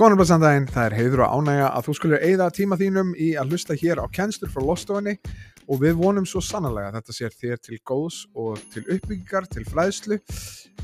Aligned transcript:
Góðan 0.00 0.14
og 0.14 0.20
blessan 0.22 0.40
daginn, 0.40 0.64
það 0.64 0.86
er 0.86 0.94
heiður 0.96 1.20
og 1.26 1.32
ánægja 1.36 1.64
að 1.76 1.82
þú 1.84 1.94
skulur 1.98 2.22
eigða 2.24 2.44
tíma 2.56 2.76
þínum 2.80 3.10
í 3.20 3.26
að 3.36 3.50
hlusta 3.52 3.74
hér 3.76 4.00
á 4.00 4.08
kennslur 4.08 4.48
frá 4.48 4.62
Lostofinni 4.64 5.12
og 5.68 5.82
við 5.82 5.98
vonum 5.98 6.24
svo 6.24 6.40
sannlega 6.40 6.88
að 6.88 6.96
þetta 6.96 7.16
sér 7.18 7.36
þér 7.42 7.60
til 7.66 7.78
góðs 7.84 8.22
og 8.32 8.62
til 8.72 8.86
uppbyggingar, 8.86 9.50
til 9.52 9.66
fræðslu, 9.68 10.18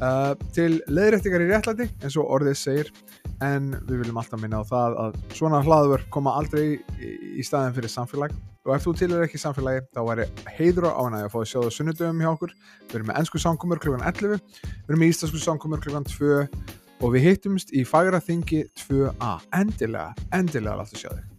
uh, 0.04 0.36
til 0.52 0.82
leiðrættingar 0.92 1.46
í 1.46 1.48
réttlæti 1.48 1.88
eins 2.04 2.20
og 2.20 2.28
orðið 2.36 2.60
segir 2.60 2.92
en 3.40 3.72
við 3.88 4.04
viljum 4.04 4.20
alltaf 4.20 4.44
minna 4.44 4.60
á 4.60 4.68
það 4.68 5.00
að 5.06 5.18
svona 5.40 5.64
hlaður 5.64 6.08
koma 6.12 6.36
aldrei 6.36 6.76
í, 7.00 7.40
staðin 7.40 7.72
fyrir 7.80 7.96
samfélag 7.96 8.36
og 8.68 8.76
ef 8.76 8.84
þú 8.84 8.98
tilur 9.00 9.24
ekki 9.24 9.40
samfélagi 9.40 9.86
þá 9.96 10.02
væri 10.12 10.32
heiður 10.58 10.92
og 10.92 11.06
ánægja 11.06 11.30
að 11.30 11.38
fá 11.38 11.40
að 11.40 11.52
sjá 11.54 11.60
það 11.62 11.76
sunnudöfum 11.80 12.20
hjá 12.20 12.34
okkur 12.36 12.58
við 12.60 12.98
erum 13.00 13.14
með 13.14 13.22
ennsku 13.22 13.46
samkomur 13.48 13.80
kl. 13.80 13.96
11 13.96 14.36
við 14.36 14.90
erum 14.90 15.06
með 15.06 15.14
íslensku 15.14 15.46
samkomur 15.48 15.80
kl. 15.80 16.02
2 16.04 16.84
og 17.02 17.12
við 17.14 17.26
hittumst 17.30 17.72
í 17.76 17.84
Fagraþingi 17.86 18.64
2a 18.86 19.32
endilega, 19.58 20.14
endilega 20.34 20.80
láttu 20.80 21.00
sjá 21.00 21.10
þig. 21.12 21.32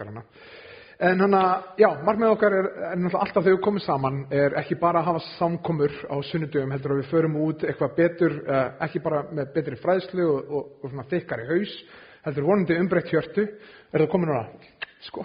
Hana 0.00 0.22
En 1.00 1.20
hann 1.22 1.32
að, 1.32 1.68
já, 1.80 1.86
margmið 2.04 2.32
okkar 2.34 2.54
er, 2.58 2.66
er 2.90 2.98
náttúrulega 3.00 3.24
alltaf 3.24 3.44
þegar 3.46 3.54
við 3.54 3.62
komum 3.64 3.80
saman 3.80 4.18
er 4.36 4.56
ekki 4.60 4.76
bara 4.82 5.00
að 5.00 5.06
hafa 5.08 5.22
samkomur 5.38 5.94
á 6.12 6.16
sunnudöfum 6.28 6.74
heldur 6.74 6.92
að 6.92 7.00
við 7.00 7.08
förum 7.14 7.38
út 7.40 7.64
eitthvað 7.64 7.94
betur, 7.96 8.34
uh, 8.44 8.66
ekki 8.84 9.00
bara 9.06 9.22
með 9.32 9.54
betri 9.54 9.78
fræðslu 9.80 10.26
og, 10.28 10.50
og, 10.58 10.66
og 10.82 10.92
svona 10.92 11.06
þykkar 11.08 11.44
í 11.46 11.48
haus, 11.54 11.72
heldur 12.28 12.48
vonandi 12.50 12.76
umbreytt 12.82 13.12
hjörtu, 13.14 13.46
er 13.88 14.04
það 14.04 14.10
komin 14.12 14.32
núna, 14.34 14.44
sko, 15.06 15.24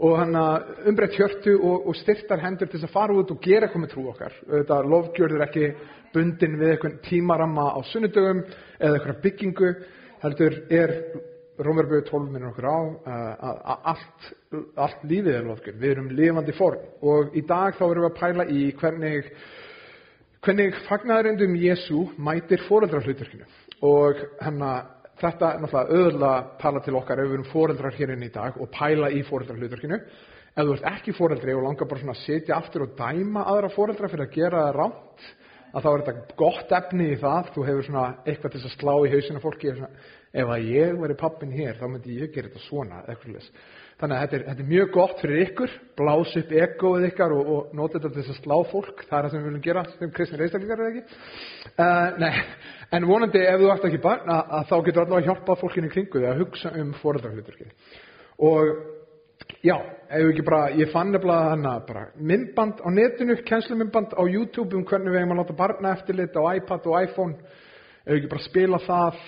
og 0.00 0.20
að 0.24 0.86
umbreytt 0.88 1.16
hjörtu 1.18 1.56
og, 1.58 1.88
og 1.90 1.96
styrtar 1.98 2.40
hendur 2.40 2.70
til 2.72 2.80
að 2.80 2.92
fara 2.92 3.16
út 3.16 3.32
og 3.34 3.40
gera 3.44 3.66
eitthvað 3.66 3.82
með 3.84 3.90
trú 3.92 4.04
okkar. 4.12 4.36
Þetta 4.48 4.78
lofgjörður 4.88 5.44
ekki 5.46 5.66
bundin 6.14 6.56
við 6.60 6.72
eitthvað 6.74 7.00
tímaramma 7.06 7.66
á 7.76 7.78
sunnudöfum 7.90 8.40
eða 8.80 8.94
eitthvað 8.96 9.20
byggingu, 9.26 9.74
heldur 10.24 10.56
er 10.72 10.94
Rómarböðu 11.60 12.06
12 12.08 12.30
minnur 12.32 12.54
okkur 12.54 12.66
á 12.72 12.78
að 13.44 13.82
allt, 13.92 14.28
allt 14.80 15.02
lífið 15.04 15.34
er 15.34 15.42
lofgjörn. 15.44 15.80
Við 15.82 15.90
erum 15.92 16.06
lifandi 16.16 16.54
form 16.56 16.86
og 17.04 17.36
í 17.36 17.42
dag 17.44 17.76
þá 17.76 17.82
erum 17.90 18.06
við 18.06 18.08
að 18.08 18.20
pæla 18.20 18.46
í 18.48 18.62
hvernig, 18.80 19.28
hvernig 20.46 20.78
fagnæðurindum 20.86 21.58
Jésu 21.60 22.06
mætir 22.16 22.64
fóreldrarhlutverkinu 22.64 23.44
og 23.84 24.24
hérna 24.40 24.72
þetta 25.20 25.52
er 25.54 25.62
náttúrulega 25.62 25.98
öðurlega 25.98 26.36
að 26.36 26.52
tala 26.62 26.82
til 26.84 26.96
okkar 26.98 27.20
ef 27.20 27.28
við 27.28 27.36
erum 27.36 27.50
fóreldrar 27.50 27.96
hér 27.98 28.14
inn 28.14 28.24
í 28.26 28.32
dag 28.34 28.56
og 28.60 28.70
pæla 28.74 29.10
í 29.12 29.20
fóreldrarhlutverkinu. 29.28 29.98
Ef 30.50 30.66
þú 30.66 30.76
ert 30.76 30.88
ekki 30.90 31.14
fóreldri 31.14 31.54
og 31.54 31.66
langar 31.66 31.88
bara 31.90 32.02
svona 32.02 32.16
að 32.16 32.24
setja 32.24 32.56
aftur 32.56 32.86
og 32.86 32.96
dæma 32.98 33.44
aðra 33.52 33.70
fóreldra 33.74 34.10
fyrir 34.10 34.26
að 34.26 34.34
gera 34.34 34.64
það 34.66 34.78
rátt 34.80 35.28
að 35.70 35.84
þá 35.84 35.90
er 35.90 36.02
þetta 36.06 36.36
gott 36.40 36.72
efni 36.80 37.04
í 37.12 37.18
það, 37.20 37.52
þú 37.54 37.66
hefur 37.68 37.86
svona 37.86 38.06
eitthvað 38.26 38.54
til 38.56 38.62
að 38.64 38.72
slá 38.74 38.94
í 38.96 39.12
hausina 39.12 39.42
fólki 39.42 39.74
svona, 39.76 39.90
ef 40.34 40.50
að 40.56 40.66
ég 40.72 40.96
veri 40.98 41.16
pappin 41.20 41.54
hér 41.54 41.78
þá 41.78 41.84
myndi 41.86 42.16
ég 42.18 42.32
gera 42.34 42.50
þetta 42.50 42.64
svona 42.64 43.04
þannig 44.00 44.16
að 44.16 44.22
þetta 44.22 44.36
er, 44.36 44.44
þetta 44.48 44.62
er 44.64 44.70
mjög 44.70 44.92
gott 44.94 45.22
fyrir 45.22 45.42
ykkur. 45.44 45.74
Blás 46.00 46.36
upp 46.40 46.52
egoið 46.64 47.08
ykkar 47.10 47.34
og, 47.36 47.50
og 47.54 47.74
nota 47.76 47.98
þetta 47.98 48.12
til 48.16 48.24
að 48.24 48.38
slá 48.40 48.56
fólk. 48.70 49.02
Það 49.06 49.16
er 49.18 49.26
það 49.26 49.34
sem 49.34 49.40
við 49.40 49.48
viljum 49.50 49.64
gera 49.66 49.82
sem 49.92 50.14
kristnir 50.16 50.44
einstaklingar 50.46 50.84
eða 50.84 50.92
ekki? 50.94 51.18
Uh, 51.80 52.44
en 52.96 53.08
vonandi 53.08 53.42
ef 53.46 53.60
þú 53.60 53.72
ert 53.74 53.90
ekki 53.90 54.04
barn 54.04 54.32
að, 54.32 54.54
að 54.58 54.70
þá 54.70 54.76
getur 54.86 55.04
alltaf 55.04 55.18
að 55.20 55.28
hjálpa 55.28 55.58
fólkinni 55.60 55.92
kringu 55.92 56.22
því 56.22 56.30
að 56.30 56.40
hugsa 56.44 56.72
um 56.80 56.94
foreldrarhluturki 57.00 57.68
og 58.40 58.70
já, 59.62 59.76
ef 60.08 60.30
ekki 60.30 60.44
bara 60.46 60.70
ég 60.76 60.92
fann 60.92 61.12
nefnilega 61.12 61.50
hana 61.52 61.74
bara 61.86 62.06
myndband 62.16 62.80
á 62.80 62.88
netinu, 62.92 63.36
kennslumyndband 63.46 64.16
á 64.16 64.22
YouTube 64.24 64.76
um 64.76 64.86
hvernig 64.88 65.12
við 65.12 65.22
hefum 65.22 65.34
að 65.36 65.42
láta 65.42 65.58
barna 65.58 65.92
eftirlit 65.96 66.40
á 66.40 66.42
iPad 66.56 66.88
og 66.88 67.02
iPhone. 67.04 67.36
Ef 68.06 68.16
ekki 68.16 68.32
bara 68.32 68.46
spila 68.46 68.80
það 68.86 69.20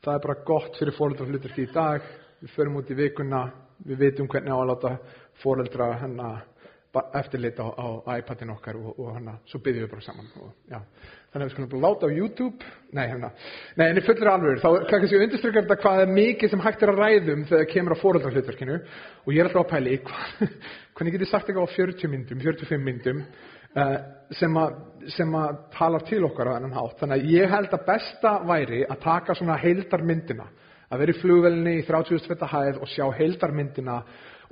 það 0.00 0.14
er 0.14 0.24
bara 0.26 0.42
gott 0.48 0.80
fyrir 0.80 0.96
fóreldra 0.96 1.28
hluturki 1.28 1.66
í 1.68 1.72
dag 1.74 2.04
við 2.40 2.54
förum 2.56 2.78
út 2.80 2.90
í 2.90 2.98
vikuna 2.98 3.42
við 3.86 4.04
vitum 4.04 4.28
hvernig 4.30 4.52
á 4.52 4.58
að 4.58 4.70
láta 4.70 4.94
fóreldra 5.42 5.92
hennar 6.02 6.46
eftirlita 7.14 7.62
á, 7.62 7.86
á 8.02 8.18
iPadin 8.18 8.50
okkar 8.50 8.76
og, 8.80 8.98
og 8.98 9.14
hennar 9.14 9.38
svo 9.46 9.60
byggjum 9.62 9.84
við 9.84 9.92
bara 9.92 10.02
saman 10.02 10.30
og, 10.42 10.48
þannig 11.30 11.36
að 11.36 11.44
við 11.44 11.52
skulum 11.54 11.70
bara 11.70 11.82
láta 11.84 12.10
á 12.10 12.16
YouTube 12.16 12.72
nei, 12.98 13.04
hennar, 13.12 13.36
nei, 13.78 13.86
en 13.86 14.00
í 14.00 14.04
fullir 14.04 14.30
alveg 14.32 14.58
þá 14.64 14.68
kannski 14.90 15.14
ég 15.14 15.24
undirstrykja 15.28 15.62
þetta 15.62 15.78
hvað 15.84 16.02
er 16.02 16.12
mikið 16.16 16.52
sem 16.52 16.64
hægt 16.64 16.82
er 16.82 16.92
að 16.92 17.02
ræðum 17.04 17.46
þegar 17.46 17.62
það 17.62 17.72
kemur 17.76 17.94
á 17.94 18.02
fóreldra 18.02 18.34
hluturkinu 18.34 18.80
og 18.80 19.30
ég 19.30 19.38
er 19.38 19.50
alltaf 19.50 19.62
að 19.62 19.70
pæli 19.76 20.00
hvernig 20.98 21.14
get 21.14 21.26
ég 21.26 21.30
sagt 21.30 21.52
eitthvað 21.52 21.70
á 21.70 21.76
40 21.76 22.14
myndum 22.16 22.42
45 22.42 22.84
myndum 22.88 23.22
uh, 23.22 23.96
sem 24.34 24.58
að 24.58 24.80
sem 25.08 25.34
að 25.36 25.60
talar 25.74 26.04
til 26.08 26.22
okkar 26.28 26.50
á 26.50 26.54
þennan 26.56 26.76
hátt. 26.76 26.98
Þannig 27.00 27.22
að 27.22 27.30
ég 27.34 27.54
held 27.54 27.74
að 27.74 27.86
besta 27.86 28.34
væri 28.46 28.82
að 28.84 29.00
taka 29.04 29.36
svona 29.38 29.56
heildarmyndina, 29.60 30.46
að 30.90 31.04
vera 31.04 31.14
í 31.14 31.20
flugvelni 31.20 31.76
í 31.78 31.84
30.000 31.86 32.50
hæð 32.50 32.80
og 32.82 32.90
sjá 32.90 33.06
heildarmyndina 33.14 34.00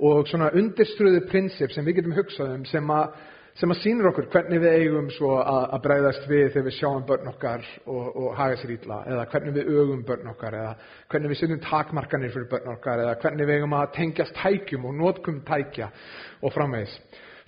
og 0.07 0.29
svona 0.29 0.53
undirstruðu 0.55 1.25
prinsip 1.27 1.73
sem 1.75 1.85
við 1.85 1.99
getum 1.99 2.15
hugsað 2.15 2.53
um 2.55 2.63
sem 2.69 2.93
að, 2.95 3.17
sem 3.59 3.73
að 3.73 3.81
sínur 3.81 4.09
okkur 4.13 4.29
hvernig 4.31 4.61
við 4.63 4.77
eigum 4.77 5.09
svo 5.11 5.33
að, 5.41 5.65
að 5.75 5.83
bregðast 5.87 6.27
við 6.31 6.45
þegar 6.53 6.67
við 6.69 6.77
sjáum 6.77 7.07
börn 7.09 7.31
okkar 7.33 7.65
og, 7.83 8.05
og 8.07 8.29
haga 8.39 8.59
sér 8.61 8.75
ítla 8.77 9.01
eða 9.11 9.25
hvernig 9.33 9.57
við 9.57 9.71
ögum 9.81 10.05
börn 10.07 10.31
okkar 10.31 10.59
eða 10.61 10.75
hvernig 11.11 11.33
við 11.33 11.41
setjum 11.41 11.63
takmarkanir 11.67 12.35
fyrir 12.35 12.51
börn 12.53 12.75
okkar 12.77 13.03
eða 13.03 13.17
hvernig 13.25 13.49
við 13.49 13.59
eigum 13.59 13.75
að 13.81 13.89
tengjast 13.99 14.39
tækjum 14.39 14.87
og 14.87 15.01
notkum 15.01 15.41
tækja 15.47 15.91
og 16.39 16.55
framvegis. 16.55 16.95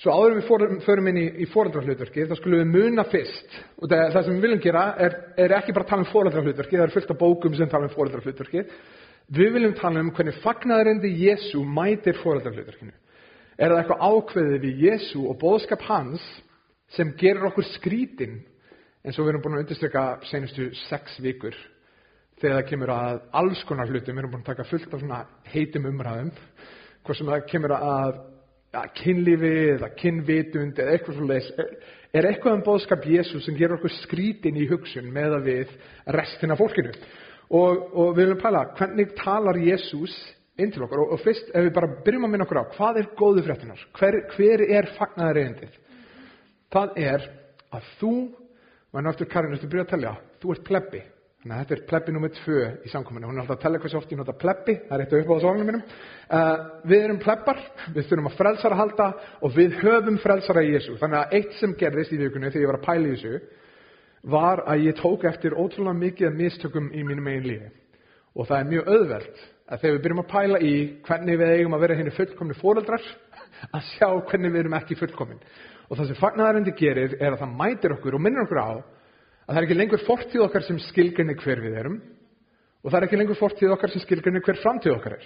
Svo 0.01 0.13
áður 0.17 0.39
við 0.39 0.47
fórum, 0.47 0.79
förum 0.81 1.09
inn 1.11 1.17
í, 1.21 1.25
í 1.43 1.45
fóreldrarhlutverki, 1.51 2.23
þá 2.25 2.39
skulum 2.39 2.63
við 2.63 2.71
muna 2.73 3.03
fyrst. 3.11 3.57
Og 3.77 3.85
það, 3.85 4.07
það 4.15 4.23
sem 4.25 4.37
við 4.37 4.45
viljum 4.47 4.61
gera 4.63 4.85
er, 4.97 5.17
er 5.43 5.53
ekki 5.59 5.75
bara 5.75 5.85
að 5.85 5.91
tala 5.91 6.05
um 6.05 6.09
fóreldrarhlutverki, 6.09 6.79
það 6.79 6.85
er 6.87 6.93
fullt 6.95 7.13
af 7.13 7.19
bókum 7.19 7.57
sem 7.59 7.69
tala 7.69 7.85
um 7.85 7.93
fóreldrarhlutverki. 7.93 8.63
Við 9.37 9.53
viljum 9.53 9.75
tala 9.77 10.01
um 10.01 10.09
hvernig 10.17 10.39
fagnaðarendi 10.41 11.11
Jésu 11.21 11.61
mætir 11.77 12.17
fóreldrarhlutverkinu. 12.23 12.95
Er 13.61 13.75
það 13.75 13.83
eitthvað 13.83 14.07
ákveðið 14.09 14.65
við 14.65 14.83
Jésu 14.87 15.21
og 15.29 15.37
bóðskap 15.43 15.85
hans 15.85 16.25
sem 16.95 17.13
gerir 17.21 17.45
okkur 17.51 17.69
skrítin, 17.75 18.39
eins 19.05 19.21
og 19.21 19.27
við 19.27 19.35
erum 19.35 19.45
búin 19.45 19.59
að 19.59 19.65
undirstryka 19.67 20.05
senustu 20.31 20.71
sex 20.87 21.21
vikur, 21.21 21.53
þegar 22.41 22.57
það 22.57 22.69
kemur 22.73 22.95
að 22.97 23.21
alls 23.37 23.61
konar 23.69 23.91
hlutum, 23.91 24.17
við 24.17 24.25
erum 24.25 24.33
búin 24.33 24.41
að 24.41 24.49
taka 24.49 24.65
fullt 24.65 24.97
af 24.97 25.53
heitum 25.53 25.85
umræðum, 25.93 26.33
hvort 27.05 27.21
sem 27.21 27.29
það 27.29 27.49
kemur 27.53 27.77
að 27.77 28.21
ja, 28.71 28.83
kynlífi 29.01 29.55
eða 29.75 29.89
kynvitund 29.99 30.79
eða 30.79 30.95
eitthvað 30.95 31.17
svo 31.17 31.27
leiðis 31.29 31.49
er 32.11 32.27
eitthvað 32.27 32.57
um 32.57 32.63
bóðskap 32.65 33.05
Jésús 33.07 33.45
sem 33.45 33.57
gerur 33.57 33.79
okkur 33.79 33.93
skrítin 34.01 34.59
í 34.59 34.67
hugsun 34.69 35.11
með 35.13 35.37
að 35.37 35.49
við 35.49 35.73
restina 36.17 36.57
fólkinu? 36.59 36.93
Og, 37.51 37.81
og 37.91 38.13
við 38.15 38.25
viljum 38.25 38.41
pæla 38.41 38.65
hvernig 38.77 39.15
talar 39.19 39.59
Jésús 39.59 40.15
inn 40.59 40.71
til 40.71 40.85
okkur? 40.85 41.03
Og, 41.03 41.15
og 41.15 41.23
fyrst 41.23 41.51
ef 41.51 41.67
við 41.67 41.73
bara 41.75 41.93
byrjum 42.05 42.27
að 42.27 42.33
minna 42.33 42.47
okkur 42.47 42.61
á 42.63 42.71
hvað 42.75 43.01
er 43.01 43.09
góðu 43.19 43.45
fréttinar 43.47 43.87
hver, 43.99 44.19
hver 44.35 44.65
er 44.67 44.91
fagnaðar 44.97 45.39
reyndið 45.39 45.79
það 46.71 47.01
er 47.03 47.25
að 47.71 47.89
þú 47.99 48.13
maður 48.91 49.07
náttúr 49.07 49.31
Karin, 49.31 49.59
þú 49.59 49.71
byrja 49.71 49.87
að 49.87 49.91
tellja 49.95 50.15
þú 50.41 50.55
ert 50.55 50.65
plebbi 50.67 51.03
Þannig 51.41 51.55
að 51.55 51.61
þetta 51.61 51.73
er 51.73 51.87
plebbi 51.89 52.13
nummið 52.13 52.33
tvö 52.37 52.63
í 52.85 52.89
samkominni. 52.91 53.25
Hún 53.25 53.39
er 53.39 53.41
alltaf 53.41 53.55
að 53.55 53.63
tella 53.63 53.79
hversu 53.81 53.97
oft 53.97 54.11
ég 54.13 54.19
nota 54.19 54.33
plebbi, 54.37 54.75
það 54.85 54.91
er 54.93 55.01
eitt 55.01 55.13
af 55.15 55.23
uppáðasvagnum 55.23 55.69
mínum. 55.71 55.81
Uh, 56.29 56.51
við 56.91 57.05
erum 57.07 57.21
plebbar, 57.23 57.61
við 57.95 58.05
þurfum 58.11 58.29
að 58.29 58.35
frelsara 58.37 58.77
halda 58.77 59.07
og 59.41 59.55
við 59.55 59.79
höfum 59.79 60.19
frelsara 60.21 60.61
í 60.61 60.69
Jésu. 60.75 60.99
Þannig 61.01 61.17
að 61.17 61.33
eitt 61.39 61.57
sem 61.57 61.73
gerðist 61.79 62.13
í 62.13 62.19
vikunni 62.21 62.51
þegar 62.53 62.61
ég 62.61 62.69
var 62.69 62.77
að 62.77 62.85
pæla 62.85 63.09
í 63.09 63.15
þessu 63.15 63.41
var 64.35 64.63
að 64.69 64.85
ég 64.85 65.01
tók 65.01 65.25
eftir 65.31 65.57
ótrúlega 65.57 65.97
mikið 66.03 66.29
af 66.29 66.37
mistökum 66.43 66.93
í 66.93 67.01
mínum 67.09 67.33
eigin 67.33 67.49
lífi. 67.49 67.73
Og 68.37 68.45
það 68.45 68.59
er 68.59 68.71
mjög 68.75 68.93
auðvelt 68.93 69.43
að 69.65 69.81
þegar 69.81 69.97
við 69.97 70.05
byrjum 70.05 70.21
að 70.21 70.31
pæla 70.37 70.61
í 70.61 70.73
hvernig 71.09 71.41
við 71.41 71.57
eigum 71.57 71.73
að 71.73 71.85
vera 71.87 72.01
henni 72.03 72.17
fullkomni 72.21 72.61
fóreldrar, 72.61 73.11
að 73.75 73.91
sjá 73.95 74.09
hvernig 74.29 74.53
við 74.53 74.67
erum 74.67 74.77
ekki 74.77 75.01
fullkomin. 75.01 75.41
Og 75.89 75.97
það 75.97 76.11
sem 76.11 76.21
fagnæðarendi 76.21 76.77
gerir 76.77 77.17
er 77.17 77.33
að 77.33 77.41
það 77.41 77.61
mætir 77.65 77.97
okkur 77.97 78.19
og 78.19 78.27
minnir 78.29 78.45
okkur 78.45 78.61
á 78.61 78.71
að 79.51 79.57
það 79.57 79.59
er 79.59 79.65
ekki 79.67 79.75
lengur 79.75 80.03
fortíð 80.07 80.41
okkar 80.45 80.63
sem 80.63 80.77
skilgrinni 80.79 81.33
hver 81.41 81.59
við 81.59 81.73
erum 81.81 81.95
og 82.81 82.87
það 82.87 82.97
er 82.97 83.05
ekki 83.09 83.17
lengur 83.19 83.35
fortíð 83.35 83.73
okkar 83.75 83.91
sem 83.91 84.03
skilgrinni 84.05 84.41
hver 84.45 84.59
framtíð 84.61 84.93
okkar 84.95 85.17
er. 85.17 85.25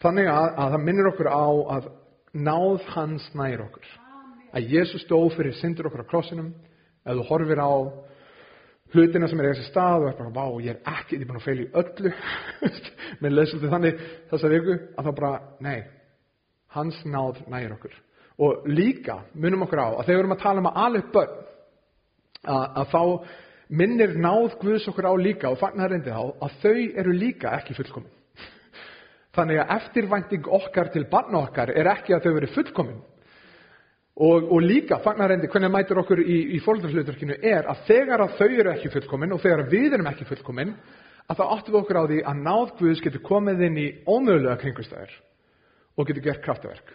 Þannig 0.00 0.28
að, 0.32 0.46
að 0.48 0.70
það 0.72 0.84
minnir 0.86 1.08
okkur 1.10 1.28
á 1.28 1.48
að 1.76 1.88
náð 2.48 2.86
hans 2.94 3.26
nær 3.36 3.64
okkur. 3.66 3.90
Að 4.56 4.70
Jésús 4.72 5.04
dó 5.10 5.18
fyrir 5.34 5.52
syndur 5.58 5.90
okkur 5.90 6.00
á 6.00 6.10
krossinum, 6.10 6.54
ef 7.04 7.18
þú 7.18 7.26
horfir 7.28 7.60
á 7.60 7.72
hlutina 8.94 9.28
sem 9.28 9.42
er 9.42 9.50
í 9.50 9.52
þessi 9.52 9.68
stað 9.68 10.04
og 10.06 10.08
er 10.08 10.16
bara, 10.16 10.32
vá, 10.32 10.46
ég 10.64 10.72
er 10.72 10.94
ekki, 10.94 11.18
ég 11.18 11.26
er 11.26 11.28
búin 11.28 11.40
að 11.42 11.44
feila 11.44 11.66
í 11.66 11.72
öllu, 11.82 12.12
með 13.22 13.34
leðsöldu 13.34 13.72
þannig 13.74 14.06
þessa 14.30 14.52
viku, 14.54 14.78
að 14.96 15.10
þá 15.10 15.12
bara, 15.18 15.32
nei, 15.66 15.82
hans 16.78 17.02
náð 17.04 17.42
nær 17.52 17.74
okkur. 17.76 17.98
Og 18.48 18.64
líka 18.70 19.18
munum 19.36 19.66
okkur 19.66 19.82
á 19.84 19.88
að 19.90 20.06
þegar 20.06 20.16
við 20.16 20.22
erum 20.22 20.34
að 20.38 20.42
tala 20.46 20.64
um 20.64 20.70
að 20.70 20.80
alveg 20.86 21.12
börn, 21.18 21.36
að, 22.48 22.64
að 22.64 22.90
þá 22.94 23.02
minnir 23.68 24.16
náð 24.16 24.56
Guðs 24.62 24.88
okkur 24.90 25.10
á 25.10 25.14
líka 25.20 25.50
og 25.52 25.60
fagnar 25.60 25.92
reyndi 25.92 26.12
þá 26.12 26.40
að 26.40 26.56
þau 26.62 26.78
eru 27.02 27.12
líka 27.12 27.52
ekki 27.58 27.76
fullkomin. 27.76 28.10
Þannig 29.36 29.60
að 29.62 29.74
eftirvænting 29.76 30.50
okkar 30.58 30.92
til 30.94 31.04
barna 31.10 31.44
okkar 31.44 31.72
er 31.74 31.90
ekki 31.92 32.16
að 32.16 32.26
þau 32.26 32.36
veri 32.38 32.50
fullkomin. 32.54 33.00
Og, 34.18 34.48
og 34.50 34.64
líka 34.64 34.98
fagnarendi, 35.04 35.46
hvernig 35.46 35.70
mætir 35.70 36.00
okkur 36.00 36.24
í, 36.24 36.38
í 36.56 36.62
fólkdrarslutverkinu 36.64 37.36
er 37.38 37.68
að 37.70 37.84
þegar 37.86 38.24
að 38.24 38.32
þau 38.40 38.48
eru 38.48 38.72
ekki 38.72 38.90
fullkomin 38.90 39.34
og 39.36 39.44
þegar 39.44 39.68
við 39.70 39.92
erum 39.94 40.08
ekki 40.10 40.26
fullkomin, 40.26 40.72
að 41.28 41.38
það 41.38 41.52
áttum 41.54 41.74
við 41.74 41.80
okkur 41.82 42.00
á 42.00 42.04
því 42.08 42.18
að 42.32 42.40
náð 42.48 42.72
Guðs 42.80 43.02
getur 43.04 43.22
komið 43.28 43.62
inn 43.68 43.78
í 43.78 43.86
ómögulega 44.08 44.56
kringustæðir 44.64 45.12
og 45.94 46.08
getur 46.08 46.24
gert 46.24 46.42
kraftverk. 46.42 46.90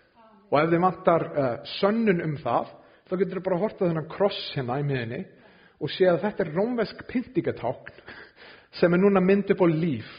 Og 0.51 0.59
ef 0.59 0.73
þið 0.73 0.83
vantar 0.83 1.25
uh, 1.29 1.53
sönnun 1.77 2.19
um 2.25 2.35
það, 2.41 2.73
þá 3.07 3.15
getur 3.15 3.37
þið 3.37 3.45
bara 3.45 3.59
að 3.59 3.63
horta 3.63 3.87
þennan 3.87 4.11
kross 4.11 4.41
hérna 4.57 4.81
í 4.81 4.85
miðinni 4.89 5.21
og 5.83 5.91
sé 5.91 6.07
að 6.07 6.21
þetta 6.23 6.45
er 6.45 6.53
rómvesk 6.55 7.03
pyntingatákn 7.09 8.03
sem 8.79 8.93
er 8.95 9.01
núna 9.01 9.21
mynd 9.21 9.51
upp 9.51 9.63
á 9.63 9.67
líf 9.67 10.09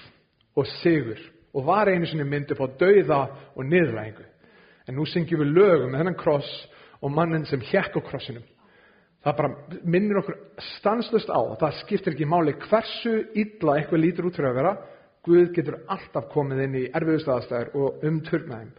og 0.55 0.69
sigur 0.83 1.21
og 1.55 1.65
var 1.67 1.89
einu 1.89 2.07
sinni 2.07 2.27
mynd 2.29 2.53
upp 2.53 2.61
á 2.61 2.69
dauða 2.81 3.21
og 3.55 3.65
niðurlægingu. 3.65 4.27
En 4.89 4.99
nú 4.99 5.07
syngjum 5.09 5.41
við 5.41 5.55
lögum 5.57 5.93
með 5.93 6.03
þennan 6.03 6.19
kross 6.21 6.51
og 7.01 7.13
mannin 7.15 7.47
sem 7.49 7.63
hjekk 7.63 7.97
á 7.97 8.01
krossinum. 8.05 8.45
Það 9.25 9.37
bara 9.39 9.81
minnir 9.89 10.21
okkur 10.21 10.37
stanslust 10.77 11.31
á 11.33 11.41
að 11.41 11.57
það 11.63 11.79
skiptir 11.81 12.13
ekki 12.13 12.29
máli 12.29 12.53
hversu 12.67 13.15
illa 13.33 13.79
eitthvað 13.79 14.03
lítur 14.03 14.29
út 14.29 14.37
fyrir 14.37 14.51
að 14.51 14.59
vera. 14.61 14.75
Guð 15.25 15.55
getur 15.57 15.79
alltaf 15.89 16.29
komið 16.35 16.65
inn 16.67 16.77
í 16.83 16.85
erfiðustafastæður 16.93 17.71
og 17.81 18.05
umturna 18.05 18.61
þeim. 18.61 18.75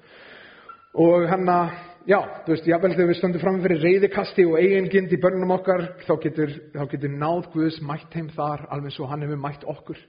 Og 0.96 1.26
hann 1.28 1.50
að, 1.52 1.74
já, 2.08 2.18
þú 2.46 2.54
veist, 2.54 2.68
jável 2.70 2.94
þegar 2.94 3.10
við 3.10 3.18
stöndum 3.20 3.42
fram 3.42 3.58
fyrir 3.66 3.82
reyðikasti 3.84 4.46
og 4.48 4.54
eigingind 4.62 5.12
í 5.12 5.18
börnum 5.20 5.52
okkar, 5.58 5.82
þá 6.06 6.14
getur, 6.24 6.54
þá 6.72 6.86
getur 6.94 7.12
náð 7.12 7.50
Guðs 7.52 7.80
mætt 7.84 8.16
heim 8.16 8.30
þar, 8.32 8.64
alveg 8.72 8.94
svo 8.96 9.10
hann 9.12 9.26
hefur 9.26 9.42
mætt 9.44 9.66
okkur. 9.68 10.00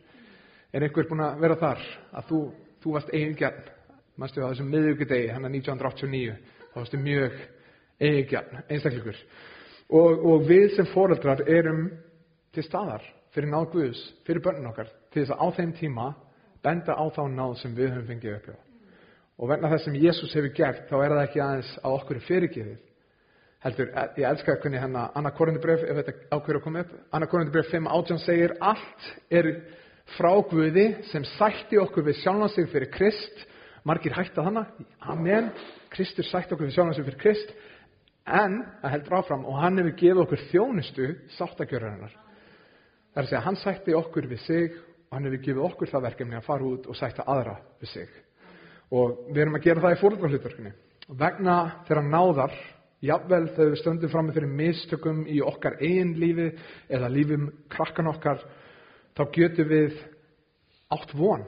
Er 0.71 0.87
einhver 0.87 1.09
búin 1.11 1.25
að 1.27 1.43
vera 1.43 1.56
þar, 1.59 1.83
að 2.15 2.29
þú, 2.29 2.38
þú 2.85 2.94
varst 2.94 3.11
eigingjarn, 3.19 3.73
mannstu 4.15 4.44
á 4.47 4.50
þessum 4.53 4.69
miðugudegi, 4.77 5.33
hann 5.35 5.49
að 5.49 5.56
1989, 5.56 6.37
þá 6.71 6.79
varstu 6.79 7.00
mjög 7.03 7.41
eigingjarn, 8.06 8.62
einstakleikur. 8.69 9.19
Og, 9.91 10.23
og 10.31 10.47
við 10.47 10.69
sem 10.77 10.91
foreldrar 10.93 11.43
erum 11.50 11.88
til 12.55 12.62
staðar 12.67 13.03
fyrir 13.35 13.50
náð 13.50 13.73
Guðs, 13.75 14.05
fyrir 14.29 14.44
börnum 14.44 14.71
okkar, 14.71 14.94
til 15.11 15.25
þess 15.25 15.35
að 15.35 15.43
á 15.43 15.47
þeim 15.59 15.75
tíma 15.83 16.06
benda 16.62 16.94
á 16.94 17.05
þá 17.11 17.25
náð 17.33 17.59
sem 17.65 17.75
við 17.75 17.91
höfum 17.97 18.09
fengið 18.12 18.38
upplifað. 18.38 18.65
Og 19.37 19.50
vegna 19.50 19.69
þess 19.69 19.85
sem 19.85 19.97
Jésús 20.00 20.33
hefur 20.33 20.53
gert, 20.56 20.87
þá 20.88 20.97
er 20.97 21.12
það 21.12 21.23
ekki 21.27 21.41
aðeins 21.44 21.73
að 21.83 21.97
okkur 21.99 22.21
fyrirgefið. 22.25 22.77
Heldur, 23.67 23.91
ég 24.17 24.29
elska 24.29 24.55
hvernig 24.62 24.81
hérna 24.81 25.09
Anna 25.17 25.33
Korundubref, 25.35 25.83
ef 25.85 25.99
þetta 25.99 26.15
ákveður 26.31 26.59
að 26.61 26.65
koma 26.65 26.83
upp, 26.85 26.94
Anna 27.17 27.29
Korundubref 27.29 27.69
5 27.73 27.88
átján 27.91 28.21
segir, 28.23 28.55
allt 28.65 29.06
er 29.33 29.49
frá 30.17 30.31
Guði 30.49 30.87
sem 31.11 31.25
sætti 31.35 31.81
okkur 31.83 32.06
við 32.06 32.21
sjálfansig 32.21 32.69
fyrir 32.73 32.93
Krist, 32.94 33.43
margir 33.88 34.15
hætta 34.17 34.44
þannig, 34.47 34.85
amen, 35.12 35.50
Kristur 35.93 36.29
sætti 36.29 36.55
okkur 36.55 36.71
við 36.71 36.77
sjálfansig 36.77 37.09
fyrir 37.09 37.21
Krist, 37.25 37.56
en, 38.27 38.61
það 38.85 38.94
heldur 38.94 39.19
áfram, 39.19 39.49
og 39.49 39.59
hann 39.61 39.83
hefur 39.83 39.97
gefið 40.00 40.23
okkur 40.25 40.44
þjónustu 40.53 41.11
sáttagjörðarinnar. 41.37 42.15
Það 43.12 43.21
er 43.21 43.27
að 43.27 43.33
segja, 43.33 43.47
hann 43.49 43.61
sætti 43.65 43.99
okkur 43.99 44.31
við 44.31 44.44
sig, 44.47 44.79
og 45.09 45.19
hann 45.19 45.29
hefur 45.29 45.44
gefið 45.49 45.67
okkur 45.73 45.93
það 45.93 46.09
verkefni 46.11 46.38
að 46.38 46.49
fara 46.49 46.71
út 46.71 46.88
og 46.88 46.99
sætta 46.99 47.27
aðra 47.27 47.59
við 47.83 47.93
sig 47.97 48.23
og 48.91 49.31
við 49.33 49.43
erum 49.43 49.59
að 49.59 49.67
gera 49.67 49.83
það 49.85 49.97
í 49.97 50.00
fóröldarhlutverkunni 50.03 50.73
vegna 51.19 51.56
þeirra 51.87 52.03
náðar 52.06 52.55
jafnvel 53.06 53.49
þegar 53.55 53.73
við 53.73 53.81
stöndum 53.81 54.12
fram 54.12 54.29
með 54.29 54.38
fyrir 54.38 54.55
mistökum 54.61 55.25
í 55.31 55.41
okkar 55.44 55.79
eigin 55.81 56.15
lífi 56.19 56.49
eða 56.88 57.11
lífum 57.12 57.50
krakkan 57.73 58.11
okkar 58.11 58.41
þá 59.17 59.23
getum 59.35 59.69
við 59.71 59.99
átt 60.93 61.12
von. 61.17 61.44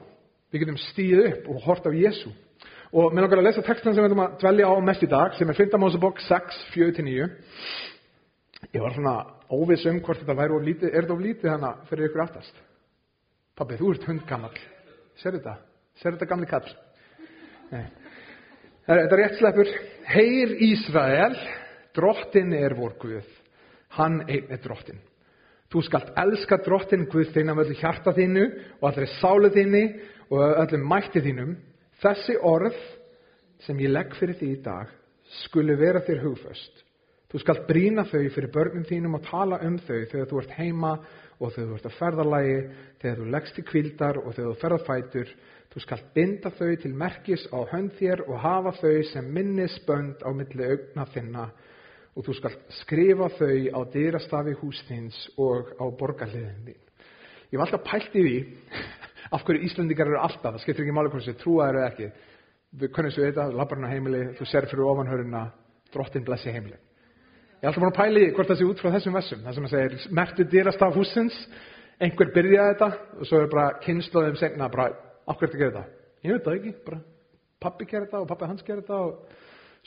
Við 0.49 0.63
getum 0.63 0.79
stíð 0.89 1.25
upp 1.27 1.49
og 1.53 1.65
hort 1.67 1.89
á 1.89 1.91
Jésu 1.93 2.31
og 2.89 3.13
með 3.13 3.27
okkar 3.27 3.41
að 3.41 3.47
lesa 3.49 3.65
textan 3.65 3.93
sem 3.93 4.01
við 4.01 4.09
ætlum 4.09 4.23
að 4.25 4.39
dvelja 4.41 4.71
á 4.71 4.75
mest 4.81 5.05
í 5.05 5.09
dag 5.11 5.35
sem 5.37 5.51
er 5.51 5.59
5. 5.59 5.77
Mósebók 5.81 6.21
6, 6.25 6.63
4-9 6.73 7.29
ég 8.73 8.81
var 8.83 8.95
svona 8.95 9.15
óviss 9.49 9.85
um 9.89 10.01
hvort 10.03 10.21
þetta 10.23 10.37
væri 10.39 10.55
of 10.55 10.65
lítið 10.65 10.89
er 10.89 11.05
þetta 11.05 11.15
of 11.15 11.23
lítið 11.23 11.53
hana 11.53 11.73
fyrir 11.89 12.09
ykkur 12.09 12.25
aftast? 12.25 12.61
Pabbi 13.57 13.77
þú 13.79 13.93
ert 13.93 14.07
hundgammal 14.09 14.55
sér 15.19 15.37
þetta, 15.37 15.57
sér 15.99 16.15
þetta 16.15 16.29
gamli 16.31 16.49
kall. 16.49 16.69
Þetta 17.69 19.03
er 19.05 19.19
rétt 19.19 19.37
sleppur. 19.37 19.69
Heyr 20.09 20.55
Ísrael, 20.65 21.37
drottin 21.95 22.53
er 22.57 22.73
vor 22.77 22.95
Guð. 23.01 23.27
Hann 23.97 24.23
einn 24.27 24.49
er 24.49 24.61
drottin. 24.63 24.99
Þú 25.69 25.83
skalt 25.85 26.13
elska 26.17 26.57
drottin 26.65 27.05
Guð 27.11 27.29
þinn 27.35 27.51
af 27.53 27.61
öllu 27.61 27.77
hjarta 27.77 28.13
þínu 28.17 28.45
og 28.79 28.87
allri 28.89 29.09
sálu 29.19 29.51
þínu 29.53 29.83
og 30.33 30.61
öllum 30.63 30.87
mætti 30.89 31.21
þínum. 31.21 31.55
Þessi 32.01 32.39
orð 32.41 32.77
sem 33.65 33.79
ég 33.83 33.93
legg 33.93 34.15
fyrir 34.17 34.39
því 34.39 34.53
í 34.55 34.61
dag 34.65 34.89
skulu 35.43 35.75
vera 35.77 36.01
þér 36.01 36.23
hugföst. 36.23 36.85
Þú 37.29 37.41
skalt 37.43 37.67
brína 37.69 38.07
þau 38.09 38.23
fyrir 38.33 38.49
börnum 38.49 38.85
þínum 38.89 39.19
og 39.19 39.25
tala 39.27 39.59
um 39.61 39.77
þau 39.77 39.99
þegar 40.09 40.29
þú 40.31 40.39
ert 40.41 40.55
heima 40.57 40.93
og 41.37 41.51
þegar 41.53 41.67
þú 41.67 41.75
ert 41.75 41.85
að 41.85 41.97
ferðarlægi, 41.99 42.55
þegar 43.03 43.19
þú 43.19 43.27
leggst 43.35 43.59
í 43.59 43.65
kvildar 43.67 44.19
og 44.23 44.33
þegar 44.33 44.49
þú 44.49 44.61
ferðar 44.63 44.85
fætur 44.87 45.33
Þú 45.69 45.81
skalt 45.83 46.05
binda 46.15 46.49
þau 46.57 46.71
til 46.81 46.95
merkis 46.97 47.43
á 47.53 47.61
hönd 47.69 47.91
þér 47.99 48.23
og 48.25 48.39
hafa 48.41 48.71
þau 48.79 49.03
sem 49.11 49.27
minnisbönd 49.35 50.23
á 50.25 50.29
milli 50.33 50.65
augna 50.65 51.05
þinna 51.13 51.43
og 52.17 52.25
þú 52.25 52.35
skalt 52.39 52.63
skrifa 52.79 53.27
þau 53.35 53.53
á 53.77 53.79
dýrastafi 53.93 54.55
húsþins 54.63 55.19
og 55.37 55.69
á 55.77 55.85
borgarliðin 55.99 56.63
þín. 56.65 56.79
Ég 57.53 57.61
var 57.61 57.67
alltaf 57.67 57.85
pælt 57.85 58.17
í 58.17 58.23
því 58.25 58.39
af 59.35 59.45
hverju 59.45 59.67
Íslandingar 59.67 60.09
eru 60.09 60.17
alltaf, 60.17 60.55
það 60.55 60.63
skiptir 60.63 60.87
ekki 60.87 60.95
máli 60.97 61.11
hvort 61.13 61.25
þessi 61.27 61.41
trúaður 61.43 61.79
eða 61.79 61.91
ekki. 61.91 62.09
Við 62.81 62.91
kunnum 62.93 63.13
svo 63.13 63.25
þetta, 63.25 63.45
labbarinn 63.53 63.85
á 63.85 63.93
heimili, 63.93 64.21
þú 64.37 64.47
ser 64.49 64.67
fyrir 64.69 64.89
ofanhöruna, 64.89 65.43
drottin 65.93 66.25
blessi 66.25 66.53
heimili. 66.53 66.77
Ég 67.59 67.67
er 67.67 67.69
alltaf 67.69 67.83
búin 67.83 67.91
að 67.91 67.99
pæli 67.99 68.25
hvort 68.33 68.49
það 68.49 68.59
sé 68.59 68.65
út 68.65 68.81
frá 68.81 68.89
þessum 68.95 69.17
vessum, 69.17 69.45
það 69.45 69.57
sem 69.57 69.69
að 69.69 69.75
segja, 69.75 70.09
merktu 70.17 70.45
dýrastaf 70.49 70.97
húsins, 70.97 71.37
einhver 72.01 72.33
byrjaði 72.33 72.73
þetta 72.73 72.89
og 73.19 73.29
svo 73.29 73.41
er 73.43 73.49
bara 73.51 73.79
kynnslóðum 73.83 74.37
segna 74.39 74.69
bara 74.71 74.93
Akkur 75.29 75.47
er 75.47 75.53
þetta 75.53 75.63
gera 75.63 75.73
þetta? 75.77 76.11
Ég 76.25 76.35
veit 76.35 76.45
það 76.45 76.59
ekki, 76.59 76.75
bara 76.89 77.01
pappi 77.59 77.87
gera 77.89 78.07
þetta 78.07 78.23
og 78.23 78.29
pappi 78.29 78.47
hans 78.49 78.63
gera 78.65 78.83
þetta 78.83 79.01
og 79.03 79.35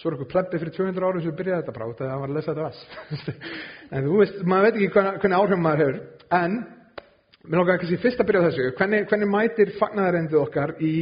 svo 0.00 0.11
er 0.11 0.17
okkur 0.17 0.31
plebbi 0.33 0.61
fyrir 0.61 0.75
200 0.77 1.09
árum 1.09 1.25
sem 1.25 1.35
byrjaði 1.37 1.62
þetta 1.62 1.75
bara 1.77 1.89
út 1.89 2.00
af 2.00 2.06
að 2.06 2.12
hann 2.12 2.23
var 2.23 2.33
að 2.33 2.37
lesa 2.39 2.53
þetta 2.53 2.69
vass. 2.69 3.41
en 3.94 4.06
þú 4.06 4.19
veist, 4.21 4.39
maður 4.49 4.67
veit 4.67 4.79
ekki 4.79 4.93
hvernig, 4.97 5.19
hvernig 5.23 5.39
áhrifum 5.39 5.65
maður 5.67 5.83
hefur. 5.83 6.00
En, 6.39 6.59
mér 7.44 7.61
lókar 7.61 7.81
kannski 7.83 8.00
fyrst 8.03 8.23
að 8.23 8.29
byrja 8.31 8.43
þessu, 8.47 8.67
hvernig, 8.81 9.06
hvernig 9.12 9.33
mætir 9.33 9.73
fagnæðarendið 9.79 10.41
okkar 10.41 10.75
í 10.81 10.93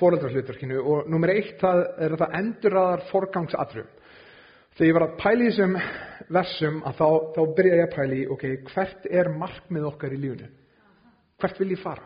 fóröldrarslutverkinu 0.00 0.82
og 0.82 1.12
nummer 1.12 1.34
eitt 1.34 1.54
það 1.62 1.82
er 2.06 2.16
að 2.16 2.24
það 2.24 2.36
endurraðar 2.40 3.06
forgangsadrum. 3.10 3.94
Þegar 4.76 4.90
ég 4.90 4.98
var 4.98 5.06
að 5.06 5.16
pæli 5.22 5.46
þessum 5.50 5.78
versum 6.36 6.82
að 6.84 6.98
þá, 6.98 7.06
þá 7.36 7.42
byrja 7.58 7.78
ég 7.80 7.86
að 7.86 7.94
pæli, 7.96 8.20
ok, 8.34 8.44
hvert 8.72 9.08
er 9.08 9.32
markmið 9.32 9.88
okkar 9.88 10.14
í 10.14 10.20
lífunu? 10.20 10.52
Hvert 11.40 11.60
vil 11.62 11.72
ég 11.72 11.80
fara? 11.82 12.04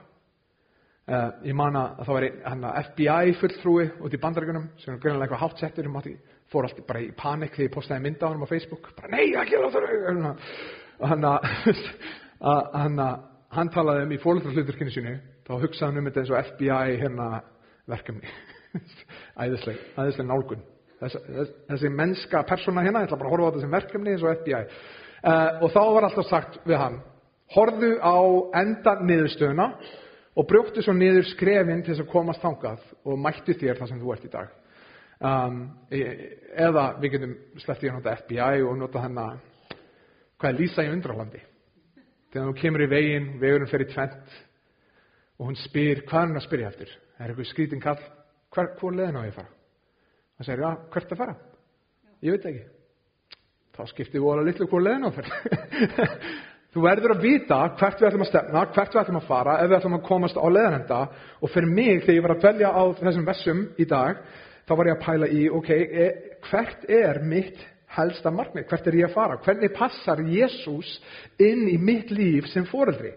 Uh, 1.11 1.31
ég 1.43 1.57
man 1.59 1.75
að 1.75 2.05
það 2.07 2.14
var 2.14 2.26
FBI 2.87 3.33
fulltrúi 3.40 3.87
út 3.99 4.12
í 4.14 4.21
bandaríkunum 4.23 4.69
sem 4.79 4.95
var 4.95 5.00
grunlega 5.02 5.26
eitthvað 5.26 5.40
hátt 5.43 5.62
settur 5.64 5.88
um 5.90 5.97
fór 6.50 6.67
alltaf 6.67 6.87
bara 6.87 7.02
í 7.02 7.11
panik 7.19 7.55
þegar 7.55 7.67
ég 7.67 7.75
postaði 7.75 8.05
mynda 8.05 8.26
á 8.26 8.31
hann 8.31 8.45
á 8.47 8.50
Facebook. 8.50 8.93
Bara 8.99 9.11
nei, 9.11 9.33
ekki 9.38 9.59
á 9.59 9.71
það. 9.75 9.85
Og 11.00 11.11
hann 11.11 13.02
að 13.02 13.19
hann 13.57 13.71
talaði 13.75 14.07
um 14.07 14.14
í 14.14 14.21
fólkdrarslutverkinu 14.23 14.95
sínu 14.95 15.17
þá 15.47 15.52
hugsaði 15.64 15.88
hann 15.88 16.00
um 16.00 16.09
þetta 16.09 16.23
eins 16.23 16.33
og 16.33 16.50
FBI 16.50 16.99
hérna 17.02 17.29
verkefni. 17.90 18.35
Æðisleg, 19.43 19.81
æðisleg 19.99 20.29
nálgun. 20.29 20.62
Þess, 21.00 21.17
þessi 21.71 21.90
mennska 21.97 22.45
persóna 22.47 22.85
hérna, 22.85 23.02
ég 23.02 23.09
ætla 23.09 23.19
bara 23.19 23.31
að 23.31 23.35
horfa 23.35 23.49
á 23.49 23.50
þetta 23.50 23.64
sem 23.64 23.75
verkefni 23.75 24.14
eins 24.14 24.25
og 24.26 24.43
FBI 24.43 24.59
uh, 24.61 24.83
eh, 25.33 25.62
og 25.64 25.73
þá 25.73 25.81
var 25.97 26.07
alltaf 26.07 26.29
sagt 26.29 26.59
við 26.69 26.76
hann 26.79 26.99
horðu 27.55 27.95
á 28.05 28.19
enda 28.61 28.95
niðurstöðuna 29.00 29.71
og 30.37 30.46
brjóktu 30.49 30.82
svo 30.84 30.94
niður 30.94 31.26
skrefin 31.32 31.82
til 31.82 31.94
þess 31.94 32.04
að 32.04 32.12
komast 32.12 32.42
þangað 32.44 32.82
og 33.04 33.18
mættu 33.18 33.56
þér 33.58 33.80
það 33.80 33.90
sem 33.90 34.00
þú 34.00 34.12
ert 34.14 34.26
í 34.26 34.32
dag. 34.32 34.56
Um, 35.20 35.58
e, 35.92 36.00
eða 36.56 36.84
við 37.00 37.16
getum 37.16 37.32
slepptið 37.60 37.90
að 37.90 37.96
nota 37.99 38.16
FBI 38.22 38.62
og 38.64 38.78
nota 38.80 39.02
hennar 39.04 39.40
hvað 40.40 40.52
er 40.52 40.58
Lísa 40.60 40.87
í 40.87 40.92
undralandi. 40.94 41.42
Þegar 42.30 42.49
þú 42.49 42.56
kemur 42.62 42.84
í 42.87 42.88
veginn, 42.88 43.30
vegurinn 43.42 43.68
fer 43.68 43.84
í 43.84 43.90
tvent 43.90 44.37
og 45.40 45.49
hún 45.50 45.58
spyr, 45.60 46.04
hvað 46.08 46.22
er 46.22 46.30
hún 46.30 46.40
að 46.40 46.46
spyrja 46.46 46.70
eftir? 46.70 46.92
Það 47.16 47.25
er 47.25 47.32
eitthvað 47.32 47.50
skrítin 47.50 47.82
kall, 47.84 48.04
hvor 48.50 48.94
leðin 48.96 49.18
á 49.18 49.26
ég 49.26 49.34
að 49.34 49.40
fara? 49.40 49.52
Það 50.38 50.49
segir, 50.49 50.62
já, 50.64 50.70
hvert 50.94 51.12
að 51.12 51.20
fara? 51.20 51.34
Ég 52.25 52.37
veit 52.37 52.46
ekki. 52.50 52.62
Þá 53.76 53.82
skiptir 53.90 54.22
við 54.22 54.30
óla 54.30 54.46
litlu 54.46 54.68
hvor 54.70 54.84
leðin 54.84 55.04
á 55.04 55.10
það. 55.18 55.28
Þú 56.70 56.84
verður 56.84 57.16
að 57.16 57.24
vita 57.24 57.58
hvert 57.80 57.98
við 57.98 58.08
ætlum 58.08 58.22
að 58.24 58.30
stefna, 58.30 58.62
hvert 58.74 58.94
við 58.94 59.00
ætlum 59.00 59.18
að 59.18 59.26
fara, 59.26 59.56
ef 59.58 59.70
við 59.70 59.76
ætlum 59.80 59.96
að 59.96 60.04
komast 60.06 60.38
á 60.38 60.46
leðanenda. 60.46 61.00
Og 61.42 61.50
fyrir 61.50 61.72
mig, 61.74 62.04
þegar 62.04 62.16
ég 62.16 62.24
var 62.26 62.34
að 62.36 62.44
dvelja 62.44 62.70
á 62.70 62.82
þessum 63.00 63.26
vessum 63.26 63.62
í 63.74 63.86
dag, 63.90 64.20
þá 64.68 64.72
var 64.78 64.90
ég 64.90 64.96
að 64.96 65.04
pæla 65.06 65.30
í, 65.34 65.40
ok, 65.58 65.70
e, 65.74 66.06
hvert 66.46 66.84
er 67.00 67.20
mitt 67.26 67.64
helsta 67.96 68.30
markmið? 68.30 68.68
Hvert 68.70 68.86
er 68.86 68.98
ég 69.00 69.08
að 69.08 69.16
fara? 69.16 69.40
Hvernig 69.42 69.74
passar 69.74 70.22
Jésús 70.22 70.92
inn 71.42 71.66
í 71.72 71.74
mitt 71.82 72.12
líf 72.14 72.46
sem 72.52 72.68
foreldri? 72.70 73.16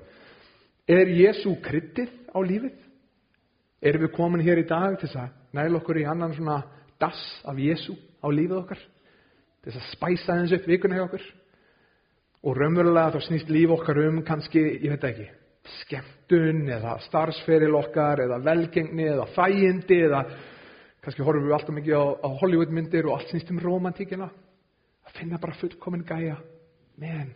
Er 0.90 1.14
Jésú 1.14 1.54
kryttið 1.62 2.10
á 2.34 2.42
lífið? 2.42 2.74
Erum 3.84 4.08
við 4.08 4.16
komin 4.16 4.42
hér 4.42 4.64
í 4.64 4.66
dag 4.66 4.98
til 4.98 5.12
að 5.14 5.30
næla 5.54 5.78
okkur 5.78 6.02
í 6.02 6.08
annan 6.10 6.34
svona 6.34 6.64
dass 6.98 7.22
af 7.46 7.62
Jésú 7.62 7.94
á 8.18 8.28
lífið 8.34 8.58
okkar? 8.64 8.82
til 9.64 9.72
að 9.78 9.86
spæsa 9.94 10.36
eins 10.36 10.54
upp 10.56 10.68
vikuna 10.68 10.98
hjá 10.98 11.06
okkur 11.06 11.24
og 12.44 12.58
raunverulega 12.60 13.16
þá 13.16 13.28
snýst 13.28 13.52
líf 13.54 13.72
okkar 13.78 14.02
um 14.04 14.22
kannski, 14.28 14.62
ég 14.84 14.92
veit 14.92 15.06
ekki 15.08 15.30
skemmtun 15.84 16.68
eða 16.76 16.98
starfsferil 17.06 17.76
okkar 17.80 18.24
eða 18.26 18.42
velgengni 18.44 19.06
eða 19.08 19.30
þægindi 19.36 20.00
eða 20.10 20.24
kannski 21.04 21.24
horfum 21.24 21.48
við 21.48 21.56
alltaf 21.56 21.76
mikið 21.78 21.96
á, 22.00 22.06
á 22.20 22.30
Hollywood 22.42 22.74
myndir 22.76 23.08
og 23.08 23.18
allt 23.18 23.32
snýst 23.32 23.52
um 23.54 23.62
romantíkina 23.64 24.28
að 24.28 25.16
finna 25.20 25.40
bara 25.40 25.56
fullkomin 25.60 26.06
gæja. 26.08 26.38
Menn, 27.00 27.32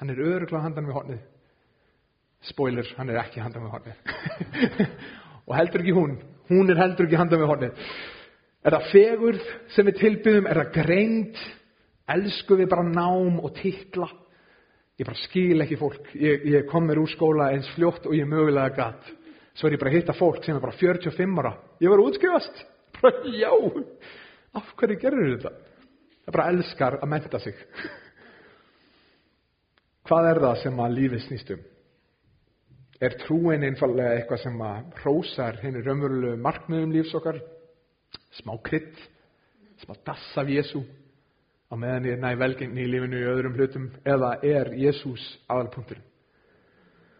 hann 0.00 0.12
er 0.12 0.20
öruglega 0.20 0.62
handan 0.64 0.88
við 0.88 0.96
hornið. 0.96 1.22
Spoiler, 2.46 2.88
hann 2.98 3.10
er 3.10 3.20
ekki 3.24 3.42
handan 3.42 3.64
við 3.66 3.74
hornið. 3.74 3.96
Og 5.46 5.56
heldur 5.56 5.82
ekki 5.82 5.96
hún. 5.96 6.16
Hún 6.50 6.70
er 6.70 6.80
heldur 6.80 7.08
ekki 7.08 7.18
handan 7.18 7.42
við 7.42 7.50
hornið. 7.50 7.88
Er 8.66 8.76
það 8.76 8.88
fegurð 8.92 9.50
sem 9.74 9.88
við 9.88 9.98
tilbyðum? 10.00 10.48
Er 10.50 10.60
það 10.60 10.72
greint 10.76 11.42
elsku 12.16 12.58
við 12.58 12.70
bara 12.70 12.86
nám 12.86 13.40
og 13.42 13.52
titla 13.58 14.08
ég 14.96 15.06
bara 15.06 15.20
skil 15.20 15.64
ekki 15.64 15.78
fólk. 15.80 16.08
Ég, 16.14 16.46
ég 16.48 16.66
kom 16.70 16.86
mér 16.88 17.02
úr 17.02 17.10
skóla 17.12 17.50
eins 17.52 17.68
fljótt 17.74 18.08
og 18.08 18.16
ég 18.16 18.28
mögulega 18.28 18.74
gatt 18.76 19.12
svo 19.56 19.68
er 19.68 19.76
ég 19.76 19.80
bara 19.80 19.92
að 19.92 19.96
hitta 19.96 20.16
fólk 20.16 20.44
sem 20.44 20.56
er 20.56 20.64
bara 20.64 20.76
45 20.76 21.38
ára. 21.40 21.52
Ég 21.80 21.92
var 21.92 22.02
útskrifast. 22.04 22.64
Bara 22.96 23.28
já, 23.28 23.52
af 24.56 24.68
hverju 24.76 24.96
gerur 25.00 25.32
þetta? 25.34 25.50
Það 26.24 26.36
bara 26.36 26.52
elskar 26.52 26.94
að 26.96 27.10
menta 27.12 27.40
sig. 27.44 27.56
Hvað 30.08 30.28
er 30.30 30.40
það 30.44 30.62
sem 30.62 30.80
að 30.80 30.94
lífið 30.96 31.22
snýst 31.26 31.52
um? 31.52 31.66
Er 33.04 33.18
trúin 33.20 33.66
einfallega 33.68 34.14
eitthvað 34.16 34.40
sem 34.46 34.56
að 34.64 35.02
rósar 35.04 35.60
henni 35.60 35.84
raunverulegu 35.84 36.40
markmiðum 36.40 36.96
lífs 36.96 37.12
okkar? 37.18 37.42
Smá 38.38 38.54
krydd 38.64 38.96
smá 39.82 39.96
dass 40.04 40.24
af 40.40 40.48
Jésu 40.48 40.82
á 41.66 41.74
meðan 41.74 42.06
ég 42.06 42.20
næ 42.22 42.34
velgengni 42.38 42.84
í 42.84 42.90
lífinu 42.90 43.18
í 43.18 43.30
öðrum 43.30 43.56
hlutum 43.58 43.88
eða 44.06 44.36
er 44.46 44.70
Jésús 44.78 45.24
aðalpunkturinn. 45.50 46.04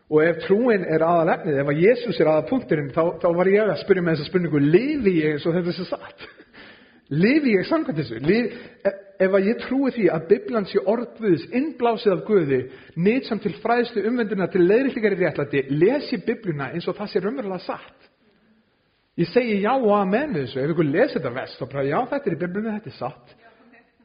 Og 0.06 0.22
ef 0.22 0.44
trúin 0.44 0.84
er 0.86 1.02
aðalefnið, 1.02 1.56
ef 1.60 1.70
að 1.72 1.80
Jésús 1.82 2.20
er 2.22 2.30
aðalpunkturinn, 2.30 2.92
þá, 2.94 3.02
þá 3.22 3.26
var 3.34 3.50
ég 3.50 3.72
að 3.72 3.80
spyrja 3.80 4.04
með 4.06 4.14
þessa 4.14 4.28
spurningu, 4.30 4.60
lifi 4.62 5.14
ég 5.16 5.34
eins 5.34 5.46
og 5.48 5.56
þetta 5.56 5.72
er 5.72 5.78
svo 5.80 5.86
satt? 5.88 6.26
lifi 7.24 7.56
ég 7.56 7.66
samkvæmt 7.66 7.98
þessu? 7.98 8.20
Lif, 8.22 8.60
ef, 8.86 9.00
ef 9.26 9.34
að 9.38 9.48
ég 9.50 9.64
trúi 9.64 9.94
því 9.96 10.06
að 10.14 10.28
Biblan 10.30 10.68
sé 10.70 10.82
orðviðs, 10.94 11.48
innblásið 11.58 12.14
af 12.14 12.22
Guði, 12.28 12.60
nýtsam 13.02 13.42
til 13.42 13.56
fræðslu 13.64 14.04
umvenduna 14.12 14.46
til 14.52 14.62
leiðrikligari 14.62 15.18
réttlæti, 15.24 15.64
les 15.74 16.12
ég 16.14 16.22
Bibluna 16.28 16.70
eins 16.70 16.86
og 16.86 16.94
það 17.00 17.10
sé 17.10 17.24
raunverulega 17.24 17.66
satt. 17.66 18.12
Ég 19.16 19.32
segi 19.32 19.58
já 19.64 19.72
og 19.72 19.90
amen 19.96 20.34
þessu. 20.36 20.60
Ef 20.60 20.70
ykkur 20.74 20.86
lesi 20.92 21.16
þetta 21.16 21.34
vest, 21.34 21.58
þá 21.58 21.70
bara 21.72 21.84
já, 21.88 21.98
þetta 22.12 22.30
er 22.30 22.34
í 22.36 22.40
Biblunni, 22.44 22.74
þetta 22.76 22.92
er 22.92 22.98
satt. 23.00 23.36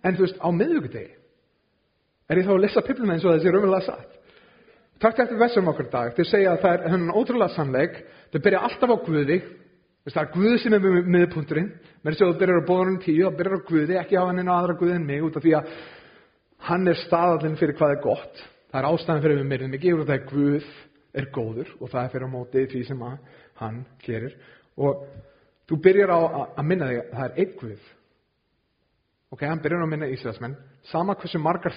En 0.02 0.18
þú 0.18 0.26
veist, 0.26 0.40
á 0.42 0.50
miðvíkudegi 0.50 1.12
er 2.32 2.40
ég 2.40 2.48
þá 2.48 2.54
að 2.56 2.62
lesa 2.64 2.84
pipluna 2.86 3.16
eins 3.18 3.26
og 3.28 3.36
þessi 3.36 3.52
raunverulega 3.52 3.86
satt. 3.86 4.20
Takk 5.02 5.20
eftir 5.24 5.40
versum 5.40 5.70
okkur 5.72 5.90
dag, 5.92 6.14
þau 6.16 6.26
segja 6.30 6.54
að 6.54 6.62
það 6.64 6.76
er 6.76 6.94
hennan 6.94 7.16
ótrúlega 7.18 7.56
sannleik, 7.56 7.98
þau 8.32 8.40
byrja 8.46 8.62
alltaf 8.68 8.94
á 8.94 8.98
Guði, 9.08 9.38
það 10.06 10.22
er 10.22 10.30
Guði 10.36 10.60
sem 10.62 10.76
er 10.78 10.84
með 10.84 11.10
miðpunturinn, 11.16 11.72
með 12.02 12.14
þess 12.14 12.26
að 12.26 12.32
þú 12.32 12.38
byrjar 12.42 12.62
á 12.62 12.70
bóðunum 12.70 13.00
tíu, 13.02 13.24
þá 13.26 13.40
byrjar 13.40 13.58
á 13.58 13.68
Guði, 13.72 13.98
ekki 14.02 14.20
á 14.22 14.24
hann 14.30 14.42
einu 14.42 14.54
aðra 14.54 14.78
Guði 14.78 14.96
en 15.00 15.08
mig, 15.10 15.26
út 15.26 15.40
af 15.40 15.46
því 15.46 15.56
að 15.58 15.74
hann 16.70 16.92
er 16.92 17.02
staðallinn 17.02 17.58
fyrir 17.58 17.78
hvað 17.80 17.96
er 17.96 18.04
gott, 18.06 18.44
það 18.70 18.80
er 18.82 18.90
ástæðan 18.92 19.24
fyrir 19.26 19.42
við 19.42 19.50
myrðum, 19.52 19.76
ekki 19.80 19.96
út 19.96 20.04
af 20.06 20.12
því 20.12 20.20
að 20.20 20.30
Guð 20.32 20.70
er 21.18 21.28
góður 21.36 21.74
og 21.80 21.92
það 21.92 22.04
er 22.04 22.14
fyrir 22.14 22.30
á 22.30 22.36
móti 22.36 22.68
því 22.72 22.84
sem 22.88 23.02
hann 23.62 23.82
gerir. 24.06 24.38
Og 24.80 25.02
þú 25.68 25.82
byrjar 25.84 26.14
á 26.14 26.20
að 26.46 26.70
minna 26.70 26.92
þig 26.92 27.02
að 27.02 27.18
það 27.18 27.26
er 27.26 27.42
einn 27.42 27.58
Guð 27.58 27.90
Ok, 29.32 29.46
hann 29.48 29.62
byrjar 29.64 29.86
að 29.86 29.92
minna 29.94 30.10
Ísraelsmenn. 30.12 30.58
Sama 30.90 31.16
hversu 31.16 31.40
margar 31.40 31.76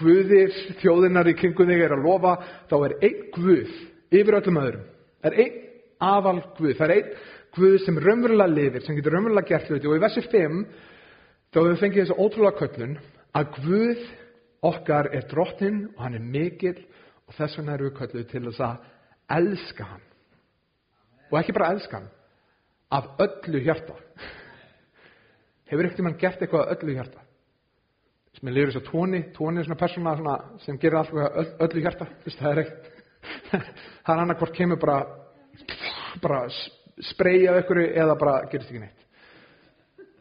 guðir 0.00 0.50
þjóðinnar 0.80 1.28
í 1.30 1.36
kringu 1.38 1.66
þig 1.68 1.84
er 1.84 1.94
að 1.94 2.02
lofa, 2.02 2.32
þá 2.66 2.74
er 2.88 2.94
einn 3.06 3.20
guð 3.36 3.74
yfir 4.10 4.38
öllum 4.40 4.58
öðrum. 4.58 4.88
Það 5.22 5.30
er 5.30 5.42
einn 5.44 5.60
aðal 6.10 6.40
guð. 6.56 6.72
Það 6.80 6.86
er 6.86 6.94
einn 6.96 7.12
guð 7.54 7.76
sem 7.84 8.00
raunverulega 8.02 8.54
lifir, 8.56 8.82
sem 8.82 8.98
getur 8.98 9.14
raunverulega 9.14 9.52
gert 9.52 9.70
hluti. 9.70 9.86
Og 9.86 10.00
í 10.00 10.02
versi 10.02 10.24
5, 10.26 10.58
þá 11.50 11.60
hefur 11.60 11.70
við 11.70 11.84
fengið 11.84 12.02
þessu 12.02 12.18
ótrúlega 12.24 12.58
köllun, 12.64 12.98
að 13.38 13.54
guð 13.60 14.04
okkar 14.70 15.10
er 15.14 15.30
drottinn 15.30 15.80
og 15.94 16.02
hann 16.04 16.18
er 16.18 16.26
mikill 16.34 16.78
og 17.30 17.36
þess 17.38 17.60
vegna 17.60 17.76
erum 17.76 17.92
við 17.92 17.96
kölluð 18.00 18.26
til 18.32 18.44
þess 18.48 18.64
að 18.66 18.90
elska 19.38 19.86
hann. 19.92 20.04
Og 21.30 21.38
ekki 21.38 21.54
bara 21.54 21.70
elska 21.76 22.00
hann, 22.00 22.10
af 22.90 23.12
öllu 23.22 23.62
hjarta. 23.62 23.94
Hefur 25.70 25.86
ekkert 25.86 26.04
mann 26.06 26.18
gert 26.18 26.40
eitthvað 26.42 26.72
öllu 26.74 26.96
hjarta? 26.96 27.22
Sem 28.36 28.48
er 28.50 28.56
lifur 28.56 28.72
þess 28.72 28.80
að 28.80 28.90
tóni, 28.90 29.20
tóni 29.34 29.60
er 29.60 29.66
svona 29.66 29.78
persóna 29.80 30.14
svona, 30.18 30.36
sem 30.64 30.78
gerir 30.82 31.00
alltaf 31.00 31.54
öllu 31.66 31.84
hjarta. 31.84 32.08
Vist, 32.24 32.40
það 32.40 32.52
er 32.52 32.62
ekkert, 32.64 32.90
það 33.50 34.14
er 34.14 34.22
annað 34.24 34.42
hvort 34.42 34.56
kemur 34.58 34.80
bara, 34.82 34.98
bara 36.22 36.42
spreyja 37.10 37.56
ykkur 37.62 37.82
eða 37.86 38.18
bara 38.18 38.36
gerist 38.50 38.72
ekki 38.72 38.82
neitt. 38.82 39.06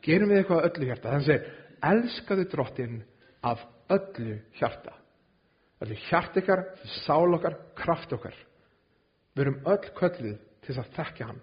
Gerum 0.06 0.32
við 0.32 0.44
eitthvað 0.44 0.70
öllu 0.70 0.90
hjarta? 0.90 1.14
Þannig 1.16 1.34
að 1.36 1.94
elskaðu 1.94 2.48
drottin 2.54 3.02
af 3.46 3.66
öllu 3.94 4.40
hjarta. 4.60 4.96
Öllu 5.84 5.96
hjart 6.10 6.38
ykkar, 6.42 6.66
sál 7.06 7.36
okkar, 7.36 7.56
kraft 7.78 8.14
okkar. 8.16 8.36
Við 9.36 9.46
erum 9.46 9.62
öll 9.72 9.94
köllið 9.96 10.40
til 10.66 10.74
þess 10.74 10.82
að 10.84 10.96
þekkja 10.98 11.30
hann. 11.30 11.40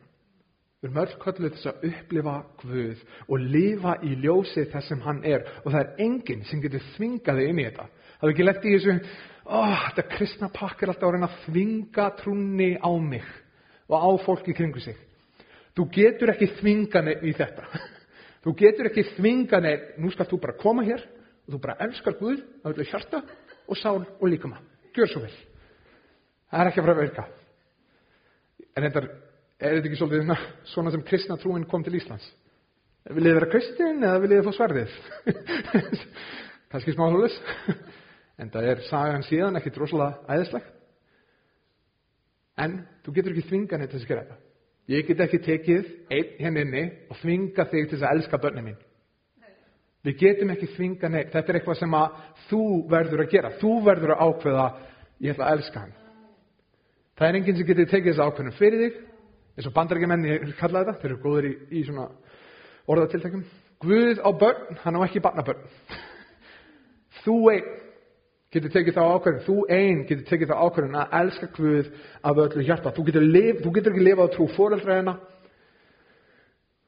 Við 0.83 0.90
erum 0.90 0.99
öll 1.00 1.14
kölluð 1.23 1.54
þess 1.54 1.68
að 1.71 1.85
upplifa 1.88 2.35
Guð 2.61 3.04
og 3.33 3.45
lifa 3.54 3.95
í 4.04 4.11
ljósið 4.21 4.66
þess 4.75 4.90
sem 4.92 5.00
hann 5.06 5.23
er 5.25 5.47
og 5.62 5.71
það 5.71 5.78
er 5.80 6.02
enginn 6.04 6.45
sem 6.45 6.61
getur 6.61 6.85
þvingaði 6.92 7.47
inn 7.49 7.62
í 7.62 7.64
þetta. 7.64 7.87
Það 8.18 8.28
er 8.28 8.35
ekki 8.35 8.47
lett 8.47 8.66
í 8.66 8.75
þessu, 8.75 8.97
oh, 9.56 9.73
þetta 9.87 10.04
kristna 10.12 10.50
pakk 10.52 10.85
er 10.85 10.92
alltaf 10.92 11.09
að 11.09 11.16
reyna 11.16 11.30
að 11.30 11.40
þvinga 11.47 12.06
trúni 12.21 12.71
á 12.76 12.90
mig 13.00 13.33
og 13.88 13.97
á 14.04 14.11
fólki 14.26 14.56
kringu 14.56 14.85
sig. 14.85 15.00
Þú 15.76 15.88
getur 15.97 16.35
ekki 16.35 16.52
þvinga 16.61 17.04
neitt 17.09 17.25
í 17.25 17.35
þetta. 17.40 17.66
Þú 18.45 18.56
getur 18.61 18.90
ekki 18.90 19.09
þvinga 19.16 19.64
neitt, 19.64 19.90
nú 19.97 20.12
skal 20.12 20.28
þú 20.28 20.42
bara 20.45 20.61
koma 20.61 20.85
hér 20.85 21.02
og 21.47 21.56
þú 21.56 21.62
bara 21.64 21.80
elskar 21.88 22.21
Guð 22.21 22.45
á 22.61 22.68
öllu 22.68 22.85
hjarta 22.85 23.25
og 23.64 23.80
sál 23.80 24.04
og 24.04 24.28
líkama. 24.28 24.61
Gjör 24.92 25.09
svo 25.09 25.25
vel. 25.25 25.33
Það 26.52 26.61
er 26.61 26.71
ekki 26.71 26.83
að 26.83 26.87
fara 26.87 26.97
að 26.97 27.02
verka. 27.06 27.30
En 28.76 28.85
þetta 28.87 29.02
er 29.02 29.14
er 29.61 29.77
þetta 29.77 29.89
ekki 29.89 30.01
svolítið 30.01 30.49
svona 30.73 30.93
sem 30.93 31.05
kristna 31.07 31.37
trúin 31.41 31.67
kom 31.69 31.85
til 31.85 31.97
Íslands? 31.97 32.27
Vil 33.07 33.23
þið 33.23 33.37
vera 33.39 33.51
kristin 33.51 34.03
eða 34.03 34.23
vil 34.23 34.33
þið 34.33 34.49
fá 34.49 34.57
sverðið? 34.57 34.97
Kanski 36.73 36.95
smá 36.97 37.07
hlulis. 37.07 37.37
En 38.37 38.51
það 38.53 38.71
er 38.73 38.83
sagan 38.89 39.23
síðan 39.25 39.61
ekki 39.61 39.73
droslega 39.73 40.35
æðisleg. 40.35 40.67
En 42.61 42.81
þú 43.05 43.15
getur 43.17 43.37
ekki 43.37 43.47
þvinga 43.51 43.79
neitt 43.79 43.93
til 43.93 44.01
þess 44.01 44.09
að 44.09 44.13
gera 44.13 44.25
þetta. 44.27 44.43
Ég 44.87 45.07
get 45.07 45.23
ekki 45.25 45.41
tekið 45.45 45.89
einn 46.15 46.35
henninni 46.41 46.83
hérna 46.83 47.11
og 47.11 47.21
þvinga 47.23 47.67
þig 47.71 47.89
til 47.89 47.97
þess 47.97 48.07
að 48.07 48.17
elska 48.17 48.41
börnum 48.43 48.69
mín. 48.69 48.77
Við 50.07 50.19
getum 50.21 50.53
ekki 50.55 50.69
þvinga 50.75 51.11
neitt. 51.11 51.33
Þetta 51.33 51.53
er 51.53 51.59
eitthvað 51.61 51.81
sem 51.81 51.97
að 51.99 52.21
þú 52.51 52.63
verður 52.91 53.25
að 53.25 53.33
gera. 53.33 53.55
Þú 53.63 53.73
verður 53.87 54.15
að 54.15 54.23
ákveða 54.27 54.67
ég 55.25 55.35
ætla 55.35 55.49
að 55.49 55.59
elska 55.59 55.83
hann. 55.85 55.97
Það 57.17 57.29
er 57.29 57.39
enginn 57.41 57.59
sem 57.59 57.71
getur 57.71 57.91
tekið 57.91 58.13
þess 58.13 58.27
ákveðnum 58.27 58.59
fyrir 58.59 58.83
þig 58.85 59.01
eins 59.57 59.69
og 59.69 59.75
bandarækjumenni 59.77 60.37
kalla 60.61 60.85
þetta, 60.85 60.99
þeir 61.01 61.11
eru 61.11 61.23
góður 61.23 61.49
í, 61.49 61.55
í 61.73 61.85
svona 61.87 62.11
orðatiltækjum. 62.93 63.47
Guð 63.83 64.23
á 64.25 64.31
börn, 64.41 64.81
hann 64.85 64.99
á 65.01 65.01
ekki 65.07 65.25
barnabörn. 65.25 65.65
Þú 67.25 67.37
einn 67.55 67.73
getur 68.55 68.73
tekið 68.73 68.97
þá 68.97 69.03
ákvörðin, 69.05 69.45
þú 69.45 69.57
einn 69.75 70.03
getur 70.09 70.29
tekið 70.29 70.53
þá 70.53 70.61
ákvörðin 70.65 71.01
að 71.01 71.17
elska 71.19 71.49
Guð 71.57 71.89
af 72.23 72.43
öllu 72.45 72.65
hjarta. 72.65 72.93
Þú 72.97 73.07
getur, 73.09 73.27
lif, 73.27 73.65
þú 73.65 73.73
getur 73.75 73.93
ekki 73.97 74.07
lifað 74.07 74.31
á 74.31 74.35
trú 74.37 74.47
fóreldræðina 74.55 75.17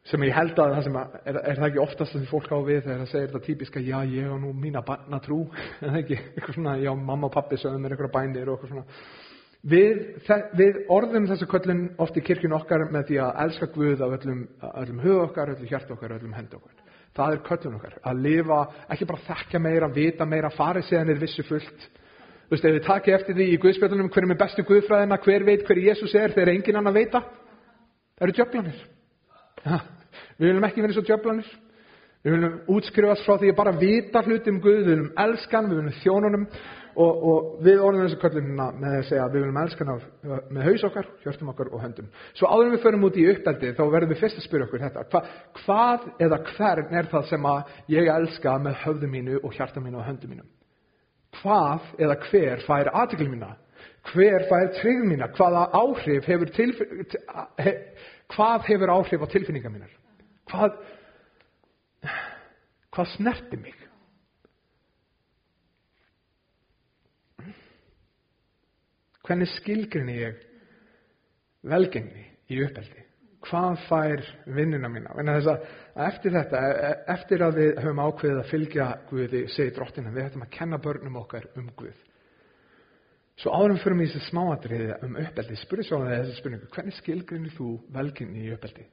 sem 0.09 0.25
ég 0.25 0.35
held 0.37 0.57
að 0.57 0.75
það 0.75 0.85
sem 0.87 0.99
að, 0.99 1.17
er, 1.21 1.39
er 1.43 1.59
það 1.59 1.67
ekki 1.69 1.81
oftast 1.83 2.15
sem 2.15 2.27
fólk 2.31 2.49
á 2.49 2.59
við 2.65 2.79
þegar 2.87 3.01
það 3.03 3.11
segir 3.11 3.27
þetta 3.29 3.47
típiska 3.47 3.83
já 3.85 3.97
ég 4.09 4.31
og 4.33 4.39
nú 4.41 4.53
mína 4.57 4.83
barna 4.87 5.21
trú 5.25 5.43
en 5.83 5.91
það 5.91 5.99
ekki, 6.03 6.21
eitthvað 6.31 6.57
svona 6.57 6.77
já 6.81 6.91
mamma 6.95 7.29
og 7.29 7.35
pappi 7.35 7.59
sögum 7.61 7.85
mér 7.85 7.97
eitthvað 7.97 8.15
bænir 8.17 8.49
og 8.49 8.57
eitthvað 8.57 8.73
svona 8.73 9.28
Við, 9.67 10.03
við 10.55 10.77
orðum 10.95 11.27
þessu 11.27 11.49
köllin 11.51 11.89
oft 11.99 12.17
í 12.17 12.23
kirkjun 12.23 12.55
okkar 12.55 12.85
með 12.95 13.09
því 13.09 13.17
að 13.25 13.39
elska 13.43 13.67
Guð 13.75 14.05
af 14.07 14.13
öllum, 14.21 14.45
öllum 14.69 15.01
hug 15.03 15.23
okkar, 15.25 15.51
öllum 15.57 15.67
hjart 15.67 15.91
okkar, 15.91 16.15
öllum 16.15 16.37
hend 16.37 16.55
okkar. 16.55 16.77
Það 17.19 17.33
er 17.35 17.41
köllin 17.49 17.79
okkar. 17.81 17.97
Að 18.07 18.21
lifa, 18.23 18.59
ekki 18.95 19.09
bara 19.11 19.25
þekka 19.27 19.61
meira, 19.65 19.89
vita 19.91 20.29
meira, 20.29 20.53
fara 20.55 20.83
síðan 20.87 21.11
er 21.11 21.19
vissu 21.19 21.43
fullt. 21.43 21.89
Þú 22.49 22.55
veist, 22.55 22.65
ef 22.65 22.77
við 22.77 22.87
takið 22.87 23.17
eftir 23.19 23.37
því 23.37 23.47
í 23.51 23.61
Guðspjöldunum 23.65 24.11
hver 24.15 24.25
er 24.29 24.39
bestu 24.39 24.65
Guðfræðina, 24.69 25.19
hver 25.27 25.45
veit 25.45 25.67
hver 25.67 25.81
Jésús 25.83 26.15
er 26.17 26.33
þegar 26.37 26.55
engin 26.55 26.79
annar 26.79 26.95
veita, 26.95 27.25
eru 28.23 28.33
djöflanir. 28.39 28.79
Ja, 29.67 29.83
við 30.39 30.53
viljum 30.53 30.69
ekki 30.69 30.85
vera 30.85 30.97
svo 30.97 31.05
djöflanir. 31.05 31.51
Við 32.25 32.35
viljum 32.35 32.55
útskrifast 32.79 33.27
frá 33.27 33.37
því 33.43 33.51
að 33.53 33.59
bara 33.59 33.75
vita 33.83 34.23
hluti 34.23 34.55
um 34.55 34.63
Guð, 34.63 34.79
við 34.79 34.89
viljum 34.95 35.11
elskan, 35.27 35.69
við 35.69 35.83
viljum 35.83 35.99
þjónunum 36.05 36.47
og, 36.99 37.23
og 37.31 37.63
við 37.63 37.81
orðum 37.85 38.05
þessu 38.05 38.19
köllunina 38.23 38.67
með 38.75 38.97
að 38.99 39.05
segja 39.09 39.25
að 39.25 39.35
við 39.35 39.45
viljum 39.45 39.61
elska 39.63 39.87
hana 39.87 40.39
með 40.55 40.69
haus 40.69 40.85
okkar, 40.89 41.09
hjörtum 41.23 41.53
okkar 41.53 41.71
og 41.71 41.83
höndum. 41.85 42.11
Svo 42.39 42.51
áður 42.51 42.67
en 42.67 42.75
við 42.75 42.85
förum 42.85 43.07
út 43.09 43.19
í 43.19 43.27
uppeldi 43.33 43.73
þá 43.79 43.83
verðum 43.93 44.13
við 44.15 44.23
fyrst 44.25 44.41
að 44.41 44.47
spyrja 44.49 44.67
okkur 44.67 44.85
þetta. 44.85 45.05
Hva, 45.13 45.23
hvað 45.61 46.09
eða 46.27 46.41
hvern 46.51 46.99
er 47.01 47.11
það 47.13 47.31
sem 47.31 47.49
að 47.53 47.73
ég 47.95 48.13
elska 48.15 48.57
með 48.65 48.79
höfðu 48.83 49.11
mínu 49.15 49.41
og 49.43 49.57
hjarta 49.57 49.83
mínu 49.85 50.01
og 50.01 50.07
höndum 50.09 50.35
mínum? 50.35 50.51
Hvað 51.39 51.89
eða 52.03 52.19
hver 52.27 52.67
fær 52.67 52.93
aðtöklu 52.93 53.31
mína? 53.31 53.55
Hver 54.11 54.47
fær 54.51 54.71
tryggð 54.81 55.09
mína? 55.13 55.31
Hvaða 55.37 55.67
áhrif 55.77 56.27
hefur, 56.27 56.55
he, 57.63 57.75
hvað 58.35 58.71
hefur 58.73 58.95
áhrif 58.97 59.23
á 59.23 59.27
tilfinningar 59.31 59.75
mínar? 59.75 59.93
Hvað, 60.49 60.81
hvað 62.97 63.13
snerti 63.15 63.61
mig? 63.61 63.88
Hvernig 69.29 69.51
skilgrinni 69.59 70.15
ég 70.23 70.41
velgengni 71.69 72.25
í 72.49 72.63
uppeldi? 72.65 73.05
Hvað 73.45 73.83
fær 73.87 74.23
vinnuna 74.57 74.89
mína? 74.91 75.13
Að 75.15 75.51
eftir 76.09 76.33
þetta, 76.35 76.63
eftir 77.13 77.45
að 77.45 77.59
við 77.61 77.81
höfum 77.85 78.01
ákveðið 78.03 78.41
að 78.41 78.49
fylgja 78.51 78.87
Guði, 79.11 79.43
segi 79.53 79.75
drottina, 79.77 80.13
við 80.15 80.27
hættum 80.27 80.47
að 80.47 80.55
kenna 80.57 80.79
börnum 80.83 81.19
okkar 81.21 81.47
um 81.61 81.69
Guð. 81.77 81.99
Svo 83.39 83.53
árum 83.55 83.79
fyrir 83.79 83.95
mig 84.01 84.09
þessi 84.11 84.33
smáatriði 84.33 84.97
um 85.07 85.19
uppeldi, 85.21 85.59
spurði 85.61 85.85
svo 85.87 86.01
að 86.03 86.15
þessi 86.17 86.39
spurningu, 86.41 86.71
hvernig 86.75 86.97
skilgrinni 86.97 87.53
þú 87.55 87.69
velgengni 87.95 88.49
í 88.49 88.55
uppeldi? 88.57 88.87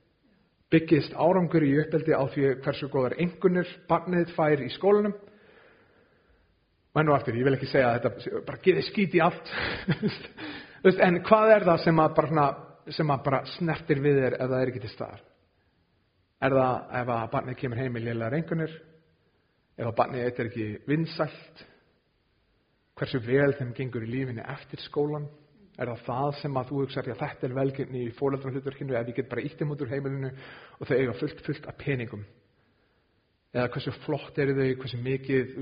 Byggist 0.70 1.16
árangur 1.16 1.66
í 1.66 1.72
uppeldi 1.82 2.14
á 2.14 2.24
því 2.30 2.52
hversu 2.66 2.92
góðar 2.94 3.16
engunir 3.24 3.72
barnið 3.90 4.36
fær 4.36 4.62
í 4.62 4.70
skólanum? 4.76 5.16
Og 7.04 7.16
aftur, 7.18 7.36
ég 7.36 7.44
vil 7.48 7.58
ekki 7.58 7.68
segja 7.68 7.94
þetta 7.98 8.42
bara 8.48 8.62
geði 8.64 8.86
skít 8.88 9.18
í 9.18 9.24
allt. 9.24 9.52
En 10.86 11.16
hvað 11.26 11.50
er 11.50 11.64
það 11.66 11.80
sem 11.82 11.98
að 11.98 12.12
bara, 12.14 12.48
sem 12.94 13.10
að 13.10 13.22
bara 13.26 13.40
snertir 13.56 13.98
við 14.04 14.20
þér 14.22 14.36
ef 14.38 14.52
það 14.52 14.60
er 14.60 14.70
ekki 14.70 14.82
til 14.84 14.92
staðar? 14.92 15.24
Er 16.46 16.54
það 16.54 16.92
ef 17.00 17.10
að 17.16 17.24
barnið 17.32 17.58
kemur 17.62 17.82
heim 17.82 17.98
í 17.98 18.04
liðlega 18.04 18.34
reyngunir 18.36 18.76
ef 19.80 19.88
að 19.88 19.96
barnið 19.98 20.26
eitthvað 20.28 20.52
ekki 20.52 20.68
vinsælt? 20.92 21.64
Hversu 23.00 23.24
vel 23.26 23.56
þeim 23.58 23.74
gengur 23.80 24.06
í 24.06 24.12
lífinni 24.12 24.46
eftir 24.46 24.84
skólan 24.86 25.26
er 25.76 25.90
það 25.90 26.06
það 26.06 26.38
sem 26.44 26.60
að 26.60 26.70
þú 26.70 26.84
hugsaður 26.84 27.16
að 27.16 27.24
þetta 27.24 27.48
er 27.48 27.58
velgjörni 27.58 28.04
í 28.06 28.14
fólöldrahluturkinu 28.20 28.96
ef 28.96 29.10
ég 29.10 29.18
get 29.18 29.32
bara 29.34 29.44
íttum 29.44 29.74
út 29.74 29.82
úr 29.84 29.92
heimilinu 29.92 30.32
og 30.78 30.86
þau 30.88 30.96
eiga 30.96 31.18
fullt 31.18 31.42
fullt 31.48 31.66
af 31.72 31.82
peningum? 31.82 32.24
Eða 33.56 33.72
hversu 33.74 33.98
flott 34.06 34.40
eru 34.40 34.56
þau, 34.56 34.70
hversu 34.84 35.02
mikið 35.02 35.58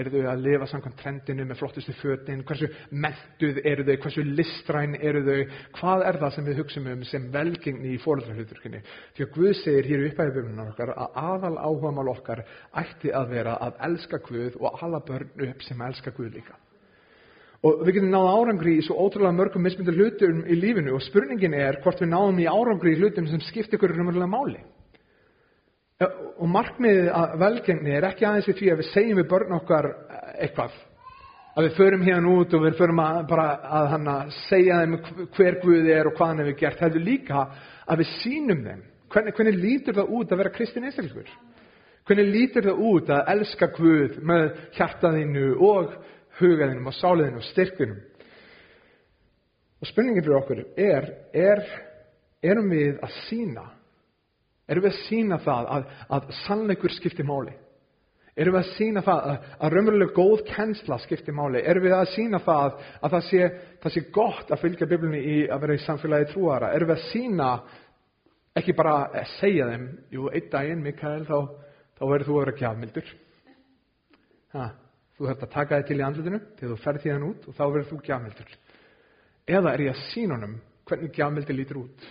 eru 0.00 0.12
þau 0.14 0.28
að 0.32 0.44
lifa 0.44 0.68
samkvæmt 0.70 0.98
trendinu 1.02 1.46
með 1.48 1.60
flottustu 1.60 1.94
fötin, 1.98 2.44
hversu 2.48 2.68
mentuð 2.90 3.60
eru 3.64 3.86
þau, 3.88 3.96
hversu 4.04 4.24
listræn 4.28 4.94
eru 4.98 5.24
þau, 5.26 5.56
hvað 5.78 6.04
er 6.10 6.20
það 6.22 6.36
sem 6.36 6.48
við 6.48 6.62
hugsaum 6.62 6.88
um 6.92 7.02
sem 7.08 7.26
velgengni 7.34 7.96
í 7.96 8.00
fóröldrahluturkinni. 8.04 8.84
Því 9.16 9.26
að 9.26 9.34
Guð 9.36 9.52
segir 9.62 9.90
hér 9.90 10.06
í 10.06 10.08
upphæðuböfnunar 10.12 10.72
okkar 10.72 10.94
að 10.94 11.20
aðal 11.24 11.58
áhugamál 11.58 12.08
okkar 12.14 12.44
ætti 12.84 13.12
að 13.14 13.34
vera 13.34 13.58
að 13.66 13.84
elska 13.90 14.22
Guð 14.28 14.58
og 14.62 14.82
alla 14.82 15.02
börn 15.04 15.46
upp 15.50 15.66
sem 15.66 15.86
elska 15.90 16.14
Guð 16.16 16.32
líka. 16.38 16.56
Og 17.66 17.80
við 17.82 17.96
getum 17.96 18.12
náða 18.12 18.34
árangri 18.38 18.76
í 18.78 18.82
svo 18.86 18.94
ótrúlega 19.02 19.34
mörgum 19.34 19.64
mismyndir 19.66 19.96
hlutum 19.98 20.44
í 20.46 20.54
lífinu 20.60 20.92
og 20.94 21.02
spurningin 21.02 21.56
er 21.58 21.80
hvort 21.82 21.98
við 21.98 22.12
náðum 22.12 22.38
í 22.38 22.46
árangri 22.46 22.92
í 22.94 23.00
hlutum 23.00 23.26
sem 23.26 23.42
skiptir 23.48 23.80
ykkur 23.80 23.96
umverulega 23.96 24.30
máli. 24.30 24.60
Og 25.98 26.46
markmiðið 26.46 27.08
að 27.10 27.32
velgengni 27.40 27.94
er 27.98 28.04
ekki 28.06 28.26
aðeins 28.28 28.46
við 28.46 28.56
því 28.60 28.68
að 28.70 28.80
við 28.80 28.88
segjum 28.92 29.18
við 29.18 29.24
börn 29.32 29.54
okkar 29.56 29.86
eh, 29.90 30.26
eitthvað. 30.44 30.74
Að 31.58 31.64
við 31.66 31.72
förum 31.74 32.04
hérna 32.06 32.34
út 32.38 32.52
og 32.54 32.60
við 32.62 32.76
förum 32.78 33.00
að, 33.02 33.16
bara 33.32 33.46
að 33.80 33.86
hana, 33.96 34.12
segja 34.44 34.76
þeim 34.78 34.92
hver 35.34 35.56
Guði 35.64 35.96
er 35.96 36.06
og 36.06 36.14
hvað 36.14 36.28
hann 36.30 36.42
hefur 36.44 36.54
gert. 36.60 36.84
Er 36.86 36.98
líka 37.02 37.40
að 37.82 38.02
við 38.04 38.12
sínum 38.20 38.60
þeim. 38.62 38.84
Hvernig, 39.10 39.34
hvernig 39.34 39.58
lítur 39.58 39.96
það 39.96 40.12
út 40.18 40.34
að 40.34 40.40
vera 40.42 40.52
kristin 40.54 40.86
einstaklingur? 40.86 41.32
Hvernig 42.06 42.30
lítur 42.30 42.68
það 42.68 42.84
út 42.92 43.10
að 43.16 43.32
elska 43.34 43.70
Guð 43.74 44.20
með 44.30 44.46
hjartaðinu 44.78 45.48
og 45.66 45.96
hugaðinum 46.38 46.92
og 46.92 46.96
sáliðinu 47.00 47.42
og 47.42 47.48
styrkunum? 47.48 47.98
Og 49.82 49.90
spurningin 49.90 50.22
fyrir 50.22 50.38
okkur 50.38 50.62
er, 50.78 51.10
er 51.34 51.66
erum 52.46 52.70
við 52.70 53.02
að 53.02 53.18
sína 53.26 53.66
Erum 54.68 54.84
við 54.84 54.92
að 54.92 55.00
sína 55.06 55.38
það 55.40 55.70
að, 55.74 55.88
að 56.16 56.30
sannleikur 56.44 56.92
skiptir 56.92 57.26
máli? 57.28 57.54
Erum 58.38 58.54
við 58.54 58.60
að 58.60 58.74
sína 58.76 59.02
það 59.02 59.28
að, 59.28 59.46
að 59.58 59.72
raunveruleg 59.74 60.10
góð 60.14 60.42
kennsla 60.46 60.98
skiptir 61.02 61.34
máli? 61.34 61.62
Erum 61.66 61.86
við 61.86 61.94
að 61.96 62.10
sína 62.12 62.38
það 62.44 62.76
að 63.00 63.14
það 63.14 63.24
sé, 63.28 63.48
það 63.82 63.94
sé 63.94 64.02
gott 64.14 64.52
að 64.52 64.60
fylgja 64.62 64.90
biblunni 64.90 65.22
í 65.24 65.38
að 65.48 65.64
vera 65.64 65.78
í 65.78 65.80
samfélagi 65.82 66.28
trúara? 66.34 66.68
Erum 66.76 66.92
við 66.92 66.98
að 66.98 67.08
sína, 67.08 67.48
ekki 68.60 68.76
bara 68.78 68.92
að 69.08 69.32
segja 69.38 69.70
þeim, 69.72 69.88
jú, 70.14 70.28
einn 70.30 70.52
daginn, 70.52 70.84
Mikael, 70.84 71.24
þá, 71.26 71.38
þá 71.98 72.04
verður 72.04 72.28
þú 72.28 72.36
að 72.36 72.44
vera 72.44 72.56
gjafmildur. 72.60 73.10
Ha, 74.54 74.70
þú 75.16 75.28
þarf 75.32 75.44
að 75.48 75.54
taka 75.56 75.80
þig 75.80 75.88
til 75.88 75.98
í 75.98 76.06
andlutinu 76.06 76.42
til 76.60 76.70
þú 76.70 76.80
ferð 76.84 77.02
því 77.02 77.14
hann 77.16 77.28
út 77.32 77.48
og 77.48 77.58
þá 77.58 77.64
verður 77.64 77.90
þú 77.90 78.00
gjafmildur. 78.06 78.56
Eða 79.48 79.74
er 79.74 79.86
ég 79.88 79.96
að 79.96 80.06
sína 80.12 80.38
honum 80.38 80.56
hvernig 80.88 81.16
gjafmildi 81.16 81.56
lítur 81.56 81.82
út? 81.82 82.08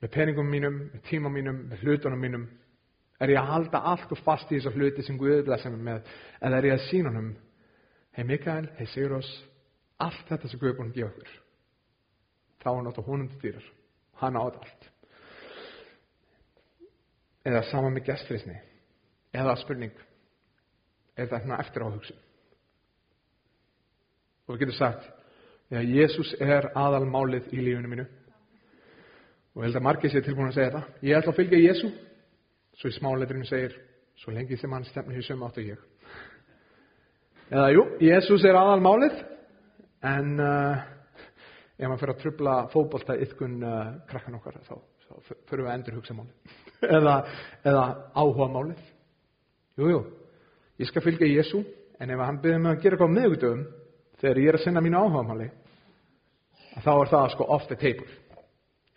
Með 0.00 0.12
peningum 0.14 0.48
mínum, 0.48 0.78
með 0.94 1.04
tíma 1.08 1.30
mínum, 1.32 1.64
með 1.70 1.84
hlutunum 1.84 2.20
mínum? 2.20 2.46
Er 3.20 3.34
ég 3.34 3.40
að 3.40 3.50
halda 3.52 3.82
allt 3.90 4.12
og 4.14 4.22
fast 4.24 4.48
í 4.48 4.56
þessu 4.56 4.72
hluti 4.72 5.04
sem 5.04 5.18
Guðið 5.20 5.44
blessa 5.48 5.70
mig 5.72 5.82
með? 5.84 6.06
Eða 6.40 6.56
er 6.56 6.68
ég 6.70 6.76
að 6.78 6.86
sína 6.86 7.10
honum, 7.12 7.34
hei 8.16 8.24
Mikael, 8.24 8.70
hei 8.78 8.86
Sigurós, 8.88 9.28
allt 10.00 10.22
þetta 10.30 10.48
sem 10.48 10.62
Guðið 10.62 10.78
búin 10.78 10.92
að 10.92 10.96
gefa 10.96 11.10
okkur. 11.12 11.34
Þá 12.60 12.70
er 12.70 12.80
náttúrulega 12.86 13.12
honum 13.12 13.28
til 13.28 13.42
dýrar. 13.44 13.66
Hann 14.20 14.40
átt 14.40 14.56
allt. 14.60 14.88
Eða 17.50 17.62
sama 17.68 17.92
með 17.92 18.08
gestfriðsni. 18.08 18.56
Eða 19.36 19.56
spurning. 19.60 19.92
Er 21.16 21.28
það 21.28 21.44
hérna 21.44 21.60
eftir 21.60 21.84
áhugsun? 21.84 22.24
Og 24.48 24.56
við 24.56 24.64
getum 24.64 24.78
sagt, 24.80 25.04
já, 25.70 25.80
Jésús 25.84 26.32
er 26.40 26.72
aðalmálið 26.76 27.52
í 27.54 27.60
lífunu 27.68 27.92
mínu 27.92 28.08
og 29.54 29.64
held 29.64 29.76
að 29.76 29.86
margir 29.86 30.12
sér 30.12 30.24
tilbúin 30.24 30.50
að 30.50 30.58
segja 30.58 30.72
þetta 30.74 31.06
ég 31.08 31.18
ætla 31.18 31.32
að 31.32 31.40
fylgja 31.40 31.62
Jésu 31.64 31.90
svo 32.80 32.90
í 32.90 32.96
smáleitrinu 32.96 33.48
segir 33.48 33.74
svo 34.20 34.34
lengi 34.34 34.56
sem 34.60 34.72
hann 34.72 34.86
stefnir 34.88 35.20
í 35.20 35.24
sömu 35.24 35.46
áttu 35.46 35.64
ég. 35.64 35.80
Eða 37.50 37.70
jú, 37.74 37.84
Jésús 38.04 38.44
er 38.46 38.58
aðal 38.58 38.82
málið. 38.84 39.16
En 40.06 40.36
uh, 40.40 40.80
ef 41.76 41.88
maður 41.88 42.02
fyrir 42.02 42.14
að 42.14 42.22
trubla 42.22 42.54
fókbólta 42.72 43.16
ytkun 43.24 43.58
uh, 43.64 43.80
krakkan 44.08 44.36
okkar 44.38 44.60
þá, 44.68 44.76
þá 45.08 45.32
fyrir 45.50 45.64
við 45.64 45.70
að 45.70 45.74
endur 45.74 45.98
hugsa 45.98 46.16
málið. 46.16 46.56
Eða, 46.96 47.16
eða 47.66 47.84
áhuga 48.14 48.48
málið. 48.54 48.86
Jújú, 49.80 49.90
jú, 49.96 50.00
ég 50.80 50.88
skal 50.88 51.04
fylgja 51.04 51.28
Jésu 51.28 51.64
en 52.00 52.12
ef 52.12 52.22
hann 52.24 52.40
byrði 52.40 52.62
mig 52.62 52.76
að 52.76 52.84
gera 52.84 52.96
eitthvað 52.96 53.16
meðugdöfum 53.16 53.66
þegar 54.20 54.40
ég 54.40 54.50
er 54.50 54.58
að 54.58 54.64
sinna 54.64 54.82
mínu 54.84 55.00
áhuga 55.00 55.24
máli 55.28 55.48
þá 56.80 56.90
er 56.94 57.10
það 57.10 57.26
sko 57.34 57.58
the 57.68 57.76
table 57.76 58.08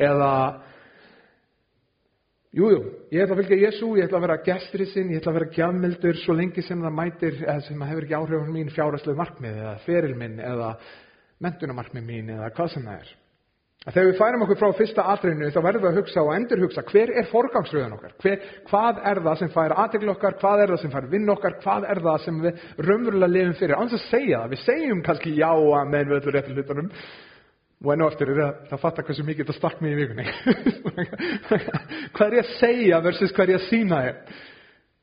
eða 0.01 0.33
jújú, 2.53 2.69
jú, 2.75 2.81
ég 3.13 3.23
ætla 3.23 3.35
að 3.37 3.41
fylgja 3.41 3.61
Jésu 3.63 3.89
ég 3.97 4.07
ætla 4.07 4.19
að 4.19 4.27
vera 4.27 4.41
gestrisinn, 4.45 5.09
ég 5.13 5.21
ætla 5.21 5.33
að 5.33 5.39
vera 5.39 5.53
gjafmildur 5.57 6.21
svo 6.21 6.37
lengi 6.37 6.65
sem 6.65 6.85
það 6.85 6.95
mætir 6.99 7.41
eða 7.41 7.59
sem 7.65 7.87
hefur 7.89 8.05
ekki 8.05 8.19
áhrif 8.19 8.45
á 8.45 8.53
mín 8.53 8.71
fjárastlegu 8.73 9.19
markmið 9.19 9.59
eða 9.63 9.73
feril 9.87 10.15
minn 10.19 10.39
eða 10.39 10.75
mentunamarkmið 11.43 12.07
mín 12.07 12.33
eða 12.35 12.53
hvað 12.53 12.73
sem 12.75 12.87
það 12.87 13.01
er. 13.01 13.13
Að 13.83 13.97
þegar 13.97 14.05
við 14.07 14.19
færum 14.21 14.43
okkur 14.45 14.57
frá 14.61 14.69
fyrsta 14.77 15.03
atriðinu 15.11 15.49
þá 15.51 15.57
verðum 15.65 15.83
við 15.83 15.89
að 15.89 15.97
hugsa 15.99 16.21
og 16.21 16.29
endur 16.37 16.61
hugsa 16.63 16.83
hver 16.87 17.09
er 17.19 17.25
forgangsröðun 17.27 17.95
okkar? 17.97 18.13
Hver, 18.23 18.45
hvað 18.69 19.01
er 19.11 19.19
það 19.25 19.41
sem 19.41 19.51
fær 19.51 19.73
aðtegl 19.83 20.13
okkar? 20.13 20.37
Hvað 20.39 20.63
er 20.63 20.71
það 20.71 20.79
sem 20.85 20.93
fær 20.93 21.09
vinn 21.11 21.33
okkar? 21.33 21.57
Hvað 21.65 21.87
er 21.91 21.99
það 22.05 22.21
sem 22.23 22.37
við 22.45 22.63
raunverulega 22.79 23.33
lifum 23.33 23.57
fyrir? 23.59 23.75
Annars 23.75 23.97
að 23.97 24.05
segja 24.05 24.39
það, 24.39 24.53
við 24.53 24.63
segjum 24.63 25.03
kannski 25.03 25.35
já 25.35 25.49
að 25.49 25.91
meðan 25.91 26.13
við 26.13 26.19
öllu 26.21 26.35
réttu 26.37 26.55
hlutunum 26.55 26.89
og 27.83 27.91
enn 27.91 28.03
og 28.05 28.13
eftir 28.13 28.31
er 28.31 28.39
það 28.39 28.75
að 28.77 28.81
fatta 28.81 29.03
hversu 29.03 29.25
mikið 29.27 29.43
þetta 29.43 29.57
stakk 29.57 29.81
mig 29.83 29.93
í 29.93 29.97
vikunni. 29.99 30.25
Hvað 32.15 32.27
er 32.27 32.37
ég 32.37 32.45
að 32.45 32.53
segja 32.61 32.99
versus 33.03 33.33
hvað 33.35 33.43
er 33.43 33.51
ég 33.53 33.59
að 33.59 33.67
sína 33.67 33.99
þér? 34.05 34.37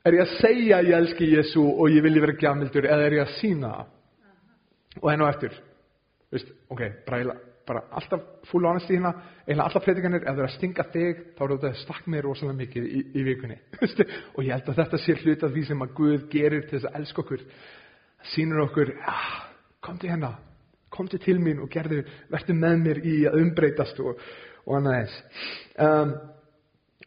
Er 0.01 0.17
ég 0.17 0.23
að 0.23 0.33
segja 0.39 0.79
ég 0.87 0.95
elski 0.97 1.27
Jésu 1.29 1.61
og 1.61 1.93
ég 1.93 2.01
vilji 2.01 2.23
vera 2.23 2.37
gjafmildur 2.41 2.87
eða 2.89 3.05
er 3.05 3.17
ég 3.19 3.27
að 3.27 3.35
sína 3.37 3.75
það 3.75 5.01
og 5.01 5.13
enn 5.13 5.23
og 5.23 5.29
eftir 5.29 5.59
Vist, 6.31 6.47
ok, 6.71 6.81
bara, 7.05 7.35
bara 7.67 7.81
alltaf 7.99 8.21
full 8.47 8.65
honesty 8.65 8.95
hérna 8.95 9.11
eða 9.45 9.65
alltaf 9.65 9.83
predikanir, 9.83 10.23
ef 10.23 10.29
það 10.29 10.39
er 10.39 10.47
að 10.47 10.53
stinga 10.55 10.85
þig 10.93 11.23
þá 11.35 11.41
er 11.43 11.53
þetta 11.53 11.71
stakk 11.81 12.05
mig 12.07 12.23
rosalega 12.23 12.59
mikið 12.61 12.85
í, 12.87 13.01
í 13.19 13.25
vikunni. 13.27 13.57
Og 14.37 14.45
ég 14.45 14.53
held 14.55 14.71
að 14.71 14.79
þetta 14.79 14.99
sé 15.03 15.17
hlut 15.19 15.43
af 15.43 15.51
því 15.51 15.65
sem 15.67 15.83
að 15.83 15.97
Guð 15.97 16.23
gerir 16.31 16.63
til 16.69 16.77
þess 16.77 16.87
að 16.87 17.01
elska 17.01 17.25
okkur 17.25 17.43
sínur 18.31 18.63
okkur 18.63 18.93
ah, 19.11 19.35
kom 19.83 19.99
til 19.99 20.13
hérna 20.13 20.37
komdu 20.93 21.19
til 21.21 21.39
mín 21.41 21.63
og 21.63 21.71
gerðu, 21.71 22.03
verður 22.31 22.59
með 22.59 22.77
mér 22.85 23.01
í 23.03 23.15
að 23.29 23.39
umbreytast 23.41 24.03
og, 24.03 24.21
og 24.65 24.77
annað 24.77 24.99
eins. 24.99 25.17
Um, 25.81 26.13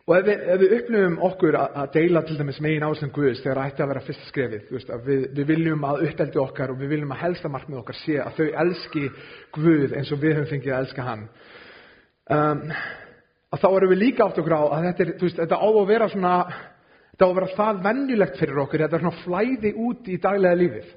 Og 0.04 0.18
ef 0.18 0.26
við, 0.26 0.40
ef 0.52 0.58
við 0.60 0.72
upplifum 0.76 1.14
okkur 1.24 1.56
að, 1.56 1.76
að 1.80 1.92
deila 1.94 2.20
til 2.28 2.34
dæmis 2.36 2.58
megin 2.60 2.82
áslum 2.84 3.12
Guðs 3.14 3.38
þegar 3.40 3.56
það 3.56 3.70
ætti 3.70 3.82
að 3.84 3.88
vera 3.90 4.02
fyrsta 4.04 4.26
skrefið, 4.28 4.66
veist, 4.74 4.90
við, 5.06 5.22
við 5.38 5.46
viljum 5.48 5.86
að 5.88 6.02
uppeldi 6.10 6.40
okkar 6.42 6.72
og 6.74 6.82
við 6.82 6.90
viljum 6.92 7.14
að 7.14 7.22
helsta 7.22 7.50
markmið 7.54 7.78
okkar 7.80 7.98
sé 8.02 8.18
að 8.20 8.36
þau 8.36 8.58
elski 8.64 9.04
Guð 9.56 9.94
eins 9.96 10.12
og 10.12 10.20
við 10.20 10.36
höfum 10.36 10.50
fengið 10.50 10.74
að 10.74 10.82
elska 10.82 11.06
hann. 11.06 11.24
Um, 12.36 12.60
að 13.54 13.64
þá 13.64 13.66
erum 13.70 13.94
við 13.94 14.02
líka 14.02 14.26
átt 14.26 14.42
okkur 14.42 14.56
á 14.60 14.62
að 14.66 14.86
þetta, 14.90 15.06
er, 15.06 15.14
veist, 15.22 15.40
þetta 15.40 15.62
á 15.64 15.68
að 15.70 15.80
vera 15.94 16.10
svona, 16.12 16.34
þetta 17.14 17.24
á 17.24 17.30
að 17.30 17.36
vera 17.40 17.50
það 17.56 17.82
vennjulegt 17.88 18.40
fyrir 18.42 18.62
okkur, 18.66 18.84
þetta 18.84 18.98
er 19.00 19.06
svona 19.06 19.22
flæði 19.24 19.74
út 19.88 20.12
í 20.12 20.20
daglega 20.20 20.60
lífið. 20.60 20.94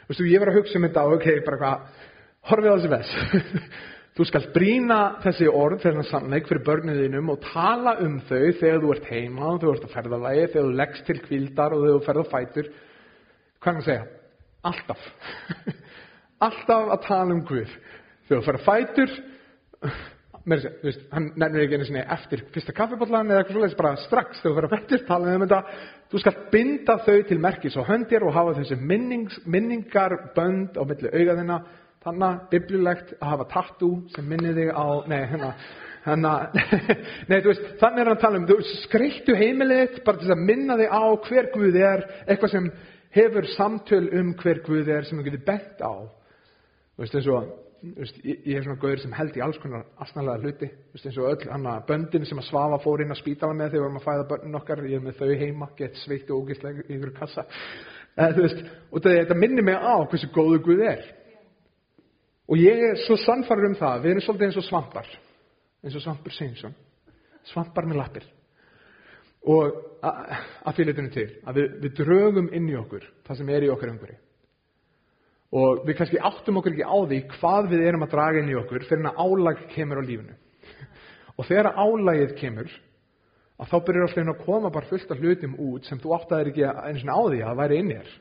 Þú 0.00 0.10
veist, 0.10 0.26
ég 0.26 0.42
var 0.42 0.50
að 0.50 0.58
hugsa 0.58 0.80
um 0.80 0.88
þetta 0.88 1.06
og 1.06 1.16
ok, 1.20 1.30
bara 1.46 1.62
hvað, 1.62 2.04
horfið 2.48 2.70
á 2.70 2.76
þessi 2.76 2.92
vess. 2.94 3.16
Þú 4.20 4.26
skal 4.26 4.46
brína 4.52 4.96
þessi 5.22 5.46
orð, 5.48 5.84
þessan 5.84 6.08
sannleik 6.08 6.48
fyrir 6.50 6.64
börniðinum 6.66 7.30
og 7.32 7.44
tala 7.44 7.94
um 8.04 8.18
þau 8.28 8.50
þegar 8.58 8.82
þú 8.82 8.94
ert 8.94 9.06
heima, 9.08 9.52
þegar 9.54 9.60
þú 9.62 9.74
ert 9.74 9.84
að 9.86 9.94
ferðalagi, 9.94 10.46
þegar 10.50 10.66
þú 10.66 10.78
leggst 10.80 11.04
til 11.06 11.18
kvildar 11.24 11.76
og 11.76 11.84
þegar 11.84 11.94
þú 11.94 12.06
ferð 12.08 12.20
á 12.20 12.32
fætur. 12.34 12.70
Hvað 13.60 13.70
er 13.70 13.76
það 13.76 13.80
að 13.80 13.88
segja? 13.88 14.06
Alltaf. 14.70 15.06
Alltaf 16.48 16.94
að 16.96 17.04
tala 17.06 17.36
um 17.36 17.44
Guð. 17.48 17.76
Þegar 18.26 18.42
þú 18.42 18.48
ferð 18.48 18.60
á 18.60 18.68
fætur, 18.68 19.14
með 20.40 20.64
þessi, 20.64 20.76
þú 20.80 20.88
veist, 20.90 21.04
hann 21.14 21.28
nefnir 21.40 21.64
ekki 21.64 21.78
einu 21.78 21.86
sinni 21.88 22.06
eftir 22.18 22.42
fyrsta 22.54 22.74
kaffibotlan 22.76 23.30
eða 23.30 23.42
eitthvað 23.44 23.58
svolítið, 23.58 23.80
bara 23.80 24.04
strax 24.08 24.40
þegar 24.40 24.50
þú 24.50 24.58
ferð 24.58 24.70
á 24.70 24.74
fætur, 24.74 25.04
tala 25.08 25.36
um 25.36 25.44
þetta. 25.46 25.60
Þú 26.10 26.24
skal 26.24 26.38
binda 26.50 26.96
þau 27.06 27.18
til 27.28 27.40
merkis 27.46 27.78
og 27.78 27.86
höndir 27.88 28.26
og 28.26 28.34
hafa 28.34 28.56
þessi 28.58 28.80
minnings, 28.80 29.38
minningarbönd 29.46 30.76
á 30.76 30.82
milli 30.82 31.14
augaðina 31.14 31.60
þannig 32.04 32.44
biblilegt 32.52 33.14
að 33.18 33.32
hafa 33.34 33.46
tattoo 33.50 34.02
sem 34.14 34.28
minnir 34.28 34.56
þig 34.56 34.70
á, 34.72 34.86
nei, 35.10 35.20
hérna, 35.28 35.50
hérna, 36.06 36.34
nei, 37.28 37.40
veist, 37.44 37.66
þannig 37.82 38.02
er 38.02 38.08
hann 38.08 38.16
að 38.16 38.22
tala 38.22 38.40
um, 38.40 38.68
skreittu 38.86 39.36
heimilið 39.36 40.00
bara 40.06 40.22
til 40.22 40.32
að 40.32 40.46
minna 40.48 40.78
þig 40.80 40.94
á 40.96 41.04
hver 41.26 41.50
Guð 41.56 41.76
er, 41.76 42.06
eitthvað 42.24 42.54
sem 42.54 42.70
hefur 43.16 43.50
samtöl 43.56 44.06
um 44.20 44.32
hver 44.40 44.62
Guð 44.64 44.88
er 44.96 45.08
sem 45.08 45.20
þú 45.20 45.26
getur 45.28 45.44
bent 45.50 45.84
á, 45.84 45.92
þú 46.00 47.04
veist, 47.04 47.20
eins 47.20 47.30
og, 47.34 47.52
veist, 48.00 48.24
ég, 48.24 48.42
ég 48.48 48.56
er 48.56 48.64
svona 48.64 48.80
gauður 48.80 49.04
sem 49.04 49.20
held 49.20 49.36
í 49.36 49.44
alls 49.44 49.60
konar 49.60 49.86
asnalega 50.00 50.40
hluti, 50.46 50.72
veist, 50.94 51.04
eins 51.04 51.20
og 51.20 51.30
öll, 51.34 51.46
hann 51.52 51.70
að 51.74 51.86
böndin 51.92 52.28
sem 52.32 52.40
að 52.40 52.48
svafa 52.48 52.80
fór 52.80 53.04
inn 53.04 53.12
að 53.12 53.20
spítala 53.20 53.60
með 53.60 53.74
þegar 53.74 53.80
við 53.82 53.88
varum 53.90 54.00
að 54.00 54.08
fæða 54.08 54.28
börnin 54.32 54.60
okkar, 54.62 54.86
ég 54.88 55.02
er 55.02 55.04
með 55.04 55.20
þau 55.20 55.40
heima, 55.44 55.72
gett 55.76 56.00
sveitt 56.00 56.32
og 56.32 56.46
ógistlega 56.46 56.88
í 56.88 56.96
ykkur 56.96 57.16
kassa, 57.20 57.48
eða, 58.16 58.34
þú 58.38 58.48
veist, 58.48 58.68
og 58.88 59.08
þetta 59.10 59.42
minnir 59.44 59.68
mig 59.68 59.76
á 59.76 59.96
hversu 60.00 60.32
góðu 60.32 60.64
Guð 60.64 60.86
er. 60.96 61.08
Og 62.50 62.58
ég 62.58 62.80
er 62.82 62.98
svo 63.04 63.14
sannfarður 63.22 63.70
um 63.70 63.78
það, 63.78 64.00
við 64.02 64.12
erum 64.12 64.24
svolítið 64.24 64.48
eins 64.48 64.58
og 64.58 64.66
svampar, 64.66 65.10
eins 65.84 65.96
og 65.96 66.02
svampur 66.02 66.34
Seinsson, 66.34 66.72
svampar 67.52 67.86
með 67.86 68.00
lappir. 68.00 68.26
Og 69.50 69.76
að 70.02 70.74
því 70.76 70.86
litinu 70.88 71.12
til, 71.14 71.28
að 71.46 71.60
við, 71.60 71.68
við 71.84 71.94
drögum 72.00 72.50
inn 72.56 72.66
í 72.68 72.76
okkur 72.76 73.06
það 73.28 73.38
sem 73.38 73.52
er 73.54 73.64
í 73.64 73.70
okkar 73.72 73.92
umhverju. 73.94 74.18
Og 75.60 75.80
við 75.86 75.96
kannski 75.98 76.20
áttum 76.22 76.60
okkur 76.60 76.76
ekki 76.76 76.86
á 76.86 76.98
því 77.10 77.20
hvað 77.36 77.70
við 77.72 77.84
erum 77.88 78.04
að 78.06 78.12
draga 78.12 78.42
inn 78.42 78.50
í 78.52 78.58
okkur 78.58 78.84
fyrir 78.86 79.08
að 79.10 79.22
álag 79.24 79.62
kemur 79.72 80.02
á 80.02 80.04
lífinu. 80.06 80.36
Og 81.38 81.46
þegar 81.48 81.70
álagið 81.78 82.34
kemur, 82.38 82.74
að 83.60 83.70
þá 83.70 83.76
byrjar 83.86 84.06
alltaf 84.08 84.32
að 84.34 84.44
koma 84.44 84.72
bara 84.74 84.90
fullt 84.90 85.10
af 85.14 85.22
hlutum 85.22 85.56
út 85.62 85.88
sem 85.88 86.02
þú 86.02 86.14
áttaðir 86.18 86.52
ekki 86.52 86.66
eins 86.68 87.06
og 87.06 87.10
á 87.10 87.20
því 87.30 87.40
að 87.40 87.48
það 87.48 87.62
væri 87.62 87.80
inn 87.80 87.90
í 87.90 87.96
þér. 87.98 88.12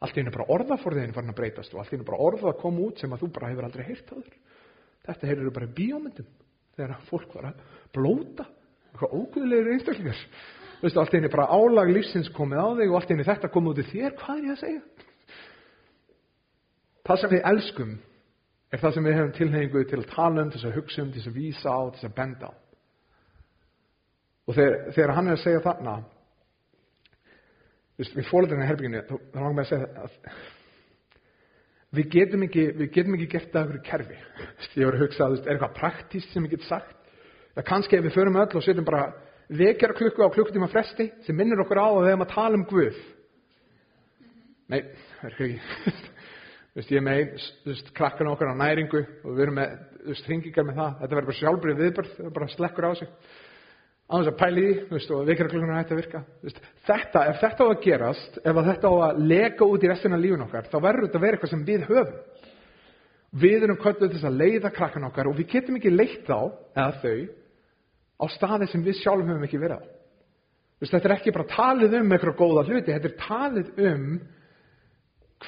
Allt 0.00 0.16
í 0.16 0.22
hennu 0.22 0.32
bara 0.32 0.48
orðaforðin 0.54 1.12
farin 1.12 1.32
að 1.32 1.40
breytast 1.40 1.74
og 1.74 1.82
allt 1.82 1.92
í 1.92 1.96
hennu 1.96 2.08
bara 2.08 2.22
orða 2.24 2.52
að 2.52 2.60
koma 2.62 2.86
út 2.86 3.02
sem 3.02 3.12
að 3.12 3.24
þú 3.24 3.32
bara 3.36 3.50
hefur 3.50 3.66
aldrei 3.66 3.84
heyrt 3.88 4.12
á 4.12 4.16
þér. 4.16 4.38
Þetta 5.08 5.28
heyrður 5.28 5.56
bara 5.58 5.74
bíómyndum 5.76 6.30
þegar 6.76 7.04
fólk 7.10 7.34
var 7.36 7.50
að 7.50 7.60
blóta, 7.92 8.46
eitthvað 8.90 9.16
óguðlegir 9.18 9.72
einstaklingar. 9.74 10.22
Veistu, 10.80 11.00
allt 11.02 11.12
í 11.12 11.18
hennu 11.18 11.32
bara 11.32 11.50
álag 11.52 11.92
lífsins 11.92 12.30
komið 12.32 12.62
á 12.64 12.68
þig 12.78 12.92
og 12.92 12.96
allt 12.96 13.10
í 13.10 13.14
hennu 13.14 13.28
þetta 13.28 13.52
komið 13.52 13.72
út 13.74 13.82
í 13.82 13.88
þér, 13.90 14.14
hvað 14.22 14.38
er 14.38 14.46
ég 14.46 14.54
að 14.54 14.62
segja? 14.62 15.08
Það 17.10 17.20
sem 17.20 17.34
við 17.34 17.44
elskum 17.50 17.92
er 18.70 18.80
það 18.80 18.94
sem 18.94 19.06
við 19.06 19.16
hefum 19.18 19.32
tilhengu 19.36 19.84
til 19.90 19.98
að 19.98 20.08
tala 20.14 20.44
um, 20.44 20.50
til 20.54 20.62
að 20.62 20.76
hugsa 20.78 21.02
um, 21.02 21.12
til 21.12 21.24
að 21.26 21.36
vísa 21.36 21.74
á, 21.74 21.80
til 21.96 22.06
að 22.06 22.16
benda 22.16 22.50
á. 22.50 22.52
Og 24.46 24.56
þegar, 24.56 24.76
þegar 24.96 25.14
hann 25.16 25.30
er 25.30 25.36
að 25.36 25.44
segja 25.44 25.62
þarna, 25.64 25.94
við 28.00 28.26
fólkdurinn 28.30 28.64
í 28.64 28.68
herbygginu, 28.68 29.02
þá 29.08 29.36
langar 29.36 29.56
mér 29.56 29.66
að 29.66 29.70
segja 29.70 29.88
að 30.04 30.12
við 31.98 32.10
getum 32.14 32.44
ekki, 32.46 32.66
við 32.78 32.92
getum 32.94 33.16
ekki 33.16 33.28
gert 33.34 33.50
það 33.52 33.66
okkur 33.66 33.82
kerfi. 33.88 34.18
Ég 34.78 34.86
voru 34.86 35.00
að 35.00 35.04
hugsa 35.04 35.26
að 35.26 35.36
er 35.40 35.54
eitthvað 35.54 35.76
praktíst 35.80 36.34
sem 36.34 36.46
ég 36.46 36.54
get 36.54 36.66
sagt. 36.68 36.96
Það 37.56 37.66
kannski 37.72 37.98
ef 37.98 38.06
við 38.06 38.16
förum 38.16 38.38
öll 38.40 38.46
og 38.46 38.64
setjum 38.64 38.86
bara 38.86 39.02
vekjar 39.50 39.96
klukku 39.98 40.22
á 40.22 40.30
klukkutíma 40.30 40.70
fresti 40.70 41.10
sem 41.26 41.36
minnir 41.36 41.60
okkur 41.64 41.82
á 41.82 41.86
að 41.90 42.00
við 42.04 42.12
hefum 42.12 42.26
að 42.26 42.34
tala 42.36 42.60
um 42.60 42.66
Guð. 42.70 43.02
Nei, 44.70 44.80
það 45.18 45.28
er 45.28 45.34
ekki. 45.34 46.00
Vist, 46.78 46.92
ég 46.94 47.00
er 47.00 47.02
með 47.02 47.46
krakkana 47.98 48.30
okkar 48.30 48.52
á 48.54 48.62
næringu 48.62 49.00
og 49.02 49.32
við 49.34 49.42
erum 49.42 49.56
með 49.58 50.20
hringingar 50.28 50.68
með 50.68 50.76
það. 50.78 50.92
Þetta 51.00 51.16
verður 51.16 51.30
bara 51.32 51.40
sjálfbrið 51.40 51.80
viðbörð, 51.82 52.12
það 52.20 52.36
bara 52.36 52.52
slekkur 52.54 52.86
á 52.86 52.92
sig 53.00 53.10
á 54.10 54.14
þess 54.18 54.30
að 54.32 54.38
pæli 54.40 54.64
því 54.90 55.00
og 55.14 55.28
vekjarklunum 55.28 55.76
hætti 55.76 55.94
að 55.94 56.00
virka. 56.00 56.20
Veist, 56.42 56.60
þetta, 56.88 57.20
ef 57.30 57.42
þetta 57.44 57.62
á 57.62 57.66
að 57.70 57.82
gerast 57.84 58.38
ef 58.42 58.56
að 58.56 58.70
þetta 58.72 58.90
á 58.90 58.94
að 59.06 59.20
lega 59.30 59.68
út 59.70 59.84
í 59.86 59.90
restina 59.90 60.18
lífun 60.18 60.42
okkar 60.48 60.66
þá 60.66 60.76
verður 60.82 61.06
þetta 61.06 61.20
að 61.20 61.24
vera 61.26 61.38
eitthvað 61.38 61.52
sem 61.52 61.62
við 61.68 61.84
höfum. 61.86 62.16
Við 63.44 63.66
erum 63.68 63.78
kvölduð 63.78 64.16
til 64.16 64.26
að 64.26 64.40
leiða 64.40 64.72
krakkan 64.74 65.06
okkar 65.06 65.30
og 65.30 65.38
við 65.38 65.52
getum 65.54 65.78
ekki 65.78 65.94
leitt 65.94 66.26
þá 66.26 66.50
eða 66.74 66.90
þau 67.04 67.16
á 68.18 68.24
staði 68.34 68.68
sem 68.72 68.82
við 68.82 68.98
sjálfum 68.98 69.30
höfum 69.30 69.46
ekki 69.46 69.62
verið 69.62 69.78
á. 69.78 69.82
Veist, 70.80 70.94
þetta 70.96 71.10
er 71.10 71.14
ekki 71.14 71.34
bara 71.36 71.52
talið 71.54 71.96
um 72.00 72.14
eitthvað 72.16 72.38
góða 72.40 72.66
hluti 72.66 72.94
þetta 72.96 73.10
er 73.12 73.18
talið 73.20 73.82
um 73.92 74.06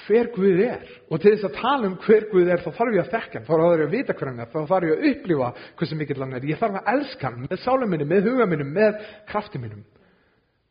hver 0.06 0.30
Guð 0.34 0.60
er. 0.66 0.84
Og 1.08 1.22
til 1.22 1.32
þess 1.34 1.48
að 1.48 1.58
tala 1.60 1.88
um 1.88 1.96
hver 2.04 2.28
Guð 2.32 2.52
er 2.52 2.62
þá 2.64 2.70
þarf 2.76 2.98
ég 2.98 3.02
að 3.06 3.16
þekka 3.16 3.38
hann, 3.38 3.48
þá 3.48 3.54
þarf 3.54 3.80
ég 3.80 3.88
að 3.88 3.96
vita 3.96 4.18
hver 4.18 4.30
hann 4.32 4.44
er. 4.44 4.52
Þá 4.52 4.60
þarf 4.74 4.88
ég 4.88 4.94
að 4.98 5.08
upplifa 5.12 5.50
hversu 5.80 5.98
mikill 5.98 6.22
hann 6.22 6.36
er. 6.38 6.46
Ég 6.52 6.62
þarf 6.62 6.78
að 6.80 6.92
elska 6.94 7.28
hann 7.30 7.42
með 7.46 7.64
sálum 7.64 7.92
minni, 7.92 8.08
með 8.08 8.30
huga 8.30 8.48
minni 8.50 8.68
með 8.68 9.02
krafti 9.30 9.62
minnum 9.62 9.84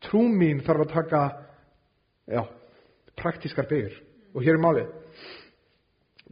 trú 0.06 0.24
mín 0.30 0.62
þarf 0.66 0.86
að 0.86 0.96
taka 0.96 1.22
já, 2.30 2.42
praktískar 3.18 3.68
byggur 3.70 3.94
og 4.32 4.44
hér 4.44 4.56
er 4.56 4.62
málið. 4.62 4.90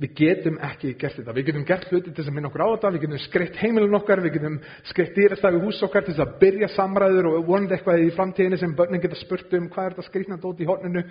Við 0.00 0.14
getum 0.16 0.56
ekki 0.64 0.94
gert 0.96 1.18
þetta. 1.18 1.34
Við 1.36 1.50
getum 1.50 1.64
gert 1.68 1.90
hluti 1.90 2.08
til 2.08 2.22
þess 2.22 2.30
að 2.30 2.36
minna 2.38 2.48
okkur 2.48 2.62
á 2.64 2.68
þetta. 2.72 2.92
Við 2.94 3.02
getum 3.02 3.20
skreitt 3.20 3.58
heimilin 3.60 3.98
okkar, 3.98 4.22
við 4.24 4.38
getum 4.38 4.56
skreitt 4.88 5.18
dýrastæfi 5.18 5.60
hús 5.60 5.82
okkar 5.84 6.06
til 6.06 6.14
þess 6.14 6.24
að 6.24 6.38
byrja 6.40 6.70
samræður 6.72 7.28
og 7.34 7.50
vonandi 7.50 7.76
eitthvað 7.76 8.06
í 8.06 8.14
framtíðinni 8.16 8.60
sem 8.62 8.72
börnin 8.78 9.02
geta 9.02 9.18
spurt 9.20 9.52
um 9.58 9.68
hvað 9.68 9.90
er 9.90 9.96
þetta 9.98 10.08
skrítna 10.08 10.40
dót 10.40 10.62
í 10.64 10.68
horninu? 10.70 11.04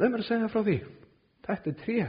Leið 0.00 0.14
mér 0.14 0.24
að 0.24 0.30
segja 0.30 0.48
frá 0.48 0.62
því 0.64 0.78
þetta 1.46 1.72
er 1.72 1.78
tré 1.84 2.02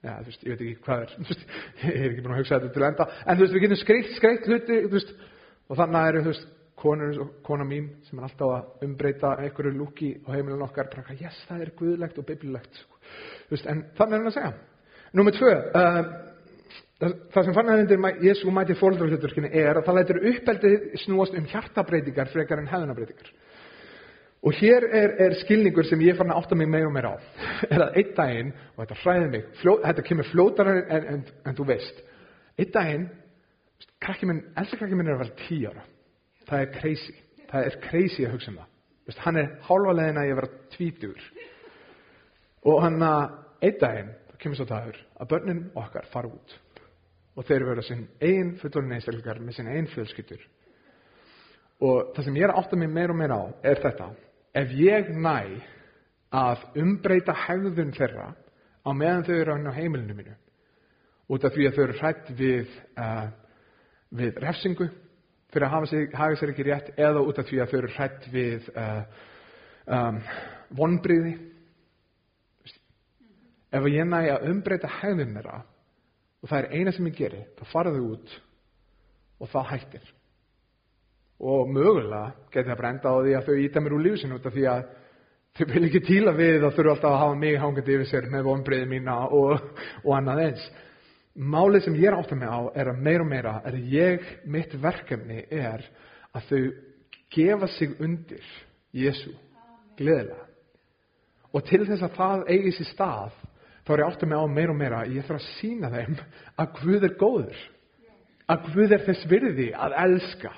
þú 0.00 0.30
veist, 0.30 0.46
ég 0.46 0.54
veit 0.54 0.62
ekki 0.64 0.84
hvað 0.86 1.02
er, 1.04 1.10
veist, 1.28 1.42
ég 1.82 1.98
er 1.98 2.06
ekki 2.08 2.24
búin 2.24 2.34
að 2.36 2.40
hugsa 2.40 2.56
þetta 2.56 2.72
til 2.76 2.86
enda, 2.86 3.06
en 3.26 3.42
veist, 3.42 3.52
við 3.52 3.66
getum 3.66 3.80
skreitt, 3.80 4.14
skreitt 4.16 4.48
hluti, 4.48 4.78
og 5.70 5.76
þannig 5.80 6.08
eru, 6.08 6.24
þú 6.24 6.32
veist, 6.32 6.48
konur 6.80 7.18
og 7.20 7.32
kona 7.44 7.66
mín 7.68 7.90
sem 8.06 8.16
er 8.16 8.24
alltaf 8.24 8.54
að 8.54 8.86
umbreyta 8.86 9.34
einhverju 9.42 9.74
lúki 9.76 10.14
á 10.24 10.32
heimilin 10.32 10.64
okkar, 10.64 10.88
bara 10.94 11.16
yes, 11.18 11.36
það 11.50 11.66
er 11.66 11.72
guðlegt 11.76 12.20
og 12.22 12.26
biblilegt, 12.30 12.80
sko. 12.80 13.00
en 13.68 13.84
þannig 13.98 14.16
er 14.16 14.22
hann 14.22 14.30
að 14.30 14.36
segja. 14.38 14.52
Númið 15.20 15.36
tvö, 15.36 15.52
uh, 15.76 16.00
það, 17.02 17.44
sem 17.44 17.58
fannæðindir 17.58 18.24
Jésu 18.24 18.54
mæti 18.54 18.78
fólkdrarhluturkinni 18.80 19.52
er 19.52 19.76
að 19.76 19.90
það 19.90 20.00
lætur 20.00 20.22
uppeldið 20.32 20.88
snúast 21.04 21.36
um 21.36 21.48
hjartabreytingar 21.52 22.32
frekar 22.32 22.62
en 22.62 22.70
hefðunabreytingar. 22.72 23.32
Og 24.40 24.54
hér 24.56 24.86
er, 24.88 25.10
er 25.20 25.34
skilningur 25.42 25.84
sem 25.84 26.00
ég 26.00 26.16
fann 26.16 26.30
að 26.32 26.38
átta 26.40 26.56
mig 26.56 26.68
meira 26.72 26.88
og 26.88 26.94
meira 26.94 27.12
á. 27.12 27.16
er 27.74 27.82
að 27.84 27.96
einn 28.00 28.12
daginn, 28.16 28.52
og 28.72 28.82
þetta 28.82 29.00
hræði 29.02 29.26
mig, 29.34 29.48
fljó, 29.60 29.74
þetta 29.82 30.04
kemur 30.06 30.28
fljótar 30.30 30.70
en, 30.72 30.78
en, 30.96 31.24
en, 31.44 31.56
þú 31.58 31.66
veist. 31.68 31.98
Einn 32.56 32.70
daginn, 32.72 33.04
elsa 34.00 34.78
krakki 34.80 34.96
minn 34.96 35.10
er 35.10 35.18
að 35.18 35.24
vera 35.26 35.36
tí 35.42 35.58
ára. 35.68 35.84
Það 36.48 36.64
er 36.64 36.72
crazy. 36.78 37.16
Það 37.50 37.68
er 37.68 37.76
crazy 37.84 38.24
að 38.24 38.32
hugsa 38.36 38.52
um 38.54 38.56
það. 38.62 38.70
Vist, 39.10 39.20
hann 39.26 39.40
er 39.42 39.50
hálfa 39.66 39.94
leðina 39.98 40.24
að 40.24 40.30
ég 40.30 40.40
vera 40.40 40.50
tvítur. 40.72 41.28
Og 42.70 42.80
hann 42.86 42.98
að 43.04 43.20
einn 43.68 43.78
daginn, 43.84 44.10
það 44.30 44.40
kemur 44.46 44.60
svo 44.62 44.68
dagur, 44.72 45.02
að 45.20 45.30
börnin 45.34 45.62
okkar 45.84 46.08
fara 46.14 46.32
út. 46.32 46.56
Og 47.36 47.44
þeir 47.44 47.66
verða 47.68 47.84
sinn 47.84 48.08
einn 48.24 48.56
fullorinn 48.62 48.96
einstakleikar 48.96 49.44
með 49.44 49.60
sinn 49.60 49.68
einn 49.68 49.92
fjölskyttur. 49.92 50.48
Og 51.84 52.10
það 52.16 52.26
sem 52.26 52.40
ég 52.40 52.48
er 52.48 52.54
að 52.54 52.64
átta 52.64 52.80
mig 52.80 52.92
meira 52.92 53.12
og 53.12 53.20
meira 53.20 53.36
á 53.36 53.44
er 53.68 53.84
þetta 53.84 54.10
ef 54.56 54.72
ég 54.74 55.10
næ 55.14 55.60
að 56.30 56.64
umbreyta 56.78 57.34
hegðun 57.46 57.92
þeirra 57.94 58.30
á 58.86 58.90
meðan 58.94 59.26
þau 59.26 59.34
eru 59.36 59.56
á 59.66 59.72
heimilinu 59.74 60.16
mínu 60.16 60.36
út 61.30 61.44
af 61.46 61.54
því 61.54 61.68
að 61.68 61.76
þau 61.76 61.82
eru 61.84 61.98
hrætt 62.00 62.30
við, 62.38 62.70
uh, 62.98 63.26
við 64.10 64.38
refsingu 64.42 64.88
fyrir 65.50 65.66
að 65.66 65.74
hafa, 65.74 65.90
sig, 65.90 66.14
hafa 66.14 66.38
sér 66.38 66.52
ekki 66.52 66.66
rétt 66.66 66.92
eða 66.98 67.22
út 67.26 67.38
af 67.38 67.48
því 67.48 67.60
að 67.62 67.72
þau 67.72 67.78
eru 67.80 67.92
hrætt 67.96 68.28
við 68.32 68.70
uh, 68.74 69.02
um, 69.86 70.20
vonbriði 70.78 71.34
ef 73.70 73.90
ég 73.90 74.06
næ 74.06 74.20
að 74.34 74.48
umbreyta 74.50 74.90
hegðun 75.00 75.36
þeirra 75.38 75.60
og 76.40 76.48
það 76.50 76.62
er 76.62 76.72
eina 76.78 76.94
sem 76.94 77.10
ég 77.10 77.18
geri 77.18 77.42
þá 77.58 77.64
fara 77.70 77.94
þau 77.94 78.06
út 78.14 78.38
og 79.40 79.52
það 79.52 79.70
hættir 79.74 80.10
og 81.40 81.70
mögulega 81.72 82.34
geti 82.52 82.68
það 82.68 82.80
brenda 82.80 83.12
á 83.12 83.16
því 83.24 83.34
að 83.36 83.46
þau 83.48 83.60
íta 83.64 83.80
mér 83.80 83.96
úr 83.96 84.04
lífsinn 84.04 84.34
út 84.36 84.46
af 84.46 84.54
því 84.54 84.66
að 84.68 84.82
þau 85.56 85.64
vil 85.72 85.82
ekki 85.88 86.02
tíla 86.04 86.34
við 86.36 86.66
að 86.66 86.76
þurfa 86.76 86.94
alltaf 86.94 87.10
að 87.10 87.22
hafa 87.22 87.38
mig 87.40 87.58
hangandi 87.60 87.96
yfir 87.96 88.10
sér 88.10 88.28
með 88.32 88.46
vonbreiði 88.48 88.88
mína 88.90 89.16
og, 89.32 89.64
og 90.04 90.12
annað 90.18 90.44
eins. 90.44 90.68
Málið 91.40 91.86
sem 91.86 91.96
ég 91.96 92.10
er 92.10 92.18
átt 92.18 92.34
að 92.34 92.42
mig 92.42 92.52
á 92.52 92.60
er 92.82 92.92
að 92.92 93.02
meira 93.06 93.24
og 93.24 93.30
meira 93.30 93.54
er 93.70 93.78
ég, 93.88 94.28
mitt 94.44 94.74
verkefni 94.82 95.44
er 95.48 95.84
að 96.36 96.48
þau 96.50 96.62
gefa 97.32 97.70
sig 97.78 97.96
undir 98.02 98.46
Jésu 98.92 99.32
gleðilega. 99.98 100.46
Og 101.50 101.64
til 101.66 101.82
þess 101.86 102.04
að 102.04 102.16
það 102.18 102.48
eigi 102.52 102.72
sér 102.76 102.90
stað 102.92 103.36
þá 103.86 103.92
er 103.94 104.02
ég 104.02 104.10
átt 104.10 104.24
að 104.24 104.30
mig 104.30 104.42
á 104.42 104.46
meira 104.46 104.74
og 104.74 104.78
meira 104.78 105.04
ég 105.08 105.26
þarf 105.26 105.40
að 105.40 105.52
sína 105.56 105.90
þeim 105.94 106.18
að 106.60 106.74
Guð 106.80 107.06
er 107.08 107.14
góður. 107.18 107.62
Að 108.50 108.66
Guð 108.74 108.94
er 108.94 109.06
þess 109.06 109.30
virði 109.30 109.70
að 109.74 109.96
elska 110.04 110.52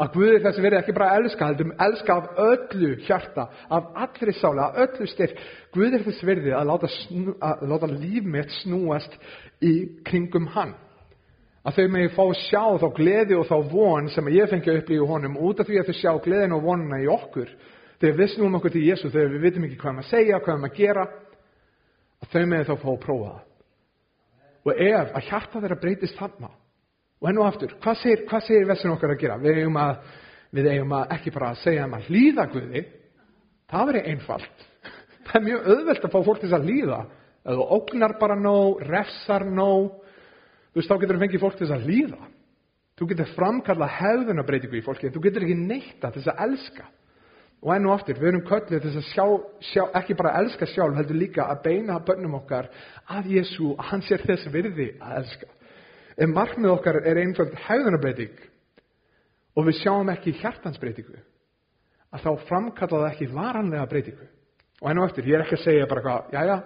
að 0.00 0.12
Guði 0.14 0.38
þessi 0.44 0.62
verið 0.64 0.78
ekki 0.78 0.94
bara 0.96 1.08
að 1.10 1.22
elska 1.22 1.48
heldur 1.48 1.72
elska 1.86 2.14
af 2.14 2.38
öllu 2.46 2.92
hjarta 3.06 3.48
af 3.68 3.90
allri 4.04 4.34
sála, 4.36 4.70
af 4.70 4.78
öllu 4.86 5.08
styrk. 5.10 5.42
Guði 5.74 6.00
þessi 6.06 6.28
verið 6.28 6.54
að 6.56 6.70
láta, 6.70 6.90
snú, 6.94 7.34
að 7.40 7.66
láta 7.72 7.90
líf 7.90 8.24
mitt 8.24 8.54
snúast 8.62 9.18
í 9.60 9.74
kringum 10.06 10.48
hann. 10.54 10.74
Að 11.62 11.76
þau 11.78 11.92
megi 11.94 12.14
fá 12.16 12.24
sjá 12.40 12.62
þá 12.82 12.88
gleði 12.96 13.36
og 13.38 13.46
þá 13.46 13.56
von 13.70 14.08
sem 14.10 14.32
ég 14.34 14.50
fengi 14.50 14.72
að 14.72 14.80
upplýja 14.80 15.10
honum 15.12 15.36
út 15.38 15.60
af 15.62 15.68
því 15.68 15.78
að 15.78 15.90
þau 15.90 15.98
sjá 16.00 16.12
gleðin 16.24 16.56
og 16.56 16.64
vonuna 16.64 16.98
í 17.02 17.06
okkur. 17.12 17.52
Þegar 18.02 18.18
við 18.18 18.32
snúum 18.32 18.58
okkur 18.58 18.74
til 18.74 18.86
Jésu 18.88 19.12
þegar 19.12 19.30
við 19.36 19.44
vitum 19.46 19.68
ekki 19.68 19.78
hvað 19.78 19.94
maður 19.98 20.10
segja, 20.10 20.40
hvað 20.42 20.64
maður 20.64 20.80
gera. 20.80 21.04
Að 22.22 22.32
þau 22.32 22.42
megi 22.50 22.66
þá 22.66 22.74
fá 22.74 22.88
að 22.90 22.98
prófa 23.04 23.30
það. 23.30 23.46
Og 24.62 24.82
ef 24.88 25.14
að 25.18 25.28
hjarta 25.28 25.62
þeirra 25.62 25.80
breytist 25.82 26.18
þarna 26.18 26.50
Og 27.22 27.28
enn 27.30 27.38
og 27.38 27.46
aftur, 27.46 27.76
hvað 27.78 28.00
segir, 28.00 28.24
segir 28.42 28.66
vessin 28.66 28.90
okkar 28.90 29.14
að 29.14 29.20
gera? 29.22 29.38
Við 29.38 29.62
eigum 29.62 29.78
að, 29.78 29.94
við 30.58 30.68
eigum 30.72 30.94
að 30.98 31.16
ekki 31.16 31.32
bara 31.34 31.52
að 31.52 31.60
segja 31.62 31.86
um 31.86 31.94
að 31.94 32.08
hlýða 32.10 32.46
Guði. 32.50 32.82
Það 33.70 33.88
verið 33.92 34.08
einfalt. 34.10 34.64
Það 35.28 35.36
er 35.38 35.44
mjög 35.46 35.68
auðvelt 35.70 36.06
að 36.08 36.14
fá 36.16 36.18
fólk 36.26 36.42
til 36.42 36.50
að 36.52 36.66
hlýða. 36.66 36.98
Ef 37.42 37.58
þú 37.58 37.66
ógnar 37.76 38.16
bara 38.18 38.38
nóg, 38.38 38.82
refsar 38.90 39.46
nóg, 39.46 40.02
þú 40.72 40.80
veist, 40.80 40.90
þá 40.90 40.96
getur 41.04 41.18
þú 41.18 41.22
fengið 41.22 41.44
fólk 41.44 41.60
til 41.60 41.70
að 41.70 41.86
hlýða. 41.86 42.20
Þú 42.98 43.08
getur 43.12 43.32
framkalla 43.36 43.88
hefðunabreitingu 44.00 44.78
í 44.78 44.84
fólki, 44.84 45.08
en 45.08 45.14
þú 45.14 45.24
getur 45.24 45.46
ekki 45.46 45.56
neitta 45.62 46.10
til 46.12 46.26
að 46.26 46.44
elska. 46.48 46.90
Og 47.62 47.70
enn 47.76 47.86
og 47.86 47.94
aftur, 47.94 48.18
við 48.18 48.32
erum 48.32 48.44
köllið 48.46 48.82
til 48.82 48.92
að 48.98 49.08
sjá, 49.08 49.24
sjá, 49.70 49.82
ekki 50.00 50.18
bara 50.18 50.34
að 50.34 50.44
elska 50.44 50.66
sjálf, 50.66 50.98
heldur 50.98 51.18
líka 51.22 51.46
að 51.46 51.62
beina 51.68 52.00
bönnum 52.02 52.34
okkar 52.40 52.68
að 53.06 53.30
Jésu, 53.36 53.72
að 53.76 53.90
hann 53.92 54.02
sér 54.06 54.24
þess 54.26 54.50
virði 54.50 54.88
að 54.98 55.18
elska. 55.20 55.50
Ef 56.16 56.28
markmið 56.28 56.74
okkar 56.74 57.00
er 57.08 57.20
einföld 57.22 57.54
hægðunarbreyting 57.66 58.40
og 59.56 59.66
við 59.68 59.78
sjáum 59.80 60.10
ekki 60.12 60.34
hjartansbreytingu, 60.40 61.18
að 62.12 62.24
þá 62.24 62.46
framkalla 62.48 63.02
það 63.02 63.10
ekki 63.10 63.28
varanlega 63.32 63.88
breytingu. 63.88 64.28
Og 64.82 64.90
enn 64.90 65.00
og 65.00 65.08
eftir, 65.08 65.28
ég 65.28 65.38
er 65.38 65.44
ekki 65.44 65.58
að 65.58 65.66
segja 65.66 65.88
bara 65.90 66.04
hvað, 66.04 66.32
já 66.34 66.40
já, 66.48 66.56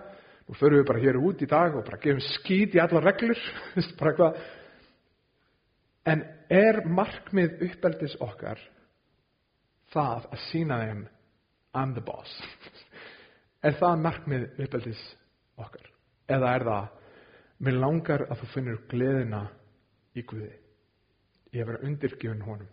nú 0.47 0.57
förum 0.57 0.81
við 0.81 0.87
bara 0.89 1.03
hér 1.03 1.19
út 1.21 1.43
í 1.43 1.51
dag 1.51 1.75
og 1.77 1.85
bara 1.87 2.01
gefum 2.03 2.23
skýt 2.31 2.77
í 2.79 2.83
alla 2.83 3.03
reglur, 3.05 3.43
bara 4.01 4.15
hvað. 4.19 4.41
En 6.07 6.23
er 6.55 6.81
markmið 6.87 7.67
uppeldis 7.67 8.15
okkar 8.23 8.61
það 9.95 10.29
að 10.31 10.43
sína 10.51 10.81
þeim 10.85 11.05
I'm 11.77 11.95
the 11.95 12.01
boss? 12.05 12.31
Er 13.67 13.75
það 13.81 14.03
markmið 14.05 14.43
uppeldis 14.63 15.01
okkar? 15.59 15.89
Eða 16.31 16.53
er 16.55 16.65
það 16.67 16.96
Mér 17.59 17.79
langar 17.81 18.27
að 18.27 18.42
þú 18.42 18.49
finnur 18.53 18.81
gleðina 18.90 19.42
í 20.16 20.25
Guði. 20.29 20.53
Ég 21.55 21.62
hef 21.62 21.71
verið 21.71 21.87
undirgifin 21.88 22.45
honum. 22.45 22.69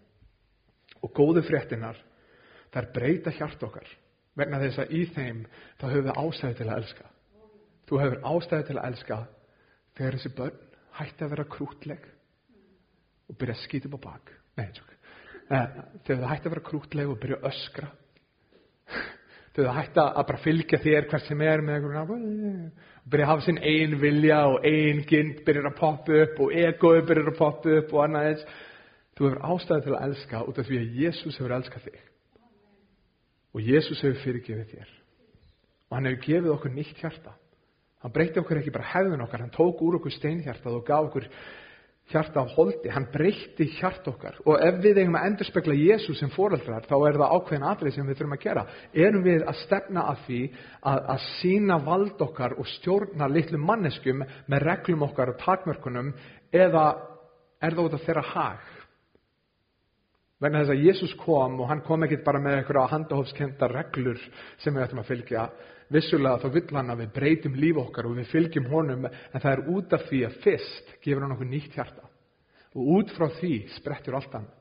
Og 1.04 1.14
góðu 1.16 1.44
fréttinar, 1.48 1.98
þær 2.74 2.90
breyta 2.96 3.32
hjart 3.36 3.64
okkar. 3.64 3.88
Vegna 4.36 4.60
þess 4.64 4.82
að 4.84 4.94
í 4.98 5.04
þeim 5.14 5.44
þá 5.80 5.86
höfum 5.88 6.08
við 6.08 6.20
ástæði 6.24 6.58
til 6.60 6.68
að 6.68 6.78
elska. 6.82 7.10
Þú 7.88 8.00
hefur 8.02 8.22
ástæði 8.32 8.68
til 8.68 8.78
að 8.78 8.88
elska 8.90 9.20
þegar 9.98 10.18
þessi 10.18 10.34
börn 10.38 10.62
hætti 10.98 11.26
að 11.26 11.34
vera 11.36 11.50
krútleg 11.56 12.08
og 13.30 13.38
byrja 13.40 13.56
að 13.56 13.64
skýta 13.64 13.90
upp 13.90 13.98
á 14.02 14.06
bak. 14.08 14.32
Nei, 14.58 14.68
tjók. 14.76 14.94
Eh, 15.54 15.68
þegar 16.06 16.24
það 16.24 16.32
hætti 16.32 16.50
að 16.50 16.56
vera 16.56 16.68
krútleg 16.70 17.12
og 17.14 17.20
byrja 17.22 17.40
að 17.40 17.48
öskra. 17.52 17.92
Það 19.54 19.76
hætti 19.78 20.02
að 20.02 20.24
bara 20.30 20.42
fylgja 20.42 20.80
þér 20.82 21.08
hvert 21.12 21.28
sem 21.28 21.42
er 21.46 21.62
með 21.62 21.76
einhverjum 21.78 22.72
byrja 23.04 23.26
að 23.26 23.30
hafa 23.30 23.44
sinn 23.46 23.60
einn 23.62 23.98
vilja 24.02 24.40
og 24.50 24.64
einn 24.66 25.04
gynd 25.06 25.44
byrjar 25.46 25.68
að 25.70 25.78
poppa 25.78 26.16
upp 26.24 26.40
og 26.42 26.56
egoið 26.58 27.06
byrjar 27.10 27.30
að 27.30 27.38
poppa 27.38 27.76
upp 27.78 27.94
og 27.94 28.02
annað 28.06 28.30
eins. 28.32 28.48
Þú 29.14 29.28
hefur 29.28 29.44
ástæði 29.54 29.86
til 29.86 29.94
að 29.94 30.06
elska 30.08 30.42
út 30.50 30.60
af 30.60 30.68
því 30.70 30.80
að 30.80 30.98
Jésús 31.04 31.38
hefur 31.38 31.56
elskað 31.60 31.86
þig. 31.86 32.00
Og 33.54 33.68
Jésús 33.68 34.02
hefur 34.02 34.22
fyrirgefið 34.24 34.72
þér. 34.72 34.94
Og 35.90 35.98
hann 35.98 36.10
hefur 36.10 36.24
gefið 36.26 36.54
okkur 36.56 36.74
nýtt 36.74 37.04
hjarta. 37.04 37.36
Hann 38.02 38.16
breytti 38.16 38.42
okkur 38.42 38.60
ekki 38.60 38.74
bara 38.74 38.90
hefðun 38.90 39.22
okkar, 39.28 39.46
hann 39.46 39.54
tók 39.54 39.84
úr 39.86 40.00
okkur 40.00 40.16
steinhjartað 40.18 40.80
og 40.80 40.88
gaf 40.88 41.12
okkur 41.12 41.30
hjarta 42.12 42.44
á 42.44 42.46
holdi, 42.56 42.92
hann 42.92 43.08
breytti 43.14 43.70
hjart 43.78 44.08
okkar. 44.12 44.36
Og 44.46 44.60
ef 44.62 44.82
við 44.84 45.00
eigum 45.02 45.16
að 45.18 45.30
endurspegla 45.30 45.76
Jésús 45.78 46.20
sem 46.20 46.32
fóröldrar 46.34 46.86
þá 46.90 46.96
er 47.08 47.20
það 47.22 47.36
ákveðin 47.38 47.66
aðrið 47.70 47.96
sem 47.96 48.10
við 48.10 48.20
þurfum 48.20 48.36
að 48.38 48.44
gera. 48.44 48.66
Erum 49.06 49.26
við 49.26 49.48
að 49.48 49.60
stefna 49.64 50.06
að 50.12 50.22
því 50.28 50.42
að, 50.92 51.02
að 51.16 51.26
sína 51.40 51.80
vald 51.88 52.28
okkar 52.28 52.58
og 52.60 52.70
stjórna 52.76 53.32
litlu 53.32 53.62
manneskum 53.62 54.24
með 54.52 54.68
reglum 54.68 55.08
okkar 55.08 55.34
og 55.34 55.42
takmörkunum 55.44 56.14
eða 56.52 56.86
er 57.64 57.76
það 57.76 57.86
út 57.88 57.98
af 57.98 58.08
þeirra 58.08 58.26
hag 58.34 58.72
vegna 60.44 60.64
þess 60.64 60.74
að 60.76 60.86
Jésús 60.88 61.14
kom 61.22 61.60
og 61.62 61.70
hann 61.70 61.84
kom 61.86 62.06
ekkit 62.06 62.26
bara 62.26 62.42
með 62.44 62.60
einhverja 62.60 62.90
handahófskenda 62.92 63.70
reglur 63.72 64.20
sem 64.64 64.74
við 64.74 64.86
ætlum 64.88 65.04
að 65.04 65.12
fylgja 65.12 65.46
vissulega 65.94 66.42
þá 66.42 66.50
vill 66.56 66.66
hann 66.78 66.92
að 66.94 67.04
við 67.04 67.14
breytum 67.20 67.56
líf 67.60 67.80
okkar 67.84 68.10
og 68.10 68.18
við 68.18 68.32
fylgjum 68.32 68.72
honum 68.72 69.08
en 69.08 69.40
það 69.40 69.52
er 69.54 69.64
út 69.76 69.96
af 69.96 70.10
því 70.10 70.26
að 70.28 70.42
fyrst 70.44 70.98
gefur 71.04 71.26
hann 71.26 71.36
okkur 71.38 71.52
nýtt 71.52 71.78
hjarta 71.78 72.12
og 72.74 72.92
út 72.98 73.16
frá 73.16 73.30
því 73.40 73.56
sprettur 73.78 74.18
allt 74.20 74.38
hann 74.38 74.52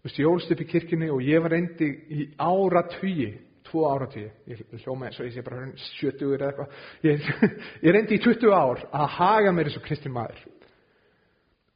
Þú 0.00 0.08
veist, 0.08 0.18
ég 0.18 0.28
ólst 0.30 0.52
upp 0.54 0.60
í 0.64 0.64
kirkini 0.64 1.08
og 1.12 1.18
ég 1.20 1.42
var 1.44 1.52
reyndi 1.52 1.86
í 2.08 2.22
ára 2.40 2.86
tugi, 2.88 3.34
tvo 3.68 3.82
ára 3.84 4.06
tugi, 4.08 4.30
ég 4.48 4.62
hljóma 4.80 5.10
eins 5.10 5.18
og 5.20 5.26
ég 5.26 5.34
sé 5.34 5.42
bara 5.44 5.66
70 5.76 6.30
eða 6.38 6.46
eitthvað, 6.46 6.78
ég, 7.04 7.26
ég 7.84 7.92
reyndi 7.92 8.16
í 8.16 8.22
20 8.24 8.54
ár 8.56 8.80
að 8.88 9.10
haga 9.18 9.52
mér 9.52 9.68
eins 9.68 9.76
og 9.76 9.84
kristin 9.84 10.14
maður. 10.14 10.40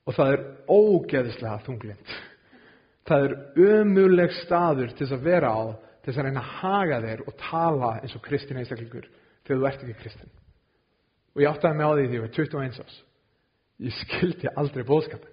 Og 0.09 0.17
það 0.17 0.33
er 0.33 0.47
ógeðislega 0.73 1.59
þunglind. 1.67 2.15
Það 3.05 3.27
er 3.27 3.35
ömuleg 3.61 4.33
staður 4.43 4.95
til 4.95 5.05
þess 5.05 5.17
að 5.19 5.27
vera 5.27 5.51
á 5.53 5.65
til 6.05 6.13
þess 6.13 6.21
að 6.21 6.27
reyna 6.29 6.41
að 6.45 6.55
haga 6.61 7.01
þeir 7.05 7.23
og 7.25 7.37
tala 7.41 7.91
eins 8.01 8.15
og 8.17 8.23
kristin 8.25 8.61
einstaklingur 8.61 9.07
þegar 9.45 9.61
þú 9.61 9.69
ert 9.69 9.85
ekki 9.85 9.97
kristin. 10.01 10.33
Og 11.35 11.43
ég 11.43 11.51
áttaði 11.51 11.79
mig 11.79 11.89
á 11.89 11.93
því 11.95 12.07
því 12.07 12.19
ég 12.19 12.25
var 12.25 12.35
21 12.37 12.81
ás. 12.85 12.97
Ég 13.85 13.97
skildi 13.99 14.53
aldrei 14.55 14.85
bóðskapin. 14.87 15.33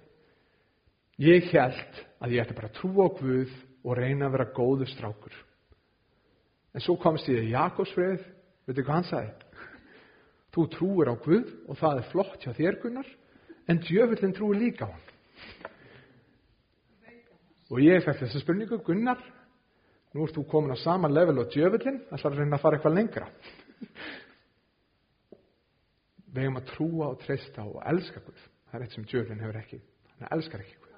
Ég 1.22 1.48
held 1.52 2.00
að 2.24 2.34
ég 2.34 2.42
ætti 2.42 2.56
bara 2.56 2.70
að 2.72 2.78
trúa 2.80 3.06
á 3.06 3.16
Guð 3.20 3.52
og 3.82 3.98
reyna 3.98 4.26
að 4.26 4.36
vera 4.36 4.48
góðu 4.56 4.88
strákur. 4.90 5.34
En 6.72 6.82
svo 6.82 6.96
komst 7.00 7.28
ég 7.28 7.44
í 7.44 7.52
Jakobsfrið, 7.52 8.24
veitu 8.66 8.84
hvað 8.86 8.96
hann 8.96 9.08
sagði? 9.10 9.32
Þú 10.52 10.66
trúir 10.72 11.12
á 11.12 11.16
Guð 11.20 11.52
og 11.68 11.78
það 11.80 12.00
er 12.00 12.08
flott 12.10 12.44
hjá 12.44 12.52
þér 12.56 12.80
Gunnar, 12.82 13.08
en 13.68 13.80
djöfullin 13.84 14.34
trúir 14.36 14.60
líka 14.60 14.88
á 14.88 14.92
hann. 14.92 15.08
Og 17.72 17.80
ég 17.80 18.04
fekk 18.04 18.20
þessu 18.20 18.42
spurningu, 18.42 18.78
Gunnar, 18.84 19.20
Nú 20.12 20.26
ert 20.26 20.36
þú 20.36 20.44
komin 20.48 20.74
á 20.76 20.78
sama 20.82 21.08
level 21.08 21.40
á 21.40 21.44
djöfullin, 21.48 22.02
það 22.10 22.20
þarf 22.20 22.34
að 22.34 22.40
reyna 22.42 22.56
að 22.58 22.62
fara 22.62 22.78
eitthvað 22.78 22.96
lengra. 22.98 23.28
Við 26.32 26.42
hefum 26.44 26.58
að 26.60 26.68
trúa 26.68 27.06
og 27.08 27.20
treysta 27.22 27.64
og 27.64 27.78
elska 27.88 28.20
Guð. 28.24 28.42
Það 28.68 28.76
er 28.76 28.84
eitt 28.84 28.96
sem 28.96 29.06
djöfullin 29.08 29.44
hefur 29.44 29.60
ekki. 29.62 29.78
Hann 30.18 30.34
elskar 30.36 30.64
ekki 30.64 30.76
Guð. 30.76 30.90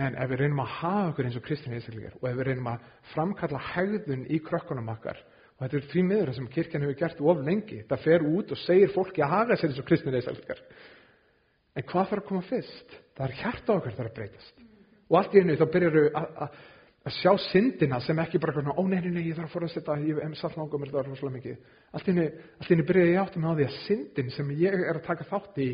Men 0.00 0.16
ef 0.16 0.30
við 0.32 0.40
reynum 0.40 0.62
að 0.64 0.74
hafa 0.80 1.04
okkur 1.12 1.28
eins 1.28 1.38
og 1.38 1.44
kristin 1.46 1.76
einstaklingar 1.76 2.14
og 2.16 2.26
ef 2.30 2.36
við 2.38 2.46
reynum 2.48 2.70
að 2.72 2.86
framkalla 3.12 3.62
hægðun 3.74 4.22
í 4.32 4.40
krökkunum 4.42 4.88
okkar 4.88 5.20
og 5.20 5.66
þetta 5.66 5.78
er 5.78 5.88
því 5.92 6.04
miður 6.08 6.32
sem 6.34 6.48
kirkjan 6.54 6.86
hefur 6.86 6.98
gert 7.02 7.20
of 7.20 7.44
lengi. 7.46 7.82
Það 7.90 8.04
fer 8.08 8.26
út 8.26 8.54
og 8.56 8.62
segir 8.64 8.94
fólki 8.94 9.22
að 9.22 9.34
hafa 9.36 9.60
sér 9.60 9.70
eins 9.70 9.82
og 9.84 9.86
kristin 9.86 10.18
einstaklingar. 10.18 10.64
En 11.76 11.86
hvað 11.86 12.10
þarf 12.10 12.24
að 12.24 12.28
koma 12.32 12.46
fyrst? 12.48 13.00
Það 13.14 13.26
er 13.28 13.38
hjarta 13.42 13.76
okkar 13.76 13.98
þarf 14.00 14.10
að 14.10 14.16
breytast. 14.18 14.64
Og 15.12 15.18
allt 15.20 15.34
í 15.36 15.42
hennu 15.42 15.58
þá 15.60 15.66
byrjar 15.68 15.96
við 15.98 16.14
að 17.02 17.16
sjá 17.18 17.32
syndina 17.50 17.98
sem 18.00 18.18
ekki 18.22 18.38
bara 18.40 18.54
svona, 18.54 18.76
ó 18.78 18.82
nei, 18.86 19.00
nei, 19.02 19.10
nei, 19.10 19.24
ég 19.26 19.36
þarf 19.36 19.50
að 19.50 19.54
fóra 19.56 19.68
að 19.68 19.74
setja, 19.74 19.96
ég 20.06 20.20
hef 20.22 20.36
satt 20.38 20.54
náttúrulega 20.56 20.82
mér 20.84 20.92
það 20.92 21.08
rosalega 21.08 21.36
mikið. 21.36 21.72
Allt 21.92 22.08
í 22.08 22.14
henni 22.68 22.86
byrjaði 22.88 23.12
ég 23.12 23.22
áttum 23.22 23.46
á 23.50 23.52
því 23.58 23.66
að 23.66 23.78
syndin 23.82 24.30
sem 24.36 24.52
ég 24.60 24.76
er 24.78 25.00
að 25.00 25.06
taka 25.08 25.26
þátt 25.28 25.58
í 25.60 25.68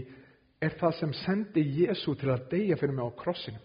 er 0.64 0.74
það 0.80 0.94
sem 0.98 1.12
sendi 1.20 1.64
Jésu 1.82 2.14
til 2.18 2.32
að 2.32 2.48
deyja 2.54 2.78
fyrir 2.80 2.96
mig 2.96 3.12
á 3.12 3.18
krossinu. 3.20 3.60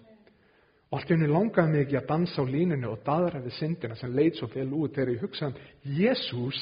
Og 0.92 1.00
allt 1.00 1.10
í 1.10 1.16
henni 1.16 1.32
langaði 1.32 1.72
mig 1.72 1.86
ekki 1.88 2.00
að 2.02 2.10
dansa 2.12 2.44
á 2.44 2.52
línunu 2.52 2.92
og 2.92 3.02
daðra 3.08 3.42
við 3.42 3.58
syndina 3.58 3.96
sem 3.98 4.14
leit 4.14 4.38
svo 4.38 4.52
vel 4.52 4.68
út 4.78 4.94
þegar 4.94 5.16
ég 5.16 5.24
hugsaði 5.24 5.56
um 5.56 5.98
Jésús, 6.04 6.60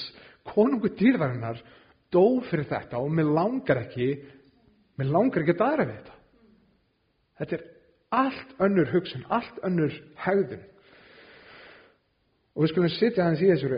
konungu 0.54 0.93
dýrðarinnar, 0.95 1.60
dó 2.13 2.39
fyrir 2.45 2.69
þetta 2.69 3.02
og 3.02 3.12
mér 3.12 3.34
langar 3.34 3.84
ekki, 3.88 4.13
mér 5.02 5.12
langar 5.17 5.43
ekki 5.43 5.58
að 5.58 5.63
daðra 5.65 5.89
við 5.89 5.97
þetta. 5.97 6.17
Þetta 7.41 7.58
er 7.58 7.69
allt 8.12 8.56
önnur 8.60 8.91
hugsun, 8.91 9.26
allt 9.30 9.60
önnur 9.65 9.95
hegðun. 10.26 10.63
Og 12.56 12.65
við 12.65 12.74
skulum 12.74 12.93
sitja 12.93 13.26
aðeins 13.26 13.43
í 13.45 13.52
þessu 13.54 13.69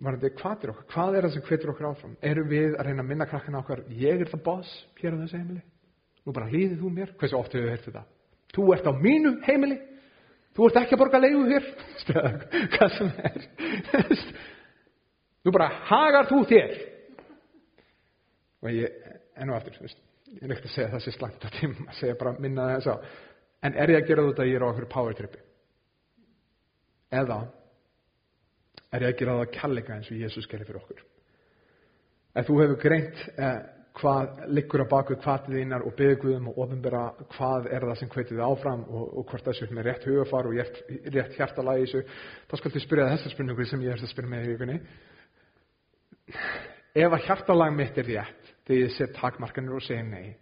varandi 0.00 0.30
hvað 0.38 0.64
er 0.64 0.72
okkar, 0.72 0.86
hvað 0.94 1.16
er 1.16 1.26
það 1.26 1.34
sem 1.34 1.44
hvetur 1.46 1.72
okkur 1.74 1.88
áfram? 1.90 2.16
Erum 2.24 2.48
við 2.50 2.74
að 2.74 2.86
reyna 2.88 3.04
að 3.04 3.10
minna 3.10 3.28
krakkana 3.28 3.60
okkar 3.60 3.82
ég 3.92 4.22
er 4.24 4.30
það 4.30 4.42
boss 4.46 4.70
hér 5.00 5.16
á 5.16 5.20
þessu 5.20 5.40
heimili. 5.40 5.62
Nú 6.24 6.34
bara 6.36 6.48
hlýðið 6.48 6.80
þú 6.80 6.92
mér, 6.96 7.12
hversu 7.20 7.36
oft 7.36 7.54
hefur 7.54 7.66
við 7.66 7.74
hert 7.74 7.86
þetta? 7.88 8.04
Þú 8.56 8.66
ert 8.74 8.88
á 8.88 8.92
mínu 8.96 9.34
heimili. 9.44 9.76
Þú 10.56 10.66
ert 10.66 10.78
ekki 10.80 10.96
að 10.96 11.02
borga 11.02 11.20
leiðu 11.22 11.42
hér. 11.50 11.68
Hvað 12.74 12.96
sem 12.96 13.12
er. 13.28 14.24
Nú 15.44 15.54
bara 15.54 15.68
hagar 15.90 16.28
þú 16.32 16.40
þér. 16.50 16.74
Og 18.60 18.72
ég 18.74 19.12
enn 19.40 19.52
og 19.52 19.56
aftur, 19.60 19.78
veist, 19.84 20.00
ég 20.36 20.42
er 20.46 20.54
ekkert 20.54 20.70
að 20.70 20.74
segja 20.76 20.92
það 20.94 21.04
sé 21.04 21.14
slæmt 21.16 21.46
að 21.46 21.56
tíma 21.58 21.86
að 21.88 21.98
segja 22.00 22.18
bara 22.20 22.34
minna 22.38 22.68
þess 22.76 22.92
að 22.92 23.08
en 23.66 23.76
er 23.76 23.92
ég 23.94 24.02
að 24.02 24.10
gera 24.10 24.26
þetta 24.28 24.44
að 24.44 24.50
ég 24.50 24.58
er 24.58 24.64
á 24.64 24.70
okkur 24.70 24.92
power 24.94 25.18
tripi 25.18 25.42
eða 27.20 27.40
er 28.90 29.04
ég 29.04 29.12
að 29.12 29.18
gera 29.18 29.36
það 29.36 29.44
að 29.44 29.52
kjallega 29.58 29.96
eins 29.96 30.10
og 30.10 30.20
Jésús 30.20 30.48
gerir 30.50 30.68
fyrir 30.68 30.80
okkur? 30.80 31.04
Ef 32.38 32.46
þú 32.46 32.56
hefur 32.62 32.80
greint 32.82 33.22
eh, 33.34 33.60
hvað 33.98 34.44
liggur 34.54 34.84
á 34.86 34.92
baku 34.92 35.16
hvatið 35.18 35.56
þínar 35.58 35.84
og 35.86 35.94
byggðum 35.98 36.48
og 36.50 36.58
ofinbera 36.64 37.02
hvað 37.34 37.68
er 37.74 37.86
það 37.88 37.98
sem 38.00 38.12
hvetið 38.14 38.42
áfram 38.46 38.84
og, 38.86 39.06
og 39.18 39.26
hvort 39.30 39.46
það 39.46 39.58
séu 39.58 39.74
með 39.74 39.88
rétt 39.88 40.06
hugafar 40.06 40.48
og 40.48 40.56
rétt, 40.56 40.80
rétt 41.10 41.36
hjartalagi 41.38 41.86
þessu, 41.86 42.02
þá 42.50 42.54
skal 42.60 42.74
þið 42.74 42.84
spyrja 42.86 43.08
þessar 43.14 43.34
spurningu 43.34 43.66
sem 43.66 43.82
ég 43.84 43.96
er 43.96 44.04
að 44.04 44.12
spyrja 44.12 44.30
með 44.30 44.46
í 44.46 44.52
vikunni. 44.54 44.78
Ef 47.00 47.16
að 47.16 47.26
hjartalag 47.26 47.74
mitt 47.76 47.98
er 47.98 48.10
rétt 48.10 48.54
þegar 48.70 48.84
ég 48.84 48.94
set 48.94 49.16
takmarkanir 49.18 49.74
og 49.74 49.82
segja 49.82 50.04
nei. 50.06 50.36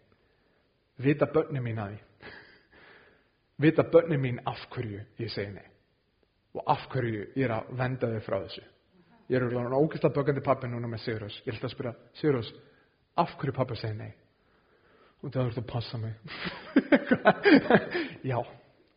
Vita 1.00 1.28
börni 1.32 1.62
mín 1.64 1.80
að 1.80 1.94
því? 1.94 2.32
Vita 3.64 3.84
börni 3.88 4.18
mín 4.20 4.40
af 4.46 4.66
hverju 4.74 5.00
ég 5.18 5.32
segja 5.32 5.54
nei? 5.54 5.66
Og 6.54 6.62
af 6.66 6.84
hverju 6.92 7.24
ég 7.34 7.46
er 7.46 7.56
að 7.56 7.72
venda 7.78 8.10
þau 8.12 8.20
frá 8.26 8.38
þessu? 8.44 8.64
Ég 9.28 9.38
er 9.38 9.48
alveg 9.48 9.76
ógæsla 9.78 10.12
bögandi 10.12 10.44
pappi 10.44 10.68
núna 10.68 10.88
með 10.88 11.04
Sigurðs 11.04 11.40
ég 11.46 11.54
ætla 11.54 11.68
að 11.68 11.74
spyrja 11.74 11.94
Sigurðs 12.20 12.52
af 13.18 13.34
hverju 13.40 13.56
pappi 13.56 13.80
segja 13.80 13.96
nei? 13.96 14.12
Og 15.18 15.32
það 15.34 15.48
verður 15.48 15.64
að 15.64 15.70
passa 15.72 15.98
mig. 15.98 16.14
Já 18.30 18.38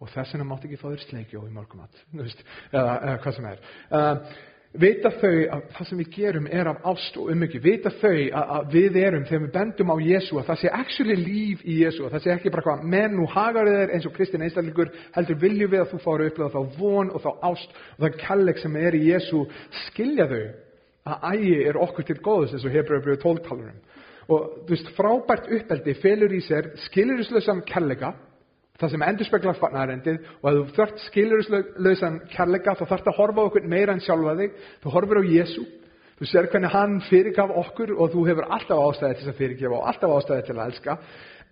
og 0.02 0.10
þess 0.10 0.34
vegna 0.34 0.48
mátt 0.50 0.66
ekki 0.66 0.80
fá 0.82 0.88
þér 0.90 1.04
sleikjó 1.06 1.44
í 1.46 1.52
morgumat 1.54 2.00
eða, 2.18 2.94
eða 2.98 3.18
hvað 3.22 3.36
sem 3.38 3.48
er. 3.52 3.60
Uh, 3.94 4.40
vita 4.72 5.10
þau 5.20 5.32
að 5.52 5.64
það 5.76 5.88
sem 5.90 6.00
við 6.00 6.10
gerum 6.16 6.46
er 6.48 6.70
af 6.72 6.86
ást 6.94 7.18
og 7.20 7.32
ummyggi 7.34 7.60
vita 7.60 7.92
þau 8.00 8.14
að, 8.14 8.52
að 8.56 8.70
við 8.72 8.98
erum 9.02 9.26
þegar 9.28 9.44
við 9.44 9.52
bendum 9.58 9.92
á 9.92 9.96
Jésu 10.00 10.40
að 10.40 10.48
það 10.48 10.62
sé 10.62 10.72
actually 10.78 11.18
líf 11.20 11.66
í 11.68 11.76
Jésu 11.82 12.06
að 12.06 12.16
það 12.16 12.24
sé 12.24 12.32
ekki 12.38 12.54
bara 12.54 12.66
hvað 12.70 12.86
menn 12.94 13.20
og 13.20 13.34
hagar 13.36 13.68
þeir 13.68 13.94
eins 13.98 14.08
og 14.08 14.16
Kristinn 14.16 14.46
einstaklingur 14.48 14.94
heldur 15.18 15.42
viljum 15.44 15.74
við 15.74 15.84
að 15.84 15.92
þú 15.92 16.02
fári 16.06 16.30
upplega 16.32 16.56
þá 16.56 16.80
von 16.80 17.12
og 17.12 17.26
þá 17.26 17.30
ást 17.52 17.76
og 17.76 18.06
það 18.06 18.18
kalleg 18.24 18.64
sem 18.64 18.80
er 18.80 18.96
í 18.96 19.04
Jésu 19.10 19.44
skilja 19.90 20.30
þau 20.32 20.42
að 21.12 21.30
ægi 21.34 21.54
er 21.68 21.82
okkur 21.82 22.08
til 22.08 22.20
góðus 22.24 22.56
eins 22.56 22.66
og 22.66 22.76
Hebrew 22.78 23.04
12 23.20 23.44
talurum 23.50 23.80
og 24.32 24.52
þú 24.64 24.72
veist 24.72 24.92
frábært 24.96 25.52
uppeldi 25.52 26.00
felur 26.00 26.32
í 26.32 26.40
sér 26.48 26.72
skilurislösam 26.88 27.66
kallega 27.68 28.14
það 28.82 28.94
sem 28.96 29.06
endur 29.06 29.30
speklar 29.30 29.60
farnarendið 29.60 30.24
og 30.42 30.50
að 30.50 30.58
þú 30.58 30.78
þart 30.80 31.06
skilurslausan 31.06 32.18
kærleika 32.34 32.76
þá 32.80 32.86
þart 32.90 33.12
að 33.12 33.20
horfa 33.20 33.46
okkur 33.48 33.70
meira 33.70 33.94
en 33.94 34.04
sjálfa 34.04 34.36
þig 34.40 34.58
þú 34.82 34.96
horfur 34.96 35.22
á 35.22 35.24
Jésu 35.30 35.66
þú 36.22 36.30
ser 36.30 36.48
hvernig 36.54 36.70
hann 36.70 37.00
fyrirgaf 37.08 37.52
okkur 37.64 37.96
og 37.96 38.12
þú 38.14 38.28
hefur 38.28 38.46
alltaf 38.54 38.78
ástæði 38.78 39.18
til 39.18 39.30
að 39.32 39.38
fyrirgefa 39.40 39.78
og 39.80 39.88
alltaf 39.90 40.12
ástæði 40.14 40.44
til 40.46 40.56
að 40.56 40.68
elska. 40.68 40.98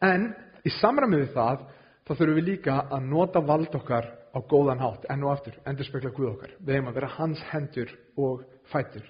En 0.05 0.27
í 0.61 0.73
samræmið 0.77 1.23
við 1.23 1.31
það 1.33 1.63
þá 2.05 2.11
þurfum 2.11 2.37
við 2.37 2.49
líka 2.51 2.75
að 2.85 3.07
nota 3.09 3.41
vald 3.49 3.77
okkar 3.79 4.11
á 4.29 4.39
góðan 4.45 4.83
hátt 4.83 5.07
enn 5.09 5.25
og 5.25 5.33
aftur 5.33 5.57
endur 5.65 5.89
spekla 5.89 6.13
Guð 6.13 6.29
okkar. 6.35 6.53
Við 6.61 6.77
hefum 6.77 6.91
að 6.91 6.99
vera 6.99 7.11
hans 7.15 7.41
hendur 7.49 7.95
og 8.21 8.43
fætur. 8.69 9.09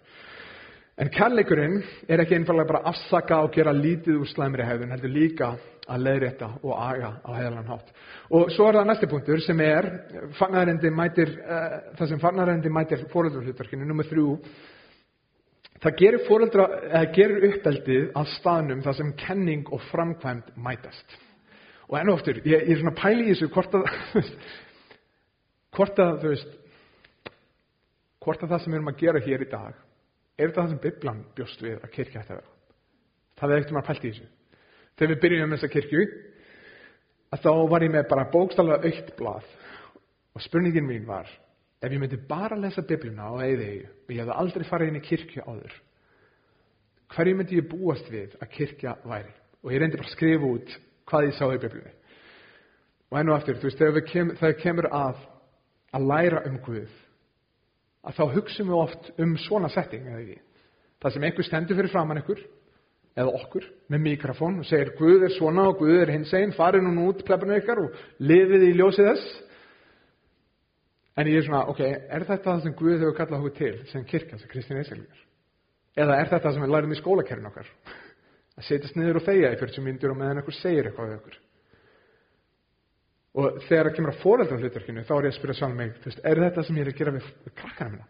En 1.00 1.12
kærleikurinn 1.12 1.78
er 2.08 2.24
ekki 2.24 2.40
einfallega 2.40 2.72
bara 2.72 2.94
afsaka 2.94 3.42
og 3.44 3.52
gera 3.56 3.76
lítið 3.76 4.20
úr 4.20 4.32
slæmri 4.32 4.64
hefðun, 4.68 4.96
heldur 4.96 5.12
líka 5.12 5.54
að 5.90 6.04
leiðrétta 6.06 6.50
og 6.62 6.74
aga 6.76 7.12
á 7.26 7.30
heilan 7.38 7.70
hátt. 7.70 7.94
Og 8.36 8.52
svo 8.54 8.68
er 8.70 8.80
það 8.80 8.90
næsti 8.90 9.10
punktur 9.12 9.42
sem 9.44 9.62
er 9.66 9.88
mætir, 10.96 11.32
uh, 11.42 11.80
það 11.98 12.12
sem 12.12 12.22
farnarendi 12.22 12.70
mætir 12.74 13.08
fóröldrahlutverkinu, 13.14 13.88
nummið 13.88 14.12
þrjú. 14.12 14.36
Það 15.80 15.98
gerir, 16.04 16.24
fóreldra, 16.28 16.68
uh, 16.70 17.08
gerir 17.16 17.50
uppeldið 17.50 18.08
að 18.20 18.32
staðnum 18.38 18.86
það 18.86 18.98
sem 19.02 19.12
kenning 19.26 19.68
og 19.74 19.84
framkvæmt 19.90 20.56
mætast. 20.56 21.20
Og 21.90 21.98
enn 21.98 22.14
og 22.14 22.20
oftur, 22.20 22.42
ég, 22.46 22.66
ég 22.70 22.76
er 22.76 22.82
svona 22.84 22.98
pæli 22.98 23.28
í 23.28 23.34
þessu 23.34 23.50
hvort 23.54 23.76
að, 23.80 23.92
hvort 25.76 26.02
að, 26.06 26.18
þú 26.24 26.34
veist, 26.36 26.58
hvort 28.24 28.44
að 28.44 28.52
það 28.54 28.64
sem 28.66 28.74
við 28.74 28.80
erum 28.82 28.92
að 28.94 29.00
gera 29.04 29.28
hér 29.28 29.46
í 29.46 29.54
dag 29.54 29.86
Er 30.40 30.48
þetta 30.48 30.64
það 30.64 30.72
sem 30.72 30.84
Biblan 30.84 31.24
bjóst 31.36 31.64
við 31.64 31.82
að 31.84 31.92
kirkja 31.92 32.22
að 32.22 32.30
vera? 32.32 32.52
Það 33.40 33.52
er 33.52 33.62
ekkert 33.62 33.74
maður 33.76 33.88
pælt 33.90 34.06
í 34.06 34.12
þessu. 34.14 34.28
Þegar 35.00 35.14
við 35.14 35.22
byrjum 35.24 35.46
um 35.46 35.54
þessa 35.56 35.72
kirkju, 35.72 36.06
að 37.32 37.44
þá 37.46 37.52
var 37.72 37.86
ég 37.86 37.94
með 37.94 38.08
bara 38.10 38.26
bókstallega 38.34 38.90
aukt 38.90 39.14
blað 39.16 39.46
og 40.36 40.44
spurningin 40.44 40.88
mín 40.88 41.06
var, 41.08 41.30
ef 41.80 41.94
ég 41.94 42.02
myndi 42.02 42.20
bara 42.28 42.58
lesa 42.60 42.84
Biblina 42.84 43.30
á 43.32 43.40
eðegi 43.46 43.86
og 43.88 44.12
ég 44.12 44.20
hefði 44.20 44.36
aldrei 44.42 44.68
farið 44.68 44.92
inn 44.92 45.00
í 45.00 45.06
kirkju 45.06 45.46
áður, 45.48 45.78
hverju 47.16 47.38
myndi 47.40 47.62
ég 47.62 47.70
búast 47.72 48.12
við 48.12 48.36
að 48.42 48.52
kirkja 48.58 48.98
væri? 49.08 49.32
Og 49.64 49.72
ég 49.72 49.82
reyndi 49.82 50.00
bara 50.00 50.08
að 50.08 50.16
skrifa 50.18 50.52
út 50.52 50.76
hvað 51.10 51.30
ég 51.30 51.36
sá 51.40 51.46
í 51.48 51.62
Biblinu. 51.64 51.96
Og 53.10 53.18
enn 53.20 53.32
og 53.32 53.40
aftur, 53.40 53.58
þú 53.58 53.70
veist, 53.70 53.80
þegar 53.80 54.06
kem, 54.08 54.36
það 54.40 54.60
kemur 54.62 54.88
að 54.94 55.24
að 55.96 56.06
læra 56.12 56.44
um 56.46 56.60
Guð, 56.62 56.92
að 58.06 58.20
þá 58.20 58.24
hugsaum 58.36 58.70
við 58.70 58.78
oft 58.84 59.10
um 59.18 59.36
svona 59.48 59.72
setting 59.74 60.06
eða 60.06 60.22
ekki. 60.22 60.40
Það 61.00 61.16
sem 61.16 61.26
einhver 61.26 61.48
stendur 61.48 61.80
fyrir 61.80 61.94
framann 61.94 62.22
ykkur 62.22 62.44
eða 63.20 63.36
okkur 63.42 63.66
með 63.92 64.04
mikrofón 64.06 64.62
og 64.62 64.68
segir 64.70 64.94
Guð 64.98 65.26
er 65.28 65.34
svona 65.36 65.68
og 65.70 65.80
Guð 65.82 66.04
er 66.04 66.14
hins 66.14 66.32
einn, 66.38 66.54
farið 66.56 66.86
nú 66.88 67.10
út 67.10 67.24
plefnum 67.28 67.58
ykkar 67.58 67.82
og 67.84 68.04
lifið 68.24 68.68
í 68.70 68.74
ljósið 68.78 69.10
þess. 69.10 69.32
En 71.20 71.28
ég 71.28 71.42
er 71.42 71.48
svona, 71.48 71.66
ok, 71.72 71.82
er 71.84 72.26
þetta 72.30 72.46
það 72.46 72.64
sem 72.64 72.78
Guð 72.80 72.96
hefur 72.96 73.18
kallað 73.18 73.42
okkur 73.42 73.58
til 73.58 73.74
sem 73.92 74.06
kirkja, 74.08 74.40
sem 74.40 74.52
Kristinn 74.52 74.80
Eiselgar? 74.80 75.26
Eða 76.00 76.16
er 76.16 76.30
þetta 76.32 76.46
það 76.46 76.56
sem 76.56 76.66
við 76.66 76.74
lærum 76.76 76.96
í 76.96 77.00
skólakerrin 77.02 77.50
okkar? 77.50 77.74
Að 78.60 78.68
setjast 78.68 79.00
niður 79.00 79.20
og 79.20 79.28
þeia 79.28 79.52
í 79.52 79.60
40 79.60 79.86
myndur 79.86 80.14
og 80.14 80.20
meðan 80.20 80.42
einhver 80.42 80.56
segir 80.56 80.88
eitthvað 80.88 81.12
við 81.12 81.20
okkur. 81.20 81.40
Og 83.40 83.60
þegar 83.68 83.88
það 83.90 83.96
kemur 83.98 84.12
að 84.14 84.24
fóreldra 84.24 84.58
hlutverkinu, 84.58 85.04
þá 85.06 85.12
er 85.16 85.28
ég 85.28 85.34
að 85.34 85.38
spyrja 85.38 85.58
sjálf 85.60 85.76
mig, 85.78 85.92
veist, 86.04 86.22
er 86.26 86.42
þetta 86.44 86.64
sem 86.66 86.80
ég 86.80 86.86
er 86.86 86.90
að 86.92 86.98
gera 87.00 87.14
við 87.14 87.28
krakkana 87.60 87.92
minna? 87.94 88.08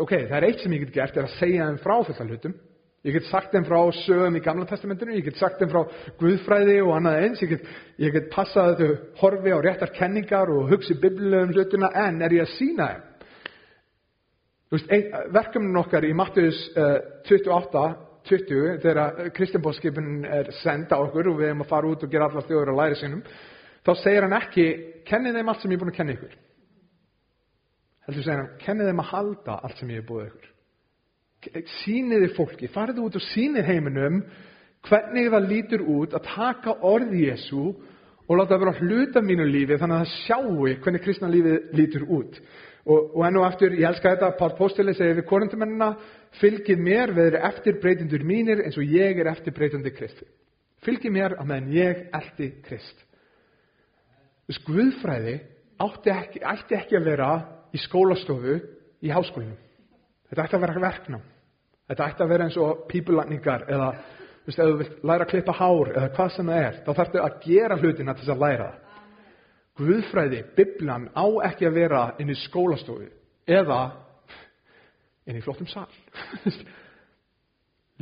Ok, 0.00 0.14
það 0.14 0.36
er 0.38 0.46
eitt 0.48 0.62
sem 0.62 0.74
ég 0.74 0.86
get 0.86 0.94
gert, 0.94 1.18
er 1.18 1.26
að 1.26 1.36
segja 1.36 1.66
þeim 1.68 1.78
frá 1.82 1.94
þetta 2.08 2.26
hlutum. 2.26 2.54
Ég 3.00 3.14
get 3.16 3.30
sagt 3.30 3.54
þeim 3.54 3.64
frá 3.64 3.78
sögum 4.02 4.34
í 4.36 4.42
Gamla 4.44 4.66
testamentinu, 4.68 5.14
ég 5.16 5.24
get 5.24 5.38
sagt 5.40 5.62
þeim 5.62 5.70
frá 5.72 5.84
Guðfræði 6.20 6.74
og 6.84 6.90
annað 6.98 7.22
eins, 7.22 7.40
ég 7.40 7.54
get, 7.54 7.70
ég 8.02 8.12
get 8.12 8.28
passað 8.34 8.74
að 8.74 8.82
þau 8.82 8.90
horfi 9.22 9.54
á 9.56 9.58
réttar 9.64 9.92
kenningar 9.96 10.52
og 10.52 10.68
hugsi 10.68 10.98
biblilegum 11.00 11.54
hlutuna, 11.54 11.88
en 11.96 12.20
er 12.20 12.34
ég 12.36 12.44
að 12.44 12.52
sína 12.58 12.90
þeim? 12.90 13.06
Veist, 14.70 14.92
verkefnin 15.34 15.80
okkar 15.80 16.04
í 16.06 16.12
Mattius 16.14 16.60
uh, 16.76 17.00
28, 17.26 17.86
20, 18.28 18.76
þegar 18.84 19.32
Kristjánbóðskipin 19.34 20.12
er 20.28 20.52
senda 20.60 21.00
okkur 21.00 21.32
og 21.32 21.40
við 21.40 21.48
erum 21.48 21.64
að 21.64 21.72
fara 21.72 21.88
út 21.88 22.04
og 22.04 22.12
gera 22.12 22.28
allar 22.28 22.46
þjóður 22.46 22.74
að 22.74 22.80
læra 22.82 23.00
sínum, 23.00 23.24
þá 23.80 23.92
segir 24.04 24.28
hann 24.28 24.38
ekki, 24.42 24.70
kennið 25.08 25.40
þeim 25.40 25.50
allt 25.50 25.64
sem 25.64 25.72
ég 25.72 25.80
er 25.80 25.82
búin 25.86 25.96
að 25.96 25.98
kenna 26.02 26.18
ykkur. 26.18 26.38
Heldur 28.04 28.28
segir 28.28 28.42
hann, 28.42 28.54
kennið 28.60 28.92
þeim 28.92 29.04
að 29.06 29.12
halda 29.16 29.60
allt 29.64 29.80
sem 29.80 29.96
ég 29.96 30.04
er 30.04 30.10
búið 30.12 30.28
ykkur. 30.28 30.56
Sýniði 31.80 32.32
fólki, 32.36 32.68
farið 32.68 33.00
út 33.04 33.16
og 33.16 33.24
sýnið 33.30 33.68
heiminum 33.70 34.22
hvernig 34.88 35.30
það 35.32 35.48
lítur 35.48 35.84
út 35.88 36.16
að 36.16 36.26
taka 36.28 36.74
orði 36.86 37.26
Jésu 37.28 37.62
og 38.30 38.36
láta 38.38 38.54
það 38.54 38.64
vera 38.64 38.80
hluta 38.80 39.22
mínu 39.24 39.46
lífi 39.48 39.78
þannig 39.80 39.96
að 39.96 40.04
það 40.04 40.18
sjáu 40.26 40.74
hvernig 40.84 41.04
kristna 41.04 41.30
lífi 41.32 41.54
lítur 41.76 42.04
út. 42.06 42.36
Og, 42.80 43.10
og 43.16 43.24
enn 43.26 43.36
og 43.36 43.44
aftur, 43.44 43.74
ég 43.76 43.88
elska 43.88 44.14
þetta, 44.14 44.30
Pál 44.38 44.54
Póstili 44.56 44.94
segir 44.96 45.18
við 45.18 45.26
korundumennina, 45.28 45.90
fylgið 46.40 46.80
mér 46.80 47.12
við 47.16 47.26
eru 47.30 47.40
eftirbreytindur 47.50 48.24
mínir 48.26 48.62
eins 48.64 48.78
og 48.80 48.88
ég 48.88 49.20
er 49.20 49.28
eftirbreytandi 49.34 49.92
Kristi. 49.92 50.28
Fylgið 50.86 51.12
mér 51.12 51.36
að 51.36 51.50
meðan 51.50 51.72
ég 51.74 52.04
eldi 52.16 52.48
Krist. 52.64 53.02
Þess 54.48 54.64
Guðfræði 54.66 55.34
ekki, 55.80 56.40
ætti 56.40 56.78
ekki 56.78 56.96
að 56.98 57.10
vera 57.10 57.32
í 57.72 57.82
skólastofu 57.84 58.56
í 59.04 59.12
háskólinu. 59.12 59.58
Þetta 60.30 60.46
ætti 60.46 60.56
að 60.56 60.64
vera 60.64 60.86
verknám. 60.86 61.28
Þetta 61.90 62.06
ætti 62.06 62.22
að 62.22 62.30
vera 62.30 62.44
eins 62.46 62.58
og 62.62 62.84
pípulagningar 62.90 63.64
eða 63.66 63.88
veist, 64.46 64.58
ef 64.58 64.60
þú 64.60 64.76
vilt 64.78 65.00
læra 65.10 65.24
að 65.26 65.32
klippa 65.32 65.54
hár 65.58 65.88
eða 65.96 66.10
hvað 66.14 66.28
sem 66.36 66.52
það 66.52 66.66
er, 66.66 66.76
þá 66.86 66.90
þarftu 67.00 67.22
að 67.24 67.40
gera 67.46 67.78
hlutina 67.80 68.14
til 68.14 68.22
þess 68.22 68.34
að 68.36 68.44
læra 68.44 68.68
það. 68.68 68.86
Guðfræði, 69.80 70.40
Biblan 70.56 71.08
á 71.16 71.26
ekki 71.48 71.66
að 71.66 71.76
vera 71.80 72.04
inn 72.20 72.30
í 72.30 72.36
skólastofu 72.36 73.08
eða 73.50 73.80
inn 75.26 75.38
í 75.40 75.42
flottum 75.42 75.70
sál. 75.70 75.88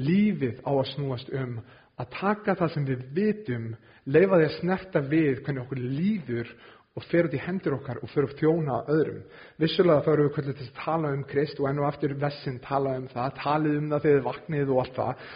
lífið 0.08 0.60
á 0.62 0.70
að 0.72 0.88
snúast 0.92 1.30
um 1.34 1.58
að 1.98 2.10
taka 2.14 2.54
það 2.58 2.74
sem 2.74 2.86
við 2.86 3.06
vitum, 3.16 3.70
leifa 4.06 4.38
því 4.38 4.48
að 4.48 4.58
snerta 4.58 5.02
við 5.10 5.40
hvernig 5.42 5.64
okkur 5.64 5.80
líður 5.82 6.52
og 6.98 7.04
fer 7.06 7.28
út 7.28 7.34
í 7.36 7.40
hendur 7.44 7.76
okkar 7.76 8.00
og 8.02 8.10
fer 8.10 8.26
upp 8.26 8.34
þjóna 8.40 8.80
öðrum. 8.90 9.20
Vissulega 9.62 10.02
þá 10.02 10.10
erum 10.12 10.26
við 10.26 10.32
kvöldið 10.34 10.56
til 10.58 10.66
að 10.66 10.80
tala 10.80 11.12
um 11.14 11.20
Krist 11.30 11.60
og 11.60 11.68
enn 11.70 11.78
og 11.78 11.86
aftur 11.86 12.14
vessin 12.18 12.58
tala 12.64 12.96
um 12.98 13.06
það, 13.12 13.28
talið 13.38 13.76
um 13.78 13.92
það 13.92 14.02
þegar 14.04 14.18
þið 14.18 14.26
vaknið 14.26 14.72
og 14.74 14.80
allt 14.82 14.98
það, 14.98 15.28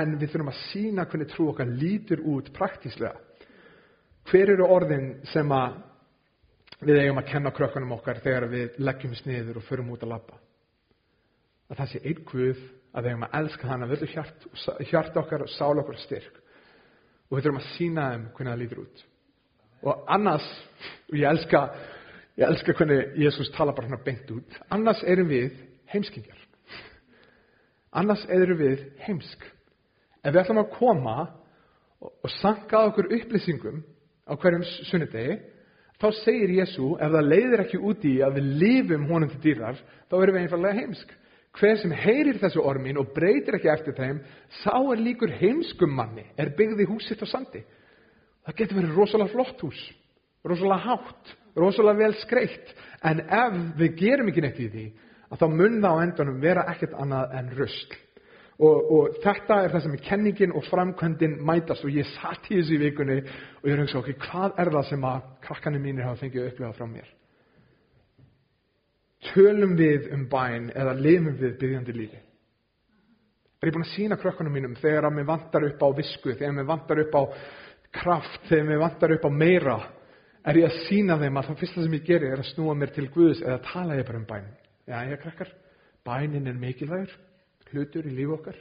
en 0.00 0.14
við 0.16 0.32
þurfum 0.32 0.52
að 0.52 0.62
sína 0.62 1.06
hvernig 1.10 1.30
trú 1.34 1.48
okkar 1.50 1.74
lítur 1.82 2.24
út 2.32 2.48
praktíslega. 2.56 3.20
Hver 4.30 4.54
eru 4.54 4.70
orðin 4.70 5.10
sem 5.28 5.52
að 5.52 5.76
við 6.88 7.02
eigum 7.02 7.20
að 7.20 7.30
kenna 7.34 7.52
krökkunum 7.52 7.94
okkar 7.98 8.22
þegar 8.24 8.48
við 8.54 8.80
leggjum 8.80 9.16
sniður 9.20 9.60
og 9.60 9.68
förum 9.68 9.92
út 9.92 10.06
að 10.06 10.14
labba? 10.14 10.40
Að 11.68 11.82
það 11.82 11.92
sé 11.92 12.02
einn 12.06 12.24
guð 12.32 12.64
að 12.94 13.04
við 13.04 13.12
eigum 13.12 13.28
að 13.28 13.38
elska 13.42 13.68
hann 13.68 13.84
að 13.84 13.92
vilja 13.92 14.12
hjart, 14.14 14.50
hjart 14.88 15.20
okkar 15.20 15.44
og 15.44 15.52
sál 15.52 15.74
okkar 15.76 16.00
styrk 16.00 16.40
og 17.28 17.36
við 17.36 17.44
þurfum 17.44 17.60
að 17.60 17.72
sína 17.76 18.10
þeim 18.14 18.28
hvernig 18.34 18.54
það 18.54 18.62
lítur 18.64 18.84
út 18.86 19.06
og 19.82 20.04
annars 20.08 20.46
og 21.10 21.16
ég 21.18 21.26
elska, 21.28 21.64
ég 22.38 22.46
elska 22.46 22.74
hvernig 22.76 23.16
Jésús 23.18 23.50
tala 23.54 23.74
bara 23.74 23.88
hann 23.88 24.04
beint 24.04 24.30
út. 24.30 24.58
Annars 24.70 25.02
erum 25.02 25.28
við 25.28 25.56
heimskingjar. 25.92 26.38
Annars 27.92 28.26
erum 28.30 28.58
við 28.60 28.84
heimsk. 29.06 29.44
Ef 30.22 30.34
við 30.34 30.42
ætlum 30.42 30.62
að 30.62 30.74
koma 30.76 31.16
og, 32.00 32.12
og 32.12 32.30
sanka 32.38 32.84
okkur 32.90 33.10
upplýsingum 33.16 33.80
á 34.28 34.32
hverjum 34.36 34.66
sunnudegi. 34.90 35.40
Þá 36.00 36.06
segir 36.22 36.54
Jésú 36.60 36.94
ef 36.96 37.10
það 37.12 37.26
leiðir 37.28 37.64
ekki 37.64 37.80
úti 37.90 38.14
að 38.24 38.38
við 38.38 38.52
lifum 38.62 39.08
honum 39.10 39.32
til 39.34 39.42
dýrar 39.42 39.80
þá 40.08 40.14
erum 40.20 40.36
við 40.36 40.44
einfallega 40.44 40.78
heimsk. 40.78 41.10
Hver 41.58 41.80
sem 41.80 41.92
heyrir 41.92 42.38
þessu 42.38 42.62
ormin 42.62 43.00
og 43.00 43.10
breytir 43.12 43.56
ekki 43.58 43.72
eftir 43.72 43.96
þeim, 43.96 44.20
sá 44.62 44.76
er 44.78 45.00
líkur 45.02 45.32
heimskum 45.34 45.90
manni, 45.92 46.22
er 46.38 46.52
byggði 46.56 46.86
húsitt 46.86 47.24
á 47.24 47.28
sandi. 47.28 47.64
Það 48.46 48.58
getur 48.60 48.80
verið 48.80 48.96
rosalega 48.96 49.32
flott 49.34 49.64
hús, 49.64 49.80
rosalega 50.48 50.84
hátt, 50.86 51.32
rosalega 51.60 52.04
vel 52.04 52.14
skreitt, 52.22 52.74
en 53.04 53.24
ef 53.24 53.58
við 53.80 53.96
gerum 54.00 54.30
ekki 54.30 54.44
neitt 54.44 54.60
í 54.62 54.68
því, 54.72 54.86
að 55.30 55.42
þá 55.42 55.48
mun 55.56 55.82
það 55.82 55.98
á 55.98 56.02
endanum 56.04 56.40
vera 56.42 56.64
ekkert 56.72 56.96
annað 57.02 57.36
en 57.40 57.50
röstl. 57.58 57.98
Og, 58.60 58.88
og 58.92 59.20
þetta 59.24 59.56
er 59.64 59.72
það 59.72 59.84
sem 59.86 59.92
er 59.96 60.02
kenningin 60.04 60.50
og 60.52 60.66
framkvæmdin 60.66 61.38
mætast 61.48 61.84
og 61.86 61.94
ég 61.96 62.08
satt 62.10 62.50
í 62.50 62.58
þessu 62.58 62.76
vikunni 62.82 63.22
og 63.22 63.70
ég 63.70 63.80
hugsa, 63.80 64.02
ok, 64.02 64.10
hvað 64.20 64.58
er 64.60 64.70
það 64.74 64.84
sem 64.90 65.06
að 65.08 65.22
krakkanir 65.46 65.80
mínir 65.80 66.04
hafa 66.04 66.20
fengið 66.20 66.42
að 66.42 66.50
upplifa 66.50 66.74
frá 66.76 66.88
mér? 66.90 67.06
Tölum 69.30 69.72
við 69.80 70.10
um 70.12 70.26
bæn 70.28 70.68
eða 70.76 70.92
lifum 70.96 71.38
við 71.40 71.56
byggjandi 71.62 71.96
lífi? 71.96 72.20
Er 73.60 73.68
ég 73.68 73.74
búin 73.76 73.84
að 73.84 73.94
sína 73.94 74.16
krökkunum 74.20 74.54
mínum 74.56 74.76
þegar 74.80 75.08
að 75.08 75.16
mér 75.18 75.26
vantar 75.28 75.64
upp 75.66 75.82
á 75.84 75.88
visku, 75.96 76.32
þegar 76.32 76.54
mér 76.56 76.68
vantar 76.68 77.00
upp 77.02 77.16
á 77.16 77.22
kraft, 77.94 78.42
þegar 78.48 78.68
mér 78.68 78.82
vantar 78.82 79.14
upp 79.16 79.26
á 79.26 79.30
meira, 79.32 79.76
er 80.46 80.58
ég 80.60 80.68
að 80.68 80.82
sína 80.86 81.18
þeim 81.20 81.38
að 81.38 81.48
það 81.50 81.60
fyrsta 81.62 81.84
sem 81.84 81.96
ég 81.96 82.06
gerir 82.06 82.34
er 82.34 82.42
að 82.42 82.50
snúa 82.52 82.74
mér 82.78 82.92
til 82.94 83.06
Guðs 83.12 83.42
eða 83.44 83.60
tala 83.66 83.98
ég 83.98 84.06
bara 84.08 84.20
um 84.20 84.26
bæn. 84.28 84.50
Já, 84.88 84.96
ég 85.10 85.22
krakkar, 85.22 85.52
bænin 86.06 86.48
er 86.48 86.58
mikilvægur, 86.58 87.14
hlutur 87.70 88.08
í 88.08 88.14
lífu 88.14 88.36
okkar. 88.38 88.58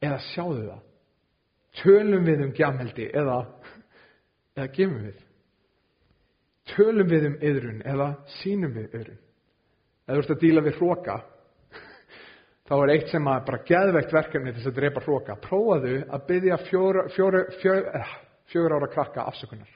Eða 0.00 0.20
sjáðu 0.30 0.62
það. 0.66 0.86
Tölum 1.80 2.26
við 2.26 2.44
um 2.44 2.54
gjamheldi 2.56 3.08
eða, 3.14 3.40
eða 4.56 4.70
gefum 4.74 5.02
við. 5.06 5.18
Tölum 6.74 7.10
við 7.10 7.26
um 7.28 7.36
yðrun 7.50 7.82
eða 7.86 8.08
sínum 8.40 8.74
við 8.74 8.96
yðrun? 8.98 9.20
Ef 10.06 10.16
þú 10.16 10.22
ert 10.24 10.32
að 10.34 10.42
díla 10.42 10.64
við 10.66 10.78
hróka, 10.80 11.16
þá 12.70 12.76
er 12.84 12.92
eitt 12.94 13.08
sem 13.10 13.26
að 13.26 13.44
bara 13.48 13.62
geðveikt 13.66 14.12
verkefni 14.14 14.52
til 14.52 14.60
þess 14.60 14.70
að 14.70 14.76
drepa 14.78 15.02
hróka. 15.02 15.34
Prófaðu 15.42 15.96
að 16.06 16.26
byggja 16.28 16.58
fjóra, 16.68 17.04
eh, 17.10 18.12
fjóra 18.52 18.78
ára 18.78 18.88
krakka 18.92 19.26
afsökunar. 19.26 19.72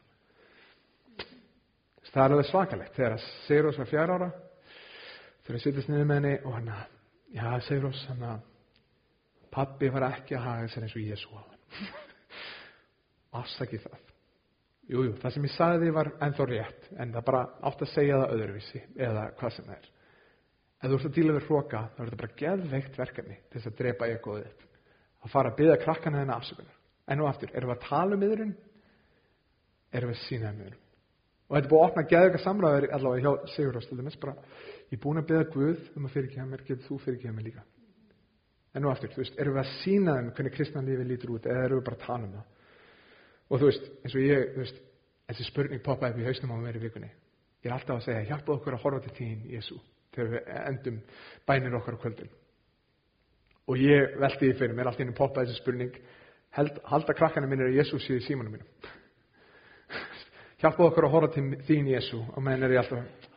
Það 2.15 2.25
er 2.25 2.35
alveg 2.37 2.47
svakalegt. 2.47 2.95
Þegar 2.95 3.17
að 3.17 3.25
Sigurós 3.49 3.79
var 3.79 3.91
fjara 3.91 4.15
ára, 4.15 4.31
þegar 5.43 5.57
ég 5.59 5.65
sittist 5.65 5.89
niður 5.91 6.07
með 6.07 6.21
henni 6.21 6.35
og 6.45 6.53
hann 6.55 6.69
að, 6.71 6.93
já 7.35 7.61
Sigurós, 7.67 8.05
hann 8.13 8.23
að, 8.29 8.45
pappi 9.51 9.91
var 9.91 10.07
ekki 10.13 10.37
að 10.39 10.47
haga 10.47 10.69
þessar 10.69 10.87
eins 10.87 10.95
og 10.95 11.03
Jésu 11.03 11.35
á 11.35 11.39
hann. 11.41 11.89
Afsakið 13.43 13.89
það. 13.89 13.99
Jújú, 14.85 15.09
jú, 15.09 15.17
það 15.19 15.35
sem 15.35 15.49
ég 15.49 15.55
sagði 15.57 15.91
var 15.97 16.13
ennþá 16.23 16.47
rétt, 16.47 16.89
en 17.01 17.13
það 17.17 17.27
bara 17.27 17.43
átt 17.67 17.83
að 17.83 17.93
segja 17.97 18.21
það 18.21 18.37
öðruvísi, 18.37 18.85
eða 18.95 19.27
hvað 19.41 19.57
sem 19.57 19.67
það 19.67 19.79
er. 19.81 19.94
Ef 20.85 20.91
þú 20.91 20.97
ert 20.99 21.07
að 21.09 21.17
díla 21.17 21.35
við 21.35 21.47
hróka, 21.49 21.79
þá 21.95 22.01
er 22.03 22.09
þetta 22.11 22.21
bara 22.21 22.39
geðveikt 22.41 22.97
verkefni 23.01 23.37
til 23.49 23.57
þess 23.57 23.69
að 23.71 23.77
drepa 23.79 24.09
egoðið 24.13 24.49
þitt. 24.51 24.65
Að 25.25 25.31
fara 25.33 25.51
að 25.51 25.59
byggja 25.61 25.77
krakkana 25.81 26.19
þennan 26.21 26.35
afsökunar. 26.35 26.75
En 27.09 27.19
nú 27.21 27.29
aftur, 27.29 27.53
erum 27.57 27.71
við 27.71 27.77
að 27.79 27.87
tala 27.87 28.19
um 28.19 28.25
yðurinn? 28.27 28.51
Erum 29.95 30.11
við 30.13 30.19
að 30.19 30.27
sína 30.27 30.51
um 30.51 30.59
yðurinn? 30.61 30.83
Og 31.49 31.57
þetta 31.57 31.65
er 31.65 31.71
búið 31.73 31.81
að 31.81 31.89
opna 31.89 32.05
geðveika 32.11 32.41
samræður 32.43 32.87
allavega 32.99 33.25
hjá 33.25 33.55
Sigur 33.55 33.79
Róstöldumins, 33.79 34.21
bara 34.21 34.35
ég 34.91 34.97
er 34.99 35.01
búin 35.01 35.21
að 35.23 35.27
byggja 35.31 35.49
Guð 35.55 35.89
um 35.97 36.09
að 36.09 36.15
fyrirgeða 36.19 36.47
mér, 36.51 36.65
getur 36.69 36.87
þú 36.89 36.99
fyrirgeða 37.05 37.35
mér 37.39 37.49
líka? 37.49 37.65
En 38.75 38.85
nú 38.85 38.91
aftur, 38.93 39.13
þú 39.15 39.23
veist, 39.23 39.41
erum 39.41 39.57
við 39.57 39.63
að 39.63 39.75
sína 39.81 40.19
um 40.21 40.31
hvernig 40.37 40.57
kristna 40.57 40.85
lífi 40.85 41.09
lítur 41.09 41.35
út, 41.37 41.49
eða 41.49 41.67
erum 41.69 41.81
við 41.81 41.89
bara 41.89 42.01
að 42.01 42.07
tala 42.07 42.29
um 42.29 42.37
það? 42.37 42.47
Og 43.49 43.61
þú 43.61 43.71
veist, 43.71 43.91
eins 44.03 44.17
og 44.17 44.25
ég, 44.25 44.47
þú 44.55 44.65
veist, 44.65 44.81
þessi 45.31 45.49
spurning 45.49 45.85
poppaði 45.85 46.17
upp 46.17 46.25
í 46.25 46.29
hausnum 46.29 46.57
á 46.57 46.65
mér 46.65 46.81
í 46.81 46.85
vikunni. 46.89 47.11
Ég 47.61 47.71
er 47.71 47.77
alltaf 47.77 48.01
að 48.01 48.07
segja, 48.09 48.25
hjálpa 48.33 48.57
okkur 48.57 48.77
að 48.77 48.83
horfa 48.87 49.05
til 49.05 49.15
þín, 49.21 49.45
Jésu, 49.53 49.79
þegar 50.15 50.33
við 50.33 50.51
endum 50.63 51.01
bænir 51.49 51.79
okkar 51.79 51.99
á 51.99 52.03
kvöldin. 52.03 52.33
Og 53.69 53.81
ég 53.81 54.19
veldi 54.21 54.51
því 54.51 54.59
fyrir 54.59 54.77
mér, 54.77 54.91
alltaf 54.91 55.05
inn 55.05 55.17
poppaði 55.17 55.51
þessi 55.51 55.63
spurning, 55.63 55.99
held, 56.59 56.81
halda 56.91 57.17
krakkana 57.17 57.49
minnir 57.51 57.71
að 57.71 57.79
Jésu 57.81 58.01
síði 58.03 58.25
símanum 58.27 58.57
mínum. 58.57 58.69
hjálpa 60.63 60.89
okkur 60.89 61.09
að 61.09 61.15
horfa 61.17 61.33
til 61.35 61.47
þín, 61.69 61.93
Jésu, 61.95 62.21
og 62.21 62.45
menn 62.45 62.63
er 62.63 62.77
ég 62.77 62.83
alltaf, 62.85 63.29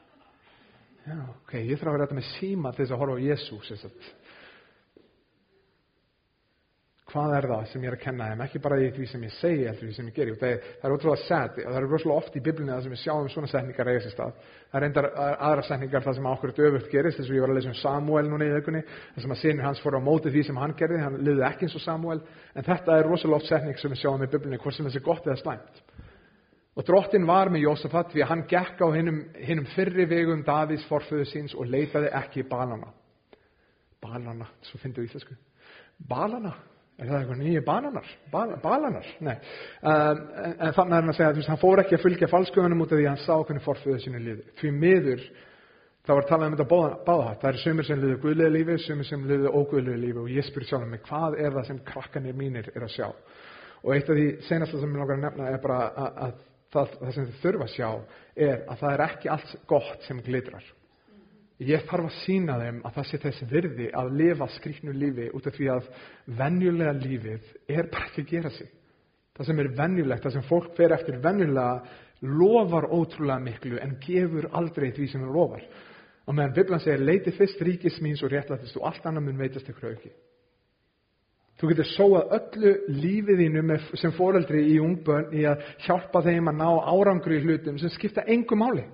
já, 1.07 1.17
ok, 1.41 1.53
ég 1.61 1.79
þarf 1.79 1.89
að 1.89 1.97
vera 1.97 2.07
þetta 2.07 2.19
með 2.19 2.31
síma 2.35 2.73
til 2.73 2.83
þess 2.83 2.95
að 2.95 3.03
horfa 3.03 3.19
á 3.19 3.25
Jésu, 3.27 3.61
sérstaklega 3.67 4.26
hvað 7.17 7.33
er 7.37 7.47
það 7.49 7.63
sem 7.71 7.83
ég 7.83 7.89
er 7.89 7.95
að 7.97 8.03
kenna 8.03 8.27
þeim, 8.29 8.41
ekki 8.45 8.59
bara 8.61 8.77
í 8.81 8.87
því 8.93 9.05
sem 9.09 9.23
ég 9.25 9.33
segi, 9.37 9.65
eftir 9.69 9.87
því 9.87 9.95
sem 9.95 10.09
ég 10.09 10.15
geri. 10.17 10.33
Það 10.37 10.51
er, 10.53 10.65
það 10.81 10.87
er 10.89 10.95
ótrúlega 10.95 11.21
sad, 11.23 11.57
það 11.57 11.77
er 11.79 11.87
rosalega 11.91 12.21
oft 12.21 12.37
í 12.37 12.41
biblinu 12.45 12.73
það 12.73 12.83
sem 12.85 12.93
við 12.93 13.01
sjáum 13.01 13.29
svona 13.33 13.49
setningar 13.51 13.91
eiga 13.91 14.03
sér 14.03 14.13
stað. 14.13 14.41
Það 14.67 14.77
er 14.79 14.85
reyndar 14.85 15.07
aðra 15.17 15.63
setningar 15.67 16.05
það 16.05 16.17
sem 16.17 16.29
okkur 16.31 16.53
döfult 16.57 16.91
gerist, 16.91 17.21
þess 17.21 17.31
að 17.31 17.37
ég 17.37 17.45
var 17.45 17.53
að 17.53 17.59
lesa 17.59 17.71
um 17.71 17.79
Samuel 17.81 18.25
núna 18.29 18.49
í 18.49 18.57
aukunni, 18.57 18.83
þess 19.15 19.29
að 19.29 19.41
sinni 19.41 19.65
hans 19.65 19.81
fór 19.81 19.97
á 19.97 20.01
móti 20.03 20.33
því 20.33 20.43
sem 20.47 20.61
hann 20.61 20.75
gerði, 20.77 20.99
hann 21.05 21.17
liði 21.23 21.47
ekki 21.47 21.67
eins 21.67 21.79
og 21.79 21.85
Samuel, 21.85 22.19
en 22.53 22.67
þetta 22.67 22.99
er 22.99 23.09
rosalega 23.09 23.41
oft 23.41 23.49
setning 23.49 23.81
sem 23.81 23.93
við 23.93 24.03
sjáum 24.03 24.27
í 24.27 24.29
biblinu, 24.29 24.61
hvort 24.61 24.77
sem 24.77 24.89
þessi 24.89 25.03
gott 25.07 25.25
eða 25.25 25.41
slæmt. 25.41 25.81
Og 26.77 26.85
drottin 26.85 27.25
var 27.25 27.49
með 27.49 27.63
Jósafat 27.63 28.11
því 28.13 28.21
að 28.21 28.29
hann 28.29 28.45
gekk 28.51 28.81
á 28.85 28.87
hinnum, 28.93 29.23
hinnum 29.41 29.65
fyrri 29.73 30.05
vegum 30.05 30.43
Davís 30.45 30.83
forföðu 30.85 31.25
síns 31.25 31.55
og 31.57 31.65
leitaði 31.65 32.11
ekki 32.13 32.45
balana. 32.45 32.91
Balana, 34.03 34.45
svo 34.61 34.77
finnst 34.77 34.99
þú 34.99 35.07
íslensku. 35.07 35.37
Balana, 35.97 36.53
Er 36.97 37.05
það 37.05 37.17
eitthvað 37.19 37.41
nýju 37.43 37.61
bananar? 37.65 38.07
Bal, 38.33 38.47
balanar? 38.61 39.09
Nei. 39.21 39.35
Um, 39.85 40.21
en, 40.41 40.55
en 40.55 40.71
þannig 40.73 40.95
er 40.95 41.03
hann 41.03 41.11
að 41.11 41.17
segja 41.19 41.27
að 41.29 41.49
hann 41.51 41.59
fór 41.61 41.81
ekki 41.83 41.97
að 41.97 42.05
fylgja 42.07 42.29
falskuðunum 42.31 42.81
út 42.81 42.95
af 42.95 42.97
því 42.97 43.05
að 43.05 43.11
hann 43.11 43.21
sá 43.21 43.35
hvernig 43.35 43.65
forföðu 43.65 43.97
sínu 44.01 44.21
liði. 44.23 44.45
Því 44.57 44.71
miður, 44.73 45.27
þá 46.07 46.11
var 46.15 46.27
talað 46.31 46.47
um 46.47 46.55
þetta 46.55 46.79
báðahatt. 47.05 47.43
Það 47.43 47.49
eru 47.51 47.61
sömur 47.61 47.87
sem 47.87 48.01
liður 48.01 48.17
guðlega 48.23 48.55
lífi, 48.55 48.79
sömur 48.87 49.09
sem 49.11 49.27
liður 49.29 49.59
óguðlega 49.59 50.01
lífi 50.07 50.23
og 50.23 50.33
ég 50.33 50.47
spyr 50.49 50.65
sjálf 50.71 50.89
mig 50.89 51.03
hvað 51.05 51.37
er 51.37 51.53
það 51.59 51.69
sem 51.69 51.83
krakkanir 51.91 52.41
mínir 52.41 52.71
er 52.73 52.87
að 52.87 52.95
sjá. 52.95 53.07
Og 53.83 53.93
eitt 53.93 54.09
af 54.09 54.17
því 54.17 54.27
senasta 54.47 54.81
sem 54.81 54.97
ég 54.97 55.03
langar 55.03 55.19
að 55.19 55.25
nefna 55.27 55.51
er 55.53 55.61
bara 55.61 55.79
að, 55.85 56.21
að 56.25 56.35
það, 56.73 56.97
það 56.97 57.13
sem 57.13 57.29
þið 57.29 57.39
þurfa 57.45 57.69
að 57.69 57.75
sjá 57.75 57.89
er 58.49 58.65
að 58.65 58.81
það 58.81 58.95
er 58.95 59.05
ekki 59.05 59.33
allt 59.35 59.55
gott 59.69 60.09
sem 60.09 60.25
glitrar. 60.25 60.65
Ég 61.57 61.87
þarf 61.89 62.11
að 62.11 62.17
sína 62.21 62.59
þeim 62.61 62.83
að 62.85 62.97
það 62.99 63.07
sé 63.09 63.17
þessi 63.23 63.45
virði 63.49 63.85
að 63.97 64.11
lifa 64.19 64.47
skriknu 64.53 64.93
lífi 64.93 65.29
út 65.33 65.47
af 65.49 65.55
því 65.55 65.69
að 65.73 65.87
venjulega 66.37 66.93
lífið 66.99 67.47
er 67.73 67.89
bara 67.89 68.09
ekki 68.11 68.25
að 68.25 68.33
gera 68.35 68.51
sig. 68.53 68.69
Það 69.37 69.49
sem 69.49 69.61
er 69.63 69.71
venjulegt, 69.79 70.23
það 70.23 70.35
sem 70.35 70.45
fólk 70.45 70.69
fer 70.77 70.93
eftir 70.93 71.17
venjulega 71.23 71.81
lofar 72.21 72.87
ótrúlega 72.93 73.41
miklu 73.41 73.81
en 73.81 73.97
gefur 74.01 74.49
aldrei 74.57 74.91
því 74.93 75.09
sem 75.09 75.25
það 75.25 75.33
lofar. 75.33 75.65
Og 76.27 76.37
meðan 76.37 76.53
Biblan 76.53 76.81
segir 76.83 77.01
leiti 77.01 77.33
fyrst 77.33 77.61
ríkis 77.65 77.99
míns 78.05 78.21
og 78.25 78.33
réttlættist 78.33 78.77
og 78.77 78.87
allt 78.89 79.05
annað 79.05 79.27
mun 79.27 79.41
veitast 79.41 79.69
ykkur 79.71 79.93
auki. 79.93 80.13
Þú 81.57 81.71
getur 81.71 81.89
sóað 81.89 82.33
öllu 82.37 82.71
lífið 83.01 83.39
þínu 83.41 83.77
sem 83.97 84.13
foreldri 84.13 84.61
í 84.75 84.77
ungbönn 84.77 85.31
í 85.33 85.45
að 85.49 85.63
hjálpa 85.87 86.21
þeim 86.21 86.51
að 86.51 86.59
ná 86.59 86.67
árangri 86.91 87.39
í 87.39 87.45
hlutum 87.45 87.79
sem 87.81 87.93
skipta 87.95 88.25
engum 88.29 88.61
máli. 88.61 88.85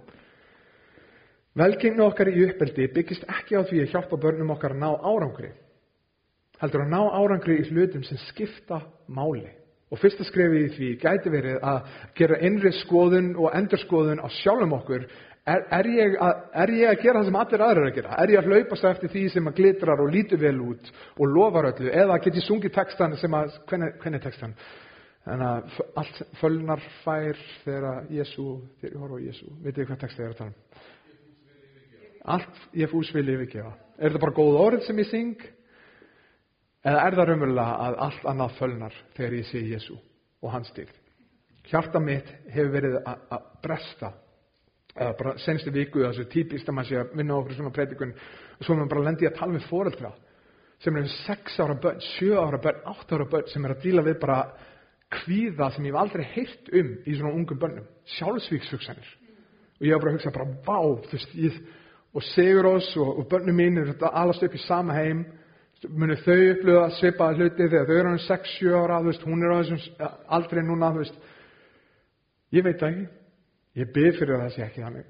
Velgengni 1.58 2.02
okkar 2.02 2.32
í 2.32 2.46
uppeldi 2.48 2.88
byggist 2.96 3.28
ekki 3.30 3.60
á 3.60 3.62
því 3.62 3.84
að 3.84 3.92
hjálpa 3.94 4.18
börnum 4.22 4.54
okkar 4.56 4.74
að 4.74 4.82
ná 4.82 4.90
árangri. 4.96 5.52
Heldur 6.62 6.86
að 6.86 6.94
ná 6.96 7.02
árangri 7.20 7.60
í 7.62 7.68
hlutum 7.70 8.06
sem 8.08 8.18
skipta 8.30 8.82
máli. 9.08 9.52
Og 9.94 10.00
fyrsta 10.02 10.26
skrefið 10.26 10.64
í 10.64 10.72
því 10.74 10.88
gæti 11.04 11.30
verið 11.30 11.60
að 11.70 11.92
gera 12.18 12.40
innri 12.48 12.72
skoðun 12.80 13.36
og 13.38 13.54
endurskoðun 13.54 14.24
á 14.26 14.28
sjálfum 14.42 14.74
okkur 14.80 15.06
Er, 15.44 15.66
er, 15.76 15.88
ég 15.92 16.14
að, 16.24 16.38
er 16.56 16.72
ég 16.72 16.88
að 16.88 17.02
gera 17.04 17.20
það 17.20 17.26
sem 17.28 17.38
allir 17.42 17.62
aðrir 17.66 17.82
er 17.82 17.90
að 17.90 17.98
gera? 17.98 18.12
Er 18.24 18.32
ég 18.32 18.40
að 18.40 18.46
hlaupast 18.48 18.86
eftir 18.88 19.10
því 19.12 19.24
sem 19.34 19.50
að 19.50 19.58
glitrar 19.58 20.00
og 20.00 20.12
lítur 20.14 20.40
vel 20.40 20.56
út 20.64 20.92
og 21.18 21.26
lofar 21.28 21.68
öllu? 21.74 21.90
Eða 21.92 22.20
get 22.24 22.38
ég 22.40 22.46
sungið 22.46 22.72
textan 22.78 23.18
sem 23.20 23.36
að, 23.36 23.58
hvernig, 23.68 23.98
er 24.08 24.24
textan? 24.24 24.54
Þannig 25.26 25.50
að 25.50 25.82
allt 26.00 26.22
fölnar 26.40 26.86
fær 27.02 27.44
þegar 27.66 28.08
Jésu, 28.12 28.48
þegar 28.80 28.96
ég 28.96 29.04
horfa 29.04 29.20
á 29.20 29.26
Jésu. 29.26 29.52
Vitið 29.68 29.90
hvað 29.90 30.02
texta 30.06 30.24
ég 30.24 30.30
er 30.30 30.32
að 30.32 30.40
tala 30.40 30.54
um? 30.54 30.73
Allt 32.24 32.68
ég 32.78 32.92
fús 32.92 33.12
vil 33.16 33.28
yfirgefa. 33.34 33.74
Er 34.00 34.10
þetta 34.12 34.24
bara 34.24 34.36
góð 34.38 34.60
orð 34.62 34.86
sem 34.88 35.00
ég 35.02 35.10
syng? 35.10 35.46
Eða 36.84 37.06
er 37.08 37.18
það 37.18 37.30
raunverulega 37.30 37.86
að 37.88 38.02
allt 38.08 38.28
annað 38.32 38.58
fölnar 38.60 39.00
þegar 39.16 39.38
ég 39.38 39.48
sé 39.48 39.62
Jésu 39.64 39.96
og 40.44 40.52
hans 40.52 40.72
stíð? 40.72 40.92
Hjarta 41.70 42.00
mitt 42.04 42.28
hefur 42.52 42.74
verið 42.74 42.98
að 43.02 43.26
að 43.32 43.48
bresta 43.64 44.12
eða 44.94 45.14
bara 45.20 45.38
senstu 45.42 45.72
viku 45.74 46.04
þessu 46.04 46.28
típist 46.30 46.68
að 46.70 46.78
maður 46.78 46.90
sé 46.90 47.00
að 47.00 47.16
vinna 47.18 47.38
okkur 47.40 47.58
svona 47.58 47.74
predikun 47.74 48.12
og 48.14 48.66
svo 48.66 48.74
er 48.74 48.82
maður 48.82 48.92
bara 48.94 49.06
lendi 49.08 49.30
að 49.30 49.38
tala 49.40 49.56
við 49.56 49.70
foreldra 49.70 50.12
sem 50.84 50.98
eru 51.00 51.10
6 51.14 51.60
ára 51.64 51.76
börn, 51.80 52.02
7 52.20 52.34
ára 52.38 52.60
börn, 52.62 52.82
8 52.92 53.16
ára 53.16 53.28
börn 53.32 53.50
sem 53.50 53.66
er 53.66 53.74
að 53.74 53.86
díla 53.88 54.04
við 54.06 54.20
bara 54.22 54.40
kvíða 55.14 55.70
sem 55.74 55.88
ég 55.88 55.94
hef 55.94 56.02
aldrei 56.02 56.26
heyrt 56.34 56.74
um 56.74 56.92
í 57.06 57.16
svona 57.16 57.34
ungum 57.38 57.60
börnum, 57.62 57.88
sjálfsvíkshugsanir 58.18 59.14
og 59.80 59.88
ég 59.88 59.96
var 59.96 60.04
bara 60.04 60.14
að 60.14 60.18
hugsa 60.20 60.34
bara 60.36 60.50
vá, 60.68 60.78
þú 61.08 61.16
veist, 61.16 61.34
ég, 61.40 61.58
og 62.14 62.24
Sigur 62.34 62.70
oss 62.76 62.92
og, 62.98 63.20
og 63.20 63.30
börnum 63.30 63.58
mín 63.58 63.80
eru 63.82 63.94
þetta 63.94 64.14
alast 64.22 64.44
upp 64.44 64.56
í 64.56 64.62
sama 64.68 64.94
heim 64.98 65.26
munu 65.90 66.16
þau 66.24 66.38
upplöða 66.54 66.92
svipaða 67.00 67.40
hluti 67.40 67.66
þegar 67.66 67.90
þau 67.90 67.98
eru 67.98 68.12
hann 68.14 68.22
6-7 68.24 68.76
ára, 68.78 69.02
veist, 69.04 69.26
hún 69.28 69.44
er 69.44 69.52
á 69.52 69.60
þessum 69.60 70.06
aldrei 70.38 70.62
núna, 70.64 70.94
veist 70.96 71.18
ég 72.54 72.64
veit 72.64 72.80
það 72.80 72.94
ekki 72.94 73.10
Ég 73.74 73.90
byrð 73.90 74.20
fyrir 74.20 74.36
að 74.38 74.44
það 74.44 74.56
sé 74.56 74.64
ekki 74.68 74.84
þannig. 74.84 75.06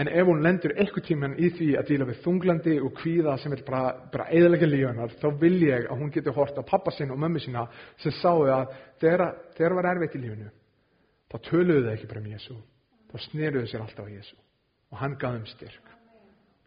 En 0.00 0.08
ef 0.08 0.28
hún 0.28 0.40
lendur 0.44 0.72
eitthvað 0.72 1.04
tíman 1.04 1.34
í 1.36 1.50
því 1.52 1.68
að 1.76 1.88
díla 1.90 2.06
við 2.08 2.20
þunglandi 2.24 2.76
og 2.80 2.94
kvíða 2.96 3.34
sem 3.42 3.52
er 3.52 3.62
bara, 3.66 3.90
bara 4.12 4.28
eðalega 4.32 4.68
lífanar, 4.70 5.16
þá 5.20 5.26
vil 5.42 5.58
ég 5.66 5.88
að 5.90 6.00
hún 6.00 6.12
getur 6.14 6.36
hort 6.38 6.56
á 6.56 6.62
pappa 6.64 6.94
sinna 6.94 7.12
og 7.12 7.20
mömmu 7.20 7.42
sína 7.42 7.66
sem 8.00 8.14
sáu 8.22 8.46
að 8.46 8.72
þegar 9.02 9.76
var 9.76 9.90
erfitt 9.90 10.16
í 10.16 10.22
lífinu, 10.22 10.48
þá 11.28 11.36
töluðu 11.50 11.84
þau 11.88 11.92
ekki 11.96 12.08
bara 12.14 12.22
um 12.22 12.30
Jésu. 12.32 12.56
Þá 13.12 13.16
sneruðu 13.26 13.68
sér 13.68 13.84
alltaf 13.84 14.08
á 14.08 14.14
Jésu. 14.14 14.38
Og 14.92 15.02
hann 15.02 15.18
gaf 15.20 15.36
um 15.36 15.44
styrk. 15.50 15.92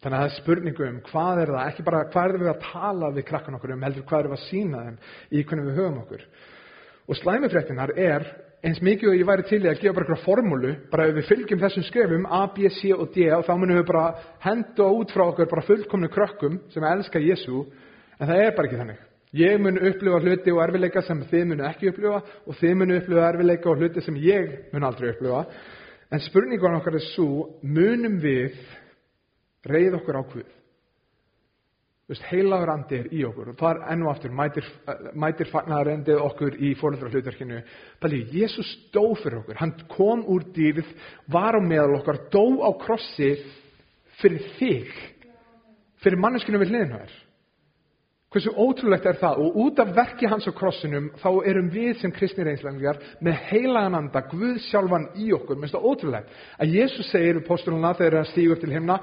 Þannig 0.05 0.19
að 0.19 0.21
það 0.21 0.27
er 0.29 0.33
spurningu 0.37 0.83
um 0.85 0.97
hvað 1.07 1.39
er 1.41 1.49
það, 1.49 1.67
ekki 1.71 1.83
bara 1.85 1.99
hvað 2.13 2.27
er 2.27 2.41
við 2.43 2.49
að 2.51 2.65
tala 2.67 3.07
við 3.15 3.23
krakkan 3.25 3.55
okkur 3.57 3.71
um, 3.73 3.85
heldur 3.87 4.03
hvað 4.05 4.19
er 4.19 4.27
við 4.29 4.35
að 4.35 4.43
sína 4.43 4.81
þeim 4.83 4.99
í 5.31 5.41
hvernig 5.49 5.65
við 5.65 5.79
höfum 5.79 5.95
okkur. 6.03 6.25
Og 7.09 7.17
slæmifréttinar 7.17 7.93
er 7.97 8.27
eins 8.65 8.83
mikið 8.85 9.09
og 9.09 9.17
ég 9.17 9.25
væri 9.31 9.47
til 9.49 9.59
í 9.63 9.71
að 9.71 9.81
gefa 9.81 9.95
bara 9.97 10.05
eitthvað 10.05 10.27
formúlu, 10.27 10.75
bara 10.93 11.07
ef 11.09 11.17
við 11.17 11.27
fylgjum 11.31 11.63
þessum 11.63 11.87
skrefum 11.89 12.29
A, 12.29 12.43
B, 12.53 12.69
C 12.77 12.93
og 12.93 13.09
D 13.17 13.25
og 13.33 13.47
þá 13.49 13.51
munum 13.57 13.81
við 13.81 13.89
bara 13.89 14.05
henda 14.45 14.91
út 14.99 15.17
frá 15.17 15.25
okkur 15.25 15.49
bara 15.55 15.65
fullkomnu 15.71 16.13
krökkum 16.13 16.61
sem 16.73 16.87
elska 16.91 17.25
Jésu, 17.25 17.65
en 18.19 18.29
það 18.29 18.45
er 18.45 18.55
bara 18.55 18.69
ekki 18.69 18.81
þannig. 18.83 19.03
Ég 19.41 19.57
mun 19.59 19.81
upplifa 19.89 20.21
hluti 20.21 20.53
og 20.53 20.63
erfileika 20.69 21.01
sem 21.03 21.25
þið 21.33 21.49
munu 21.49 21.65
ekki 21.65 21.89
upplifa 21.89 22.21
og 22.45 22.61
þið 22.61 22.77
munu 22.77 23.01
upplifa 23.01 23.27
erfileika 23.33 23.73
og 23.73 23.81
hluti 23.81 24.05
sem 24.05 24.21
ég 24.21 24.69
mun 24.69 24.85
aldrei 24.85 25.15
upplifa. 25.15 25.47
En 26.13 26.21
spurningun 26.29 26.77
okkar 26.77 27.01
er 27.01 27.09
svo, 27.09 27.55
munum 27.65 28.21
við 28.21 28.53
reyð 29.65 29.99
okkur 29.99 30.19
á 30.19 30.23
Guð? 30.33 30.53
Heilagur 32.29 32.69
andi 32.69 32.99
er 32.99 33.07
í 33.17 33.23
okkur 33.25 33.47
og 33.49 33.55
það 33.57 33.71
er 33.71 33.93
enn 33.95 34.03
og 34.05 34.11
aftur 34.11 34.33
mætir, 34.37 34.67
mætir 35.17 35.49
fagnar 35.49 35.89
endið 35.89 36.21
okkur 36.21 36.57
í 36.61 36.75
fóröldra 36.77 37.09
hlutverkinu. 37.09 37.63
Bæli, 38.01 38.19
Jésús 38.29 38.69
dó 38.93 39.07
fyrir 39.17 39.39
okkur, 39.39 39.57
hann 39.57 39.73
kom 39.89 40.21
úr 40.29 40.45
dýrð, 40.53 40.85
var 41.33 41.57
á 41.57 41.61
meðal 41.65 41.97
okkar, 41.97 42.27
dó 42.29 42.61
á 42.61 42.69
krossi 42.77 43.31
fyrir 44.21 44.45
þig, 44.59 44.93
fyrir 46.05 46.21
manneskinu 46.21 46.61
við 46.61 46.75
hliðinu 46.75 47.01
þér. 47.01 47.17
Hversu 48.35 48.51
ótrúlegt 48.51 49.05
er 49.07 49.15
það 49.15 49.41
og 49.45 49.57
út 49.63 49.77
af 49.79 49.91
verki 49.95 50.27
hans 50.27 50.45
á 50.45 50.51
krossinum 50.51 51.05
þá 51.21 51.29
erum 51.47 51.69
við 51.71 52.01
sem 52.01 52.11
kristnir 52.11 52.49
einslæðingar 52.51 52.97
með 53.23 53.37
heilagan 53.49 53.95
anda, 53.95 54.21
Guð 54.27 54.57
sjálfan 54.67 55.05
í 55.23 55.29
okkur, 55.33 55.55
minnst 55.57 55.73
það 55.73 55.87
ótrúlegt 55.87 56.41
að 56.59 56.73
Jésús 56.75 57.09
segir 57.13 57.39
við 57.39 57.47
postuluna 57.47 57.93
þegar 57.95 58.19
hann 58.19 58.27
stígur 58.33 58.57
upp 58.57 58.65
til 58.65 58.73
himna, 58.75 58.99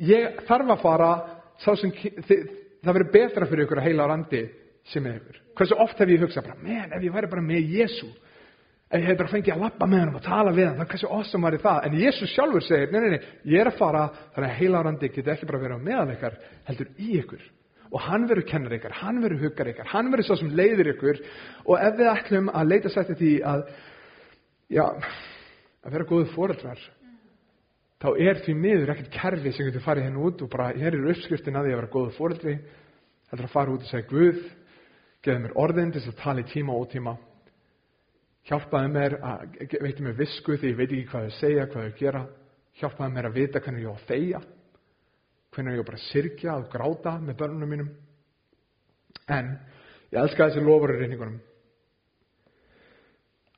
ég 0.00 0.40
þarf 0.48 0.72
að 0.74 0.82
fara 0.84 1.12
sem, 1.60 1.92
þið, 2.26 2.48
það 2.80 2.96
verður 2.96 3.12
betra 3.14 3.48
fyrir 3.50 3.66
ykkur 3.66 3.82
að 3.82 3.88
heila 3.88 4.08
á 4.08 4.10
randi 4.14 4.42
sem 4.90 5.06
er 5.06 5.20
ykkur. 5.20 5.38
Hversu 5.58 5.78
oft 5.84 6.00
hef 6.00 6.10
ég 6.10 6.24
hugsað 6.24 6.50
menn, 6.64 6.92
ef 6.96 7.04
ég 7.04 7.14
væri 7.14 7.30
bara 7.30 7.44
með 7.44 7.72
Jésu, 7.76 8.08
ef 8.90 8.98
ég 8.98 9.06
hef 9.10 9.20
bara 9.20 9.32
fengið 9.32 9.54
að 9.54 9.64
lappa 9.66 9.88
með 9.90 10.04
hann 10.04 10.16
og 10.16 10.24
tala 10.24 10.54
við 10.56 10.68
hann, 10.70 10.80
er 10.80 10.90
hversu 10.90 11.10
awesome 11.10 11.46
var 11.46 11.58
það. 11.60 11.80
En 11.86 11.96
Jésu 12.00 12.28
sjálfur 12.32 12.64
segir, 12.64 12.92
nei, 12.92 13.00
nei, 13.04 13.10
nei, 13.14 13.32
ég 13.52 13.62
er 13.62 13.70
að 13.70 13.80
fara, 13.80 14.04
þannig 14.34 14.50
að 14.50 14.60
heila 14.60 14.80
á 14.80 14.86
randi 14.88 15.10
geti 15.12 15.34
ekki 15.34 15.50
bara 15.50 15.62
verið 15.64 15.82
á 15.82 15.86
meðal 15.88 16.14
ykkar, 16.16 16.38
heldur 16.70 16.92
í 16.96 17.10
ykkur. 17.20 17.44
Og 17.90 18.04
hann 18.06 18.28
verður 18.30 18.46
kennar 18.46 18.76
ykkar, 18.76 18.94
hann 19.00 19.18
verður 19.22 19.48
huggar 19.48 19.72
ykkar, 19.72 19.88
hann 19.90 20.12
verður 20.12 20.28
svo 20.28 20.38
sem 20.38 20.52
leiðir 20.54 20.92
ykkur. 20.92 21.20
Og 21.66 21.74
ef 21.76 21.96
við 21.98 22.10
ætlum 22.12 22.50
að 22.54 22.70
leita 22.70 22.92
sætti 22.94 23.16
því 23.18 23.30
að, 23.50 23.64
já, 24.70 24.84
að 24.86 25.96
vera 25.96 26.06
góðu 26.06 26.28
fóreldrar, 26.36 26.84
þá 28.00 28.08
er 28.16 28.40
því 28.44 28.54
miður 28.56 28.92
ekkert 28.94 29.10
kerfi 29.14 29.52
sem 29.52 29.68
getur 29.68 29.84
farið 29.84 30.06
henni 30.08 30.22
út 30.24 30.44
og 30.44 30.50
bara 30.52 30.70
hér 30.72 30.96
er 30.96 31.10
uppskriftin 31.12 31.58
að 31.58 31.68
því 31.68 31.74
að 31.74 31.80
vera 31.80 31.94
góðu 31.94 32.14
fóreldri 32.16 32.54
heldur 33.30 33.48
að 33.48 33.54
fara 33.54 33.74
út 33.74 33.84
og 33.84 33.90
segja 33.90 34.08
Guð 34.10 34.38
geði 35.20 35.42
mér 35.42 35.58
orðin 35.60 35.92
til 35.92 36.00
þess 36.00 36.14
að 36.14 36.22
tala 36.22 36.40
í 36.40 36.48
tíma 36.48 36.72
og 36.74 36.86
ótíma. 36.86 37.16
Hjálpaði 38.48 38.92
mér 38.94 39.18
að 39.20 39.58
veitum 39.84 40.08
mér 40.08 40.16
visku 40.16 40.56
því 40.56 40.70
ég 40.70 40.78
veit 40.78 40.88
ekki 40.88 41.10
hvað 41.10 41.26
þau 41.26 41.36
segja, 41.36 41.66
hvað 41.68 41.84
þau 41.84 41.98
gera. 42.00 42.22
Hjálpaði 42.80 43.14
mér 43.16 43.28
að 43.28 43.36
vita 43.36 43.60
hvernig 43.60 43.84
ég 43.84 43.92
á 43.92 43.96
að 43.98 44.08
þegja 44.08 44.40
hvernig 45.50 45.74
ég 45.74 45.82
á 45.82 45.88
bara 45.90 45.98
að 45.98 46.06
sirkja 46.06 46.56
og 46.56 46.66
gráta 46.70 47.16
með 47.18 47.38
börnunum 47.42 47.72
mínum. 47.74 47.88
En 49.28 49.52
ég 50.14 50.20
elska 50.22 50.46
þessi 50.48 50.62
lofur 50.64 50.94
í 50.94 51.00
reyningunum 51.00 51.40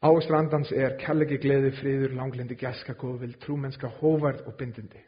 Ávistur 0.03 0.35
andans 0.35 0.73
er 0.75 0.97
kærleiki, 0.99 1.39
gleði, 1.39 1.71
friður, 1.79 2.17
langlindi, 2.19 2.57
gæska, 2.59 2.97
góðvild, 2.99 3.37
trúmennska, 3.45 3.91
hóvarð 4.01 4.49
og 4.51 4.57
bindindi. 4.59 4.99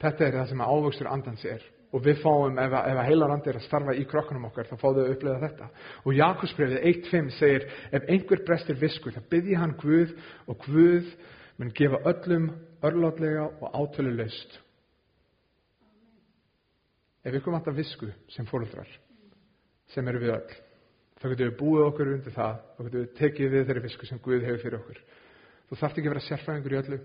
Þetta 0.00 0.24
er 0.24 0.38
það 0.38 0.50
sem 0.52 0.62
ávistur 0.64 1.10
andans 1.12 1.44
er. 1.48 1.66
Og 1.94 2.02
við 2.02 2.24
fáum, 2.24 2.56
ef, 2.58 2.72
ef 2.74 3.00
heilar 3.06 3.30
andi 3.36 3.52
er 3.52 3.60
að 3.60 3.66
starfa 3.68 3.94
í 3.94 4.06
krokkunum 4.10 4.48
okkar, 4.48 4.66
þá 4.66 4.80
fáum 4.80 4.96
við 4.96 5.04
að 5.04 5.12
upplega 5.14 5.42
þetta. 5.44 5.68
Og 6.02 6.16
Jakobsbrefið 6.18 6.88
1.5 6.90 7.30
segir, 7.36 7.68
ef 7.94 8.08
einhver 8.10 8.42
brestir 8.48 8.80
visku, 8.80 9.12
þá 9.14 9.20
byrji 9.30 9.60
hann 9.60 9.76
Guð 9.78 10.16
og 10.50 10.64
Guð 10.64 11.12
mun 11.60 11.70
gefa 11.76 12.00
öllum 12.10 12.50
örlátlega 12.82 13.46
og 13.60 13.78
átölu 13.78 14.16
laust. 14.16 14.58
Ef 17.24 17.36
ykkur 17.38 17.54
vantar 17.54 17.76
visku 17.76 18.10
sem 18.32 18.48
fóröldrar, 18.48 18.88
sem 19.94 20.08
eru 20.10 20.24
við 20.24 20.34
öll, 20.34 20.56
þá 21.24 21.30
getum 21.32 21.46
við 21.48 21.58
búið 21.60 21.82
okkur 21.88 22.08
undir 22.12 22.34
það 22.34 22.56
þá 22.60 22.80
getum 22.84 23.00
við 23.00 23.12
tekið 23.18 23.52
við 23.54 23.62
þeirri 23.68 23.82
visku 23.86 24.06
sem 24.08 24.18
Guð 24.20 24.42
hefur 24.44 24.60
fyrir 24.60 24.80
okkur. 24.82 24.98
Þú 25.70 25.78
þarft 25.80 26.00
ekki 26.00 26.08
að 26.10 26.12
vera 26.12 26.24
sérfræðingur 26.24 26.74
í 26.74 26.78
öllu. 26.82 26.98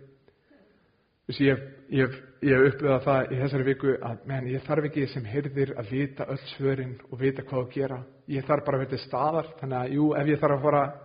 Þessi, 1.29 1.45
ég, 1.45 1.59
ég, 1.93 2.15
ég 2.43 2.57
hef 2.57 2.73
upplöðað 2.73 3.05
það 3.05 3.31
í 3.31 3.37
þessari 3.39 3.65
viku 3.67 3.93
að 4.09 4.23
menn, 4.27 4.47
ég 4.49 4.63
þarf 4.65 4.87
ekki 4.89 5.05
sem 5.11 5.27
heyrðir 5.29 5.71
að 5.77 5.91
vita 5.93 6.25
öll 6.33 6.39
svörin 6.55 6.95
og 7.07 7.19
vita 7.21 7.45
hvað 7.45 7.61
að 7.61 7.75
gera. 7.75 7.99
Ég 8.33 8.47
þarf 8.47 8.65
bara 8.65 8.79
að 8.79 8.83
vera 8.83 8.91
til 8.95 9.01
staðar. 9.03 9.51
Þannig 9.61 9.77
að 9.79 9.93
jú, 9.95 10.07
ef 10.19 10.31
ég 10.33 10.41
þarf 10.41 10.57
að 10.57 10.65
fara 10.65 10.81
að 10.87 10.97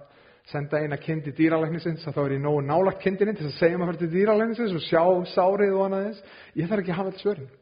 senda 0.51 0.81
eina 0.81 0.99
kind 1.01 1.29
í 1.29 1.35
dýralæknisins 1.37 2.09
þá 2.09 2.23
er 2.25 2.35
ég 2.35 2.43
nógu 2.43 2.65
nálagt 2.65 3.05
kindinni 3.05 3.37
til 3.37 3.47
að 3.47 3.55
segja 3.61 3.79
maður 3.81 4.01
til 4.01 4.11
dýralæknisins 4.17 4.75
og 4.75 4.83
sjá 4.85 5.05
sárið 5.37 5.77
og 5.77 5.85
annað 5.87 6.09
þess 6.09 6.41
ég 6.59 6.73
þarf 6.73 6.83
ekki 6.83 6.95
að 6.97 6.99
hafa 6.99 7.13
öll 7.13 7.23
svörin. 7.23 7.53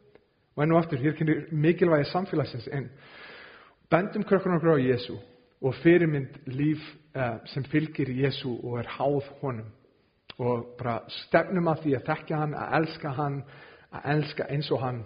Og 0.53 0.65
enn 0.65 0.73
og 0.75 0.81
aftur, 0.81 1.03
hér 1.03 1.19
kynir 1.19 1.45
mikilvægi 1.51 2.09
samfélagsins 2.11 2.71
inn. 2.73 2.89
Bendum 3.91 4.25
krökkunum 4.25 4.59
okkur 4.59 4.79
á 4.79 4.87
Jésu 4.87 5.19
og 5.63 5.75
fyrirmynd 5.83 6.41
líf 6.51 6.83
uh, 7.15 7.39
sem 7.47 7.65
fylgir 7.71 8.11
Jésu 8.11 8.51
og 8.51 8.79
er 8.81 8.91
háð 8.99 9.31
honum. 9.41 9.71
Og 10.43 10.75
bara 10.79 11.03
stefnum 11.27 11.69
að 11.71 11.85
því 11.85 11.97
að 11.97 12.07
þekka 12.09 12.39
hann, 12.41 12.55
að 12.59 12.79
elska 12.81 13.13
hann 13.19 13.43
að 13.93 14.07
elska 14.15 14.47
eins 14.51 14.71
og 14.73 14.81
hann. 14.83 15.03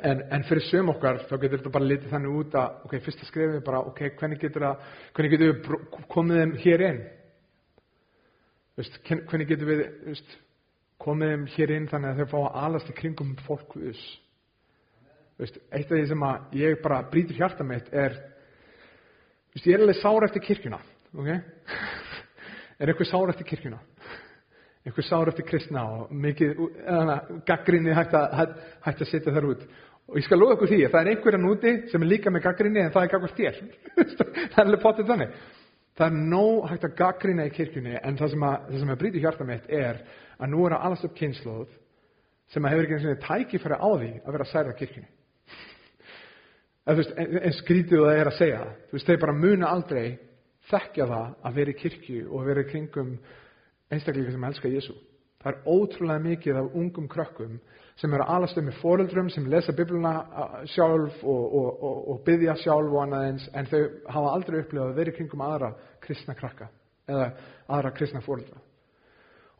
En, 0.00 0.22
en 0.32 0.44
fyrir 0.48 0.64
söm 0.70 0.88
okkar 0.94 1.24
þá 1.28 1.34
getur 1.42 1.58
þetta 1.58 1.72
bara 1.74 1.88
litið 1.90 2.12
þannig 2.14 2.36
út 2.40 2.54
að 2.56 2.86
ok, 2.86 2.94
fyrsta 3.04 3.26
skrifið 3.28 3.58
er 3.58 3.64
bara 3.66 3.82
ok, 3.90 3.98
hvernig 4.20 4.40
getur, 4.40 4.64
að, 4.70 4.86
hvernig 5.16 5.34
getur 5.34 5.50
við 5.50 6.06
komið 6.14 6.40
þeim 6.40 6.54
hér 6.62 6.84
inn? 6.86 7.02
Vist, 8.80 8.96
hvernig 9.04 9.50
getur 9.50 9.68
við 9.68 9.82
vist, 10.06 10.38
komið 11.04 11.34
þeim 11.34 11.46
hér 11.56 11.74
inn 11.76 11.90
þannig 11.90 12.14
að 12.14 12.22
þau 12.22 12.32
fá 12.32 12.38
að 12.40 12.58
alast 12.64 12.92
í 12.92 12.96
kringum 13.02 13.36
fólk 13.44 13.76
Vist, 15.40 15.56
eitt 15.72 15.88
af 15.88 15.96
því 15.96 16.06
sem 16.08 16.24
að 16.24 16.56
ég 16.60 16.80
bara 16.84 17.04
brýtur 17.08 17.38
hjarta 17.38 17.64
mitt 17.64 17.86
er 17.96 18.16
Vist, 19.54 19.66
ég 19.66 19.74
er 19.74 19.84
alveg 19.84 19.98
sár 19.98 20.26
eftir 20.26 20.44
kirkjuna 20.46 20.80
ok? 21.16 21.30
Er 22.80 22.90
eitthvað 22.90 23.10
sár 23.10 23.32
eftir 23.32 23.48
kirkjuna? 23.48 23.78
Eitthvað 24.86 25.06
sár 25.10 25.28
eftir 25.28 25.46
kristna 25.48 25.84
og 25.84 26.12
mikið 26.16 26.60
gaggrinni 27.48 27.94
hægt 27.96 28.14
að, 28.16 28.36
hægt, 28.38 28.60
hægt 28.86 29.02
að 29.04 29.10
setja 29.10 29.34
þar 29.34 29.48
út. 29.50 29.66
Og 30.10 30.16
ég 30.18 30.26
skal 30.26 30.40
lofa 30.40 30.56
ykkur 30.56 30.70
því 30.70 30.78
að 30.86 30.94
það 30.94 31.00
er 31.02 31.10
einhverjan 31.12 31.50
úti 31.50 31.74
sem 31.90 32.02
er 32.02 32.10
líka 32.10 32.32
með 32.32 32.46
gaggrinni 32.46 32.80
en 32.82 32.94
það 32.94 33.04
er 33.04 33.12
gaggvart 33.12 33.36
þér. 33.36 33.58
Það 34.54 34.56
er 34.56 34.64
alveg 34.64 34.82
potið 34.82 35.12
þannig. 35.12 35.36
Það 36.00 36.06
er 36.06 36.24
nóg 36.32 36.64
hægt 36.70 36.86
að 36.86 36.96
gaggrina 36.96 37.44
í 37.46 37.52
kirkjunni 37.52 37.94
en 38.00 38.16
það 38.18 38.32
sem 38.32 38.44
að, 38.48 38.56
það 38.70 38.82
sem 38.82 38.92
að 38.94 39.00
brýti 39.02 39.22
hjarta 39.22 39.46
mitt 39.46 39.68
er 39.68 40.00
að 40.40 40.52
nú 40.54 40.64
er 40.64 40.74
að 40.74 40.86
alast 40.88 41.06
upp 41.06 41.16
kynnslóð 41.18 41.74
sem 42.50 42.64
að 42.64 42.74
hefur 42.74 42.88
ekki 42.88 42.96
eins 42.96 43.08
og 43.10 43.24
tækifæri 43.26 43.76
á 43.78 43.90
því 43.90 44.10
að 44.24 44.36
vera 44.38 44.48
særða 44.48 44.76
kirkjunni. 44.80 45.10
Veist, 46.96 47.12
en, 47.16 47.36
en 47.38 47.54
skrítið 47.54 48.02
það 48.02 48.18
er 48.18 48.30
að 48.30 48.38
segja 48.38 48.62
það. 48.64 49.04
Þeir 49.06 49.20
bara 49.22 49.36
muna 49.36 49.70
aldrei 49.70 50.06
þekkja 50.70 51.06
það 51.10 51.28
að 51.46 51.60
vera 51.60 51.72
í 51.72 51.78
kirkju 51.78 52.24
og 52.30 52.48
vera 52.48 52.64
í 52.64 52.70
kringum 52.70 53.12
einstaklega 53.90 54.34
sem 54.34 54.46
elska 54.50 54.72
Jésu. 54.72 54.96
Það 55.40 55.52
er 55.52 55.68
ótrúlega 55.72 56.22
mikið 56.24 56.58
af 56.60 56.74
ungum 56.76 57.06
krökkum 57.08 57.60
sem 58.00 58.14
eru 58.16 58.26
alast 58.28 58.58
um 58.60 58.66
með 58.68 58.80
foreldrum 58.80 59.30
sem 59.32 59.46
lesa 59.48 59.72
bibluna 59.76 60.12
sjálf 60.68 61.22
og, 61.24 61.54
og, 61.60 61.70
og, 61.84 62.02
og 62.12 62.20
byggja 62.26 62.56
sjálf 62.60 62.92
og 62.92 63.02
annað 63.04 63.26
eins 63.28 63.46
en 63.56 63.68
þau 63.70 63.80
hafa 64.16 64.34
aldrei 64.34 64.60
upplifað 64.60 64.90
að 64.92 65.00
vera 65.00 65.12
í 65.12 65.16
kringum 65.16 65.44
aðra 65.44 65.70
kristna 66.04 66.36
krakka 66.36 66.68
eða 67.08 67.30
aðra 67.68 67.94
kristna 67.96 68.22
foreldra 68.24 68.60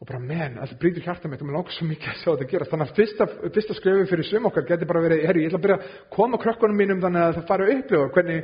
og 0.01 0.09
bara 0.09 0.19
menn, 0.25 0.55
það 0.57 0.79
brýtur 0.81 1.05
hjarta 1.05 1.29
mitt 1.29 1.43
og 1.43 1.49
mér 1.49 1.57
langar 1.59 1.75
svo 1.77 1.85
mikið 1.85 2.09
að 2.09 2.21
sjá 2.23 2.29
þetta 2.31 2.47
gerast 2.49 2.71
þannig 2.73 2.89
að 2.89 2.97
fyrsta, 2.97 3.25
fyrsta 3.53 3.75
skröfu 3.77 4.07
fyrir 4.09 4.25
sum 4.25 4.47
okkar 4.49 4.65
getur 4.71 4.89
bara 4.89 5.03
verið, 5.05 5.25
herri, 5.29 5.43
ég 5.45 5.51
ætla 5.51 5.59
að 5.61 5.65
byrja 5.67 5.77
að 5.77 5.99
koma 6.15 6.41
krökkunum 6.41 6.79
mínum 6.81 7.03
þannig 7.03 7.25
að 7.27 7.35
það 7.37 7.49
fara 7.51 7.67
að 7.67 7.73
upplifa 7.75 8.07
hvernig, 8.15 8.39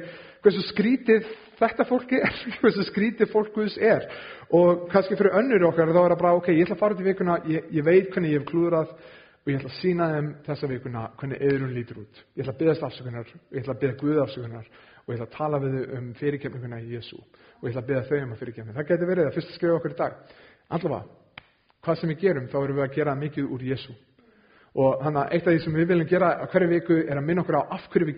hversu 0.44 0.64
skrítið 0.68 1.30
þetta 1.57 1.86
fólki 1.88 2.20
er, 2.20 2.40
hversu 2.61 2.84
skrítið 2.90 3.30
fólkus 3.32 3.78
er 3.80 4.04
og 4.52 4.84
kannski 4.92 5.16
fyrir 5.16 5.38
önnur 5.40 5.64
okkar 5.70 5.94
þá 5.96 6.00
er 6.02 6.12
það 6.12 6.20
bara, 6.26 6.34
ok, 6.42 6.50
ég 6.52 6.66
ætla 6.66 6.76
að 6.76 6.82
fara 6.84 6.98
til 6.98 7.09
vikuna 7.09 7.38
ég, 7.48 7.70
ég 7.72 7.88
veit 7.88 8.12
hvernig 8.12 8.34
ég 8.34 8.42
hef 8.42 8.50
klúðrað 8.52 8.92
og 8.92 9.48
ég 9.48 9.57
ætla 9.57 9.72
að 9.72 9.80
sína 9.80 10.11
þeim 10.12 10.28
þessa 10.44 10.70
vikuna 10.74 11.07
hvernig 11.16 11.42
eðrun 11.46 11.72
lítur 11.72 12.02
út. 12.02 12.20
Ég 12.36 12.42
ætla 12.44 12.52
að 12.52 13.80
að 14.61 14.68
og 15.07 15.14
ég 15.14 15.20
ætla 15.20 15.28
að 15.28 15.36
tala 15.36 15.61
við 15.62 15.74
um 15.94 16.07
fyrirkemninguna 16.18 16.80
í 16.82 16.96
Jésu 16.96 17.20
og 17.20 17.68
ég 17.68 17.70
ætla 17.70 17.82
að 17.84 17.90
byggja 17.90 18.07
þau 18.09 18.16
um 18.24 18.32
að 18.34 18.40
fyrirkemna. 18.40 18.74
Það 18.74 18.88
getur 18.88 19.11
verið 19.12 19.28
að 19.28 19.36
fyrst 19.36 19.52
skrifa 19.54 19.76
okkur 19.76 19.92
í 19.92 19.98
dag. 20.00 20.16
Allavega, 20.76 21.25
hvað 21.87 22.01
sem 22.01 22.11
við 22.11 22.22
gerum 22.24 22.51
þá 22.51 22.57
erum 22.62 22.76
við 22.80 22.84
að 22.87 22.95
gera 22.99 23.14
mikið 23.14 23.51
úr 23.55 23.64
Jésu 23.70 23.95
og 24.76 25.01
þannig 25.01 25.20
að 25.22 25.32
eitt 25.32 25.47
af 25.47 25.53
því 25.55 25.61
sem 25.64 25.76
við 25.78 25.89
viljum 25.91 26.09
gera 26.11 26.30
hverju 26.53 26.68
viku 26.72 26.97
er 27.07 27.16
að 27.16 27.24
minna 27.24 27.43
okkur 27.45 27.57
á 27.57 27.62
af 27.78 27.87
hverju 27.93 28.07
við 28.07 28.14